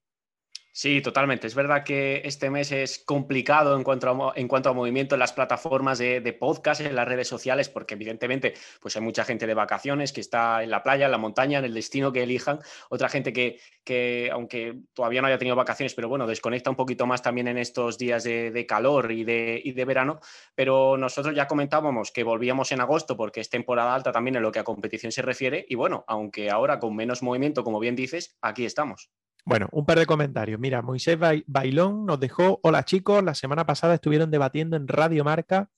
[0.77, 1.47] Sí, totalmente.
[1.47, 5.21] Es verdad que este mes es complicado en cuanto a, en cuanto a movimiento en
[5.21, 9.55] las plataformas de, podcast, en las redes sociales, porque evidentemente pues hay mucha gente de
[9.55, 12.59] vacaciones que está en la playa, en la montaña, en el destino que elijan.
[12.89, 17.07] Otra gente que, que aunque todavía no haya tenido vacaciones, pero bueno, desconecta un poquito
[17.07, 20.19] más también en estos días de, calor y de, y de verano.
[20.57, 24.51] Pero nosotros ya comentábamos que volvíamos en agosto porque es temporada alta también en lo
[24.51, 25.65] que a competición se refiere.
[25.69, 29.13] Y bueno, aunque ahora con menos movimiento, como bien dices, aquí estamos.
[29.47, 30.59] Bueno, un par de comentarios.
[30.59, 35.69] Mira, Moisés Bailón nos dejó, hola chicos, la semana pasada estuvieron debatiendo en Radio Marca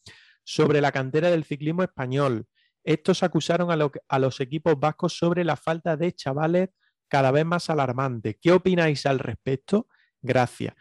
[0.45, 2.47] sobre la cantera del ciclismo español.
[2.85, 6.69] Estos acusaron a, los equipos vascos sobre la falta de chavales
[7.09, 8.39] cada vez más alarmante.
[8.41, 9.89] ¿Qué opináis al respecto?
[10.23, 10.75] Gracias.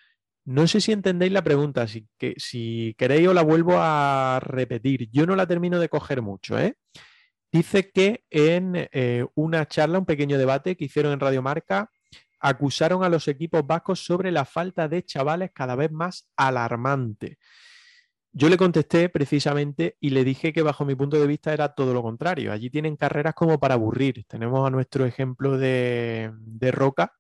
[0.45, 2.07] No sé si entendéis la pregunta, si,
[2.37, 5.09] si queréis os la vuelvo a repetir.
[5.11, 6.77] Yo no la termino de coger mucho, ¿eh?
[7.51, 11.89] Dice que en eh, una charla, un pequeño debate que hicieron en Radio Marca,
[12.39, 17.37] acusaron a los equipos vascos sobre la falta de chavales cada vez más alarmante.
[18.37, 21.93] Yo le contesté precisamente y le dije que bajo mi punto de vista era todo
[21.93, 22.51] lo contrario.
[22.51, 24.25] Allí tienen carreras como para aburrir.
[24.27, 26.33] Tenemos a nuestro ejemplo de,
[26.73, 27.13] Roca,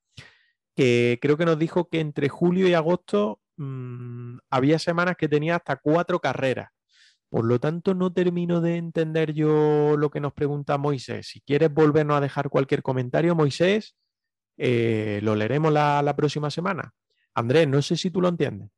[0.75, 5.55] que creo que nos dijo que entre julio y agosto mm, había semanas que tenía
[5.55, 6.71] hasta cuatro carreras.
[7.29, 11.27] Por lo tanto, no termino de entender yo lo que nos pregunta Moisés.
[11.27, 13.95] Si quieres volvernos a dejar cualquier comentario, Moisés,
[14.57, 16.93] eh, lo leeremos la, próxima semana.
[17.33, 18.69] Andrés, no sé si tú lo entiendes.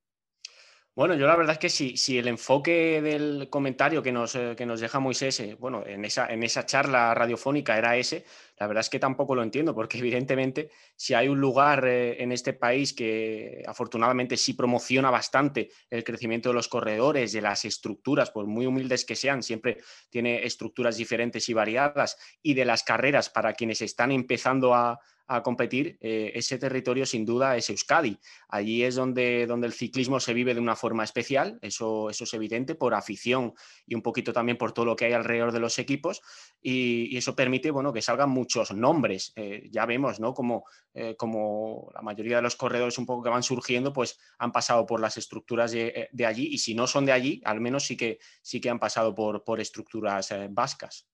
[0.96, 4.56] Bueno, yo la verdad es que si, si el enfoque del comentario que nos, eh,
[4.58, 8.26] que nos deja Moisés, eh, bueno, en esa, en esa charla radiofónica era ese,
[8.60, 12.32] la verdad es que tampoco lo entiendo, porque evidentemente si hay un lugar eh, en
[12.32, 18.32] este país que afortunadamente sí promociona bastante el crecimiento de los corredores, de las estructuras,
[18.32, 19.78] por muy humildes que sean, siempre
[20.10, 25.44] tiene estructuras diferentes y variadas, y de las carreras para quienes están empezando a, a
[25.44, 28.18] competir, eh, ese territorio sin duda es Euskadi.
[28.48, 32.34] Allí es donde, donde el ciclismo se vive de una forma especial, eso, eso es
[32.34, 33.54] evidente, por afición
[33.86, 36.22] y un poquito también por todo lo que hay alrededor de los equipos,
[36.62, 39.34] y, eso permite bueno, que salgan muchos nombres.
[39.36, 40.34] Eh, ya vemos ¿no?
[40.34, 44.52] como, eh, como la mayoría de los corredores un poco que van surgiendo, pues han
[44.52, 47.98] pasado por las estructuras de, allí, y si no son de allí, al menos sí
[47.98, 51.08] que, sí que han pasado por, por estructuras vascas.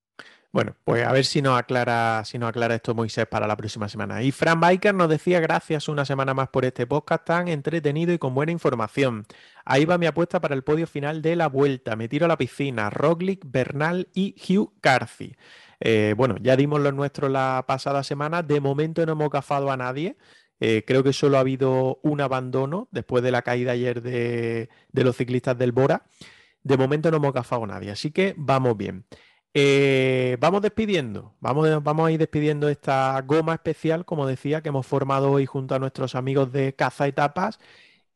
[0.54, 3.88] Bueno, pues a ver si nos aclara, si nos aclara esto Moisés para la próxima
[3.88, 4.22] semana.
[4.22, 8.18] Y Fran Biker nos decía gracias una semana más por este podcast tan entretenido y
[8.18, 9.26] con buena información.
[9.64, 11.96] Ahí va mi apuesta para el podio final de la vuelta.
[11.96, 12.88] Me tiro a la piscina.
[12.88, 15.34] Roglic, Bernal y Hugh Carthy.
[15.86, 18.42] Eh, bueno, ya dimos los nuestros la pasada semana.
[18.42, 20.16] De momento no hemos cafado a nadie.
[20.58, 25.16] Eh, creo que solo ha habido un abandono después de la caída ayer de, los
[25.16, 26.06] ciclistas del Bora.
[26.62, 29.04] De momento no hemos cafado a nadie, así que vamos bien.
[29.52, 35.30] Eh, vamos despidiendo, vamos a ir despidiendo esta goma especial, como decía, que hemos formado
[35.30, 37.60] hoy junto a nuestros amigos de Caza Etapas.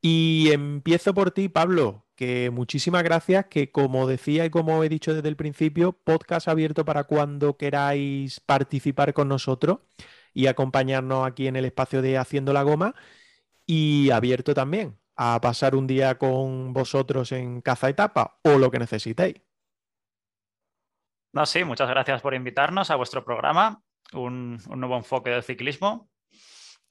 [0.00, 5.14] Y empiezo por ti, Pablo, que muchísimas gracias, que como decía y como he dicho
[5.14, 9.78] desde el principio, podcast abierto para cuando queráis participar con nosotros
[10.34, 12.96] y acompañarnos aquí en el espacio de Haciendo la Goma
[13.66, 18.80] y abierto también a pasar un día con vosotros en Caza Etapa o lo que
[18.80, 19.40] necesitéis.
[21.32, 23.80] No, sí, muchas gracias por invitarnos a vuestro programa,
[24.12, 26.10] un, nuevo enfoque del ciclismo.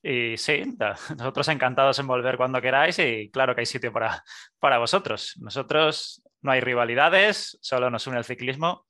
[0.02, 0.64] Y sí,
[1.18, 4.24] nosotros encantados en volver cuando queráis y claro que hay sitio para,
[4.60, 5.36] para vosotros.
[5.40, 8.86] Nosotros no hay rivalidades, solo nos une el ciclismo.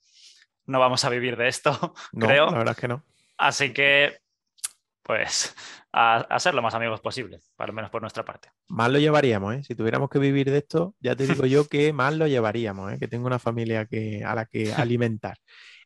[0.65, 2.47] No vamos a vivir de esto, creo.
[2.47, 3.03] La verdad es que no.
[3.37, 4.17] Así que
[5.07, 5.55] pues
[5.93, 8.49] a, ser lo más amigos posible, al menos por nuestra parte.
[8.67, 9.63] Más lo llevaríamos, ¿eh?
[9.63, 12.97] Si tuviéramos que vivir de esto, ya te digo yo que más lo llevaríamos, ¿eh?
[12.99, 15.37] Que tengo una familia que, a la que alimentar.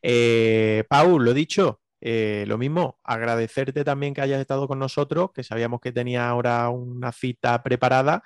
[0.01, 5.43] Eh, Paul, lo dicho, eh, lo mismo, agradecerte también que hayas estado con nosotros, que
[5.43, 8.23] sabíamos que tenía ahora una cita preparada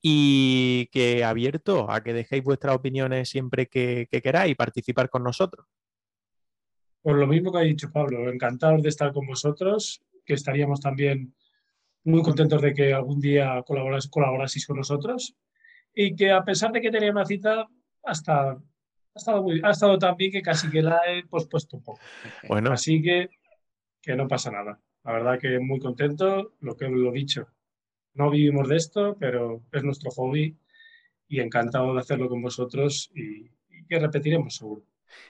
[0.00, 5.66] y que abierto a que dejéis vuestras opiniones siempre que, que queráis participar con nosotros.
[7.02, 11.34] Por lo mismo que ha dicho Pablo, encantado de estar con vosotros que estaríamos también
[12.04, 15.34] muy contentos de que algún día colaboraseis con nosotros
[15.94, 17.66] y que a pesar de que tenía una cita,
[18.04, 18.58] hasta ha
[19.18, 22.00] estado, muy, ha estado tan bien que casi que la he pospuesto un poco.
[22.48, 22.72] Bueno.
[22.72, 23.28] Así que,
[24.00, 24.80] que no pasa nada.
[25.04, 27.48] La verdad que muy contento, lo que lo dicho.
[28.14, 30.58] No vivimos de esto, pero es nuestro hobby
[31.28, 33.48] y encantado de hacerlo con vosotros y
[33.88, 34.82] que repetiremos seguro.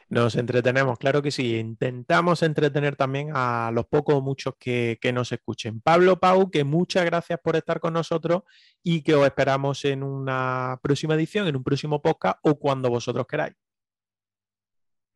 [0.08, 1.56] Nos entretenemos, claro que sí.
[1.56, 5.80] Intentamos entretener también a los pocos o muchos que, nos escuchen.
[5.80, 8.42] Pablo Pau, que muchas gracias por estar con nosotros
[8.82, 13.26] y que os esperamos en una próxima edición, en un próximo podcast o cuando vosotros
[13.26, 13.54] queráis.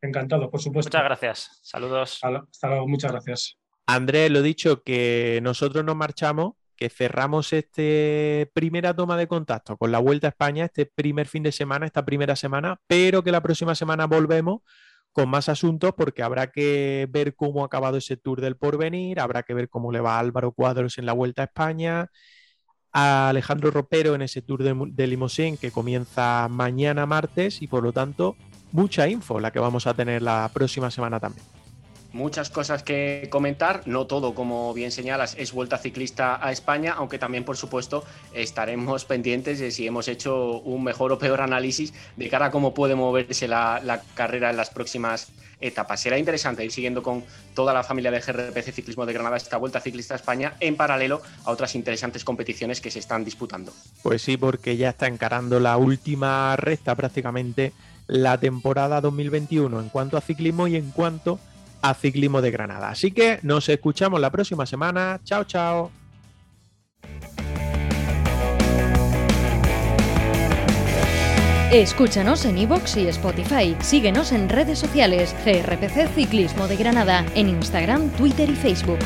[0.02, 0.90] Encantado, por supuesto.
[0.90, 1.60] Muchas gracias.
[1.62, 2.20] Saludos.
[2.22, 3.56] Hasta luego, muchas gracias.
[3.86, 9.92] Andrés, lo dicho, que nosotros nos marchamos que cerramos esta primera toma de contacto con
[9.92, 13.40] la Vuelta a España, este primer fin de semana, esta primera semana, pero que la
[13.40, 14.62] próxima semana volvemos
[15.12, 19.44] con más asuntos porque habrá que ver cómo ha acabado ese tour del porvenir, habrá
[19.44, 22.10] que ver cómo le va a Álvaro Cuadros en la Vuelta a España,
[22.92, 27.92] a Alejandro Ropero en ese tour de, de que comienza mañana martes y por lo
[27.92, 28.36] tanto
[28.72, 31.44] mucha info la que vamos a tener la próxima semana también
[32.12, 37.18] muchas cosas que comentar, no todo, como bien señalas, es vuelta ciclista a España, aunque
[37.18, 38.04] también, por supuesto,
[38.34, 42.74] estaremos pendientes de si hemos hecho un mejor o peor análisis de cara a cómo
[42.74, 45.28] puede moverse la, carrera en las próximas
[45.60, 46.00] etapas.
[46.00, 47.24] Será interesante ir siguiendo con
[47.54, 51.22] toda la familia de GRPC Ciclismo de Granada esta Vuelta Ciclista a España en paralelo
[51.44, 53.72] a otras interesantes competiciones que se están disputando.
[54.02, 57.72] Pues sí, porque ya está encarando la última recta prácticamente
[58.06, 61.38] la temporada 2021 en cuanto a ciclismo y en cuanto
[61.82, 62.90] a ciclismo de Granada.
[62.90, 65.20] Así que nos escuchamos la próxima semana.
[65.24, 65.90] Chao, chao.
[71.72, 73.74] Escúchanos en iVoox y Spotify.
[73.80, 75.34] Síguenos en redes sociales.
[75.42, 78.98] CRPC Ciclismo de Granada en Instagram, Twitter y Facebook.